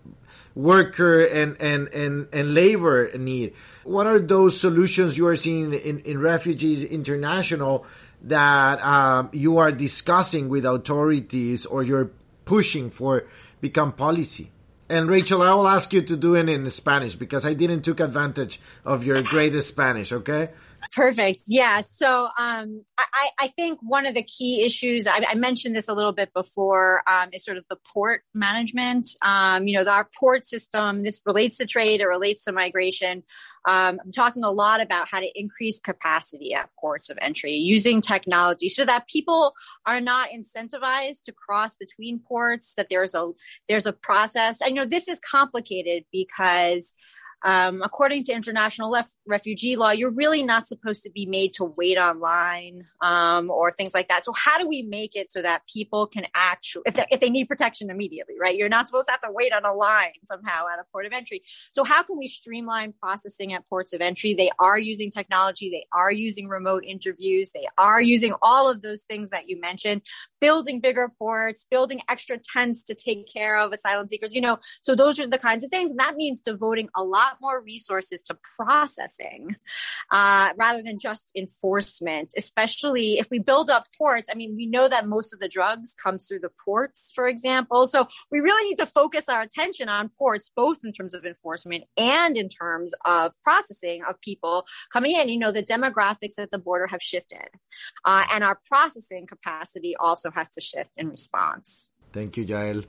worker 0.56 1.24
and, 1.24 1.60
and, 1.62 1.88
and, 1.90 2.28
and 2.34 2.54
labor 2.54 3.16
need. 3.18 3.54
What 3.84 4.08
are 4.08 4.20
those 4.20 4.60
solutions 4.60 5.18
you 5.18 5.28
are 5.28 5.36
seeing 5.36 5.74
in, 5.74 6.00
in 6.00 6.20
Refugees 6.20 6.84
International 6.84 7.86
that 8.24 8.84
um, 8.84 9.30
you 9.32 9.58
are 9.58 9.72
discussing 9.72 10.50
with 10.50 10.66
authorities 10.66 11.66
or 11.66 11.84
you're 11.84 12.12
pushing 12.46 12.90
for 12.90 13.26
become 13.62 13.94
policy? 13.94 14.52
And 14.90 15.08
Rachel, 15.08 15.44
I 15.44 15.54
will 15.54 15.68
ask 15.68 15.94
you 15.94 16.02
to 16.02 16.18
do 16.18 16.36
it 16.36 16.50
in 16.50 16.68
Spanish 16.72 17.14
because 17.14 17.46
I 17.46 17.54
didn't 17.54 17.84
took 17.84 18.00
advantage 18.00 18.60
of 18.84 19.04
your 19.04 19.22
greatest 19.22 19.68
Spanish, 19.68 20.12
okay? 20.12 20.50
Perfect. 20.92 21.44
Yeah. 21.46 21.82
So 21.88 22.30
um, 22.40 22.84
I, 22.98 23.30
I, 23.40 23.48
think 23.50 23.80
one 23.84 24.08
of 24.08 24.16
the 24.16 24.24
key 24.24 24.66
issues, 24.66 25.06
I, 25.06 25.24
I 25.28 25.36
mentioned 25.36 25.76
this 25.76 25.88
a 25.88 25.94
little 25.94 26.14
bit 26.14 26.34
before, 26.34 27.04
um, 27.08 27.30
is 27.32 27.46
sort 27.46 27.58
of 27.58 27.66
the 27.70 27.78
port 27.94 28.24
management. 28.34 29.08
Um, 29.24 29.68
you 29.68 29.76
know, 29.76 29.90
our 29.90 30.10
port 30.20 30.46
system, 30.46 31.04
this 31.04 31.22
relates 31.28 31.58
to 31.58 31.68
trade, 31.68 32.02
it 32.02 32.08
relates 32.08 32.46
to 32.46 32.52
migration. 32.52 33.24
Um, 33.68 34.00
I'm 34.04 34.12
talking 34.12 34.44
a 34.44 34.50
lot 34.50 34.82
about 34.82 35.08
how 35.12 35.20
to 35.20 35.30
increase 35.36 35.80
capacity 35.80 36.56
at 36.56 36.70
ports 36.80 37.12
of 37.12 37.20
entry 37.22 37.54
using 37.54 38.02
technology 38.02 38.68
so 38.68 38.84
that 38.86 39.08
people 39.08 39.54
are 39.86 40.02
not 40.02 40.30
incentivized 40.30 41.24
to 41.26 41.32
cross 41.32 41.76
between 41.76 42.20
ports, 42.20 42.74
that 42.78 42.88
there's 42.90 43.14
a, 43.14 43.30
there's 43.68 43.86
a 43.86 43.94
process. 43.94 44.60
I 44.64 44.70
know 44.70 44.86
this 44.86 45.08
is 45.08 45.20
complicated 45.20 46.06
because 46.12 46.96
um, 47.44 47.82
according 47.84 48.24
to 48.26 48.34
international 48.34 48.90
lef- 48.90 49.08
refugee 49.26 49.76
law, 49.76 49.92
you're 49.92 50.10
really 50.12 50.44
not 50.44 50.68
supposed 50.68 51.04
to 51.04 51.12
be 51.12 51.26
made 51.26 51.54
to 51.54 51.64
wait 51.64 51.98
online 51.98 52.84
um, 53.02 53.50
or 53.50 53.72
things 53.72 53.94
like 53.94 54.10
that. 54.10 54.26
So 54.26 54.34
how 54.34 54.58
do 54.58 54.68
we 54.68 54.82
make 54.82 55.16
it 55.16 55.32
so 55.32 55.42
that 55.42 55.62
people 55.72 56.08
can 56.08 56.26
actually, 56.36 56.84
if 56.86 56.96
they, 56.96 57.06
if 57.12 57.20
they 57.20 57.30
need 57.30 57.48
protection 57.48 57.90
immediately, 57.90 58.36
right? 58.40 58.56
You're 58.56 58.70
not 58.70 58.88
supposed 58.88 59.06
to 59.08 59.12
have 59.12 59.22
to 59.22 59.32
wait 59.32 59.54
on 59.54 59.66
a 59.66 59.74
line 59.74 60.12
somehow 60.26 60.66
at 60.72 60.80
a 60.80 60.84
port 60.92 61.06
of 61.06 61.14
entry. 61.14 61.44
So 61.72 61.84
how 61.84 62.04
can 62.04 62.18
we 62.18 62.28
streamline 62.28 62.94
processing 63.00 63.54
at 63.54 63.68
ports 63.70 63.94
of 63.94 64.02
entry? 64.02 64.34
They 64.34 64.50
are 64.60 64.78
using 64.78 65.12
technology. 65.12 65.70
They 65.70 65.86
are 65.94 66.12
using 66.12 66.48
remote 66.48 66.84
interviews. 66.86 67.52
They 67.52 67.68
are 67.78 68.02
using 68.02 68.34
all 68.42 68.70
of 68.70 68.82
those 68.82 69.04
things 69.04 69.30
that 69.30 69.48
you 69.48 69.60
mentioned, 69.60 70.02
building 70.42 70.80
bigger 70.82 71.12
ports, 71.18 71.66
building 71.70 72.02
extra 72.10 72.38
tents 72.38 72.84
to 72.84 72.96
take 72.96 73.32
care 73.32 73.60
of 73.60 73.72
asylum 73.72 74.08
seekers, 74.08 74.36
you 74.36 74.42
know, 74.42 74.58
so 74.82 74.96
those 74.96 75.20
are 75.20 75.28
the 75.28 75.38
kinds 75.38 75.64
of 75.64 75.70
things. 75.70 75.92
And 75.92 76.00
that 76.00 76.16
means 76.16 76.42
devoting 76.42 76.90
a 76.96 77.04
lot 77.04 77.29
lot 77.30 77.38
more 77.42 77.62
resources 77.62 78.22
to 78.24 78.38
processing 78.58 79.56
uh, 80.12 80.50
rather 80.58 80.82
than 80.82 81.00
just 81.00 81.32
enforcement, 81.36 82.34
especially 82.38 83.20
if 83.20 83.28
we 83.30 83.40
build 83.40 83.70
up 83.70 83.88
ports. 83.98 84.30
I 84.32 84.36
mean, 84.36 84.56
we 84.56 84.66
know 84.66 84.88
that 84.88 85.08
most 85.08 85.34
of 85.34 85.40
the 85.40 85.48
drugs 85.48 85.94
comes 85.94 86.28
through 86.28 86.40
the 86.40 86.52
ports, 86.66 87.12
for 87.14 87.28
example. 87.28 87.88
So 87.88 88.08
we 88.32 88.40
really 88.40 88.70
need 88.70 88.78
to 88.78 88.86
focus 88.86 89.26
our 89.30 89.42
attention 89.42 89.90
on 89.90 90.10
ports, 90.18 90.52
both 90.56 90.80
in 90.84 90.92
terms 90.94 91.14
of 91.14 91.26
enforcement 91.26 91.86
and 91.98 92.38
in 92.38 92.50
terms 92.50 92.94
of 93.06 93.34
processing 93.44 94.02
of 94.08 94.20
people 94.22 94.66
coming 94.92 95.16
in. 95.16 95.30
You 95.30 95.40
know, 95.40 95.52
the 95.52 95.64
demographics 95.64 96.40
at 96.40 96.52
the 96.52 96.60
border 96.60 96.88
have 96.88 97.02
shifted, 97.02 97.50
uh, 98.06 98.26
and 98.34 98.44
our 98.44 98.60
processing 98.68 99.28
capacity 99.28 99.96
also 100.00 100.32
has 100.32 100.50
to 100.52 100.62
shift 100.62 100.98
in 100.98 101.10
response. 101.10 101.90
Thank 102.12 102.38
you, 102.38 102.46
Yael. 102.46 102.86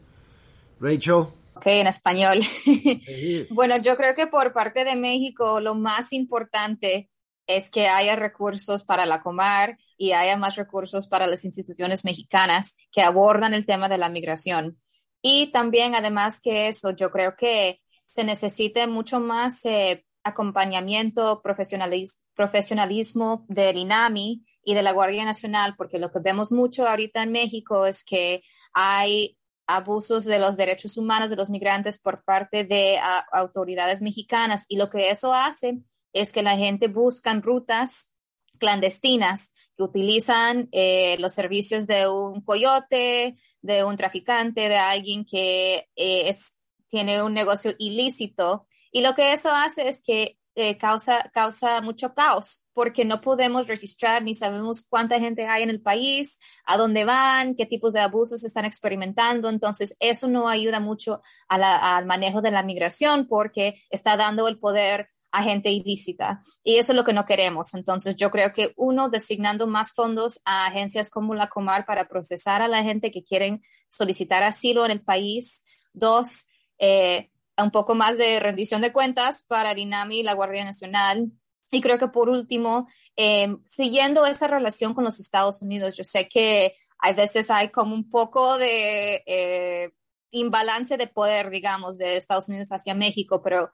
Rachel. 0.78 1.32
Ok, 1.60 1.66
en 1.66 1.88
español. 1.88 2.40
bueno, 3.50 3.76
yo 3.82 3.94
creo 3.98 4.14
que 4.14 4.28
por 4.28 4.54
parte 4.54 4.82
de 4.82 4.96
México 4.96 5.60
lo 5.60 5.74
más 5.74 6.10
importante 6.14 7.10
es 7.46 7.68
que 7.68 7.86
haya 7.86 8.16
recursos 8.16 8.82
para 8.82 9.04
la 9.04 9.20
Comar 9.20 9.76
y 9.98 10.12
haya 10.12 10.38
más 10.38 10.56
recursos 10.56 11.06
para 11.06 11.26
las 11.26 11.44
instituciones 11.44 12.02
mexicanas 12.02 12.78
que 12.90 13.02
abordan 13.02 13.52
el 13.52 13.66
tema 13.66 13.90
de 13.90 13.98
la 13.98 14.08
migración. 14.08 14.78
Y 15.20 15.50
también, 15.50 15.94
además 15.94 16.40
que 16.40 16.68
eso, 16.68 16.92
yo 16.92 17.10
creo 17.10 17.36
que 17.36 17.78
se 18.06 18.24
necesita 18.24 18.86
mucho 18.86 19.20
más 19.20 19.62
eh, 19.66 20.06
acompañamiento, 20.24 21.42
profesionalismo 21.42 23.44
del 23.48 23.76
INAMI 23.76 24.46
y 24.64 24.74
de 24.74 24.82
la 24.82 24.92
Guardia 24.92 25.26
Nacional, 25.26 25.74
porque 25.76 25.98
lo 25.98 26.10
que 26.10 26.20
vemos 26.20 26.52
mucho 26.52 26.88
ahorita 26.88 27.22
en 27.22 27.32
México 27.32 27.84
es 27.84 28.02
que 28.02 28.42
hay 28.72 29.36
abusos 29.76 30.24
de 30.24 30.38
los 30.38 30.56
derechos 30.56 30.96
humanos 30.96 31.30
de 31.30 31.36
los 31.36 31.50
migrantes 31.50 31.98
por 31.98 32.24
parte 32.24 32.64
de 32.64 32.98
autoridades 33.32 34.02
mexicanas 34.02 34.66
y 34.68 34.76
lo 34.76 34.88
que 34.90 35.10
eso 35.10 35.32
hace 35.32 35.78
es 36.12 36.32
que 36.32 36.42
la 36.42 36.56
gente 36.56 36.88
busca 36.88 37.32
rutas 37.34 38.12
clandestinas 38.58 39.50
que 39.76 39.82
utilizan 39.82 40.68
eh, 40.72 41.16
los 41.18 41.32
servicios 41.32 41.86
de 41.86 42.08
un 42.08 42.42
coyote, 42.42 43.36
de 43.62 43.84
un 43.84 43.96
traficante, 43.96 44.68
de 44.68 44.76
alguien 44.76 45.24
que 45.24 45.88
eh, 45.96 46.28
es, 46.28 46.58
tiene 46.88 47.22
un 47.22 47.32
negocio 47.32 47.74
ilícito. 47.78 48.66
Y 48.92 49.00
lo 49.02 49.14
que 49.14 49.32
eso 49.32 49.50
hace 49.50 49.88
es 49.88 50.02
que 50.02 50.36
eh, 50.54 50.76
causa, 50.78 51.30
causa 51.32 51.80
mucho 51.80 52.12
caos 52.12 52.66
porque 52.72 53.04
no 53.04 53.20
podemos 53.20 53.66
registrar 53.68 54.22
ni 54.22 54.34
sabemos 54.34 54.86
cuánta 54.88 55.20
gente 55.20 55.46
hay 55.46 55.62
en 55.62 55.70
el 55.70 55.80
país, 55.80 56.38
a 56.64 56.76
dónde 56.76 57.04
van, 57.04 57.54
qué 57.54 57.66
tipos 57.66 57.92
de 57.92 58.00
abusos 58.00 58.42
están 58.42 58.64
experimentando. 58.64 59.48
Entonces, 59.48 59.96
eso 60.00 60.28
no 60.28 60.48
ayuda 60.48 60.80
mucho 60.80 61.22
al 61.48 62.06
manejo 62.06 62.40
de 62.40 62.50
la 62.50 62.62
migración 62.62 63.26
porque 63.28 63.74
está 63.90 64.16
dando 64.16 64.48
el 64.48 64.58
poder 64.58 65.08
a 65.32 65.42
gente 65.42 65.70
ilícita. 65.70 66.42
Y 66.64 66.76
eso 66.76 66.92
es 66.92 66.96
lo 66.96 67.04
que 67.04 67.12
no 67.12 67.24
queremos. 67.24 67.74
Entonces, 67.74 68.16
yo 68.16 68.30
creo 68.30 68.52
que 68.52 68.72
uno, 68.76 69.08
designando 69.08 69.66
más 69.66 69.92
fondos 69.92 70.40
a 70.44 70.66
agencias 70.66 71.10
como 71.10 71.34
la 71.34 71.48
Comar 71.48 71.86
para 71.86 72.08
procesar 72.08 72.62
a 72.62 72.68
la 72.68 72.82
gente 72.82 73.10
que 73.10 73.22
quieren 73.22 73.62
solicitar 73.88 74.42
asilo 74.42 74.84
en 74.84 74.90
el 74.90 75.02
país. 75.02 75.62
Dos, 75.92 76.46
eh, 76.78 77.30
un 77.62 77.70
poco 77.70 77.94
más 77.94 78.16
de 78.18 78.40
rendición 78.40 78.80
de 78.80 78.92
cuentas 78.92 79.42
para 79.42 79.72
el 79.72 79.78
INAMI 79.78 80.20
y 80.20 80.22
la 80.22 80.34
Guardia 80.34 80.64
Nacional. 80.64 81.30
Y 81.70 81.80
creo 81.80 81.98
que 81.98 82.08
por 82.08 82.28
último, 82.28 82.88
eh, 83.16 83.56
siguiendo 83.64 84.26
esa 84.26 84.48
relación 84.48 84.94
con 84.94 85.04
los 85.04 85.20
Estados 85.20 85.62
Unidos, 85.62 85.96
yo 85.96 86.04
sé 86.04 86.28
que 86.28 86.74
hay 86.98 87.14
veces 87.14 87.50
hay 87.50 87.70
como 87.70 87.94
un 87.94 88.10
poco 88.10 88.58
de 88.58 89.22
eh, 89.26 89.92
imbalance 90.30 90.96
de 90.96 91.06
poder, 91.06 91.50
digamos, 91.50 91.96
de 91.96 92.16
Estados 92.16 92.48
Unidos 92.48 92.68
hacia 92.70 92.94
México, 92.94 93.40
pero 93.42 93.70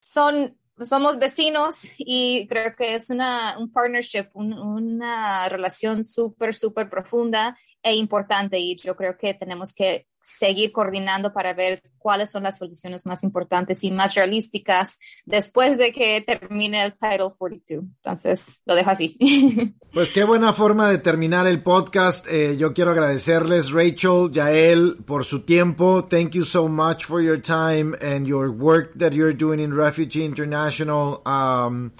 son, 0.00 0.58
somos 0.80 1.18
vecinos 1.18 1.88
y 1.98 2.46
creo 2.48 2.74
que 2.76 2.94
es 2.94 3.10
una, 3.10 3.58
un 3.58 3.72
partnership, 3.72 4.28
una 4.34 5.48
relación 5.48 6.04
súper, 6.04 6.54
súper 6.54 6.90
profunda 6.90 7.56
e 7.82 7.94
importante 7.94 8.58
y 8.58 8.76
yo 8.76 8.96
creo 8.96 9.16
que 9.16 9.34
tenemos 9.34 9.72
que 9.72 10.06
seguir 10.20 10.72
coordinando 10.72 11.32
para 11.32 11.54
ver 11.54 11.82
cuáles 11.98 12.30
son 12.30 12.42
las 12.42 12.58
soluciones 12.58 13.06
más 13.06 13.24
importantes 13.24 13.84
y 13.84 13.90
más 13.90 14.14
realísticas 14.14 14.98
después 15.24 15.78
de 15.78 15.92
que 15.92 16.22
termine 16.26 16.82
el 16.82 16.92
Title 16.92 17.34
42. 17.36 17.84
Entonces, 17.84 18.60
lo 18.66 18.74
dejo 18.74 18.90
así. 18.90 19.16
Pues 19.92 20.10
qué 20.10 20.22
buena 20.22 20.52
forma 20.52 20.88
de 20.88 20.98
terminar 20.98 21.48
el 21.48 21.64
podcast. 21.64 22.24
Eh, 22.30 22.56
yo 22.56 22.72
quiero 22.72 22.92
agradecerles, 22.92 23.72
Rachel, 23.72 24.30
Yael, 24.30 24.98
por 25.04 25.24
su 25.24 25.40
tiempo. 25.40 26.04
Thank 26.04 26.30
you 26.34 26.44
so 26.44 26.68
much 26.68 27.06
for 27.06 27.20
your 27.20 27.42
time 27.42 27.96
and 28.00 28.24
your 28.24 28.52
work 28.52 28.96
that 28.98 29.12
you're 29.12 29.36
doing 29.36 29.58
in 29.58 29.74
Refugee 29.74 30.24
International. 30.24 31.22
Um, 31.26 31.90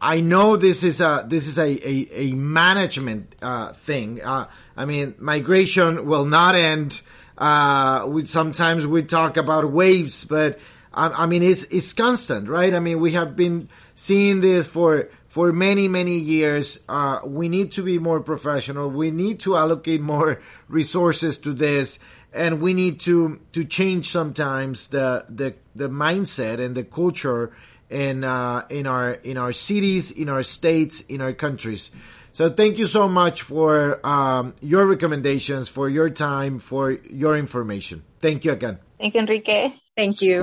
I 0.00 0.20
know 0.20 0.56
this 0.56 0.82
is 0.82 1.00
a 1.00 1.24
this 1.28 1.46
is 1.46 1.58
a 1.58 1.78
a, 2.20 2.32
management 2.34 3.34
uh, 3.40 3.72
thing. 3.72 4.20
Uh, 4.22 4.46
I 4.76 4.84
mean, 4.84 5.14
migration 5.18 6.06
will 6.06 6.24
not 6.24 6.54
end. 6.54 7.00
Uh, 7.38 8.06
we 8.08 8.24
sometimes 8.26 8.86
we 8.86 9.02
talk 9.02 9.36
about 9.36 9.70
waves, 9.70 10.24
but 10.24 10.58
I, 10.92 11.08
I 11.08 11.26
mean 11.26 11.42
it's 11.42 11.64
it's 11.64 11.92
constant, 11.92 12.48
right? 12.48 12.72
I 12.72 12.80
mean 12.80 13.00
we 13.00 13.12
have 13.12 13.36
been 13.36 13.68
seeing 13.94 14.40
this 14.40 14.66
for 14.66 15.08
for 15.28 15.52
many 15.52 15.86
many 15.88 16.18
years. 16.18 16.78
Uh, 16.88 17.20
we 17.24 17.48
need 17.48 17.72
to 17.72 17.82
be 17.82 17.98
more 17.98 18.20
professional. 18.20 18.88
We 18.90 19.10
need 19.10 19.40
to 19.40 19.56
allocate 19.56 20.00
more 20.00 20.40
resources 20.68 21.38
to 21.38 21.52
this, 21.52 21.98
and 22.32 22.60
we 22.60 22.72
need 22.72 23.00
to 23.00 23.40
to 23.52 23.64
change 23.64 24.08
sometimes 24.10 24.88
the 24.88 25.26
the 25.28 25.54
the 25.74 25.88
mindset 25.88 26.58
and 26.58 26.74
the 26.74 26.84
culture 26.84 27.52
in 27.90 28.24
uh, 28.24 28.64
in 28.70 28.86
our 28.86 29.12
in 29.12 29.36
our 29.36 29.52
cities, 29.52 30.10
in 30.10 30.28
our 30.28 30.42
states, 30.42 31.02
in 31.02 31.20
our 31.20 31.32
countries. 31.32 31.90
So 32.36 32.50
thank 32.50 32.76
you 32.76 32.84
so 32.84 33.08
much 33.08 33.40
for 33.40 33.98
um, 34.06 34.52
your 34.60 34.84
recommendations, 34.84 35.68
for 35.68 35.88
your 35.88 36.10
time, 36.10 36.58
for 36.58 36.92
your 36.92 37.34
information. 37.34 38.02
Thank 38.20 38.44
you 38.44 38.52
again. 38.52 38.78
Thank 38.98 39.14
you, 39.14 39.20
Enrique. 39.22 39.72
Thank 39.96 40.20
you. 40.20 40.42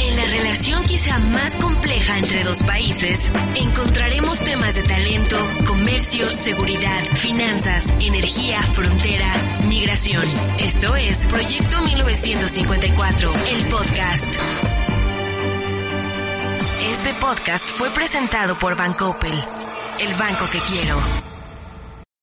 En 0.00 0.16
la 0.16 0.24
relación 0.24 0.82
quizá 0.82 1.20
más 1.20 1.54
compleja 1.58 2.18
entre 2.18 2.42
dos 2.42 2.64
países, 2.64 3.30
encontraremos 3.54 4.40
temas 4.40 4.74
de 4.74 4.82
talento, 4.82 5.36
comercio, 5.68 6.24
seguridad, 6.26 7.00
finanzas, 7.14 7.86
energía, 8.00 8.60
frontera, 8.62 9.60
migración. 9.68 10.24
Esto 10.58 10.96
es 10.96 11.26
Proyecto 11.26 11.80
1954, 11.80 13.32
el 13.50 13.68
podcast. 13.68 14.24
Este 16.90 17.14
podcast 17.20 17.64
fue 17.64 17.88
presentado 17.90 18.58
por 18.58 18.74
Bancoppel 18.74 19.65
el 19.98 20.14
banco 20.14 20.46
que 20.50 20.58
quiero. 20.58 21.25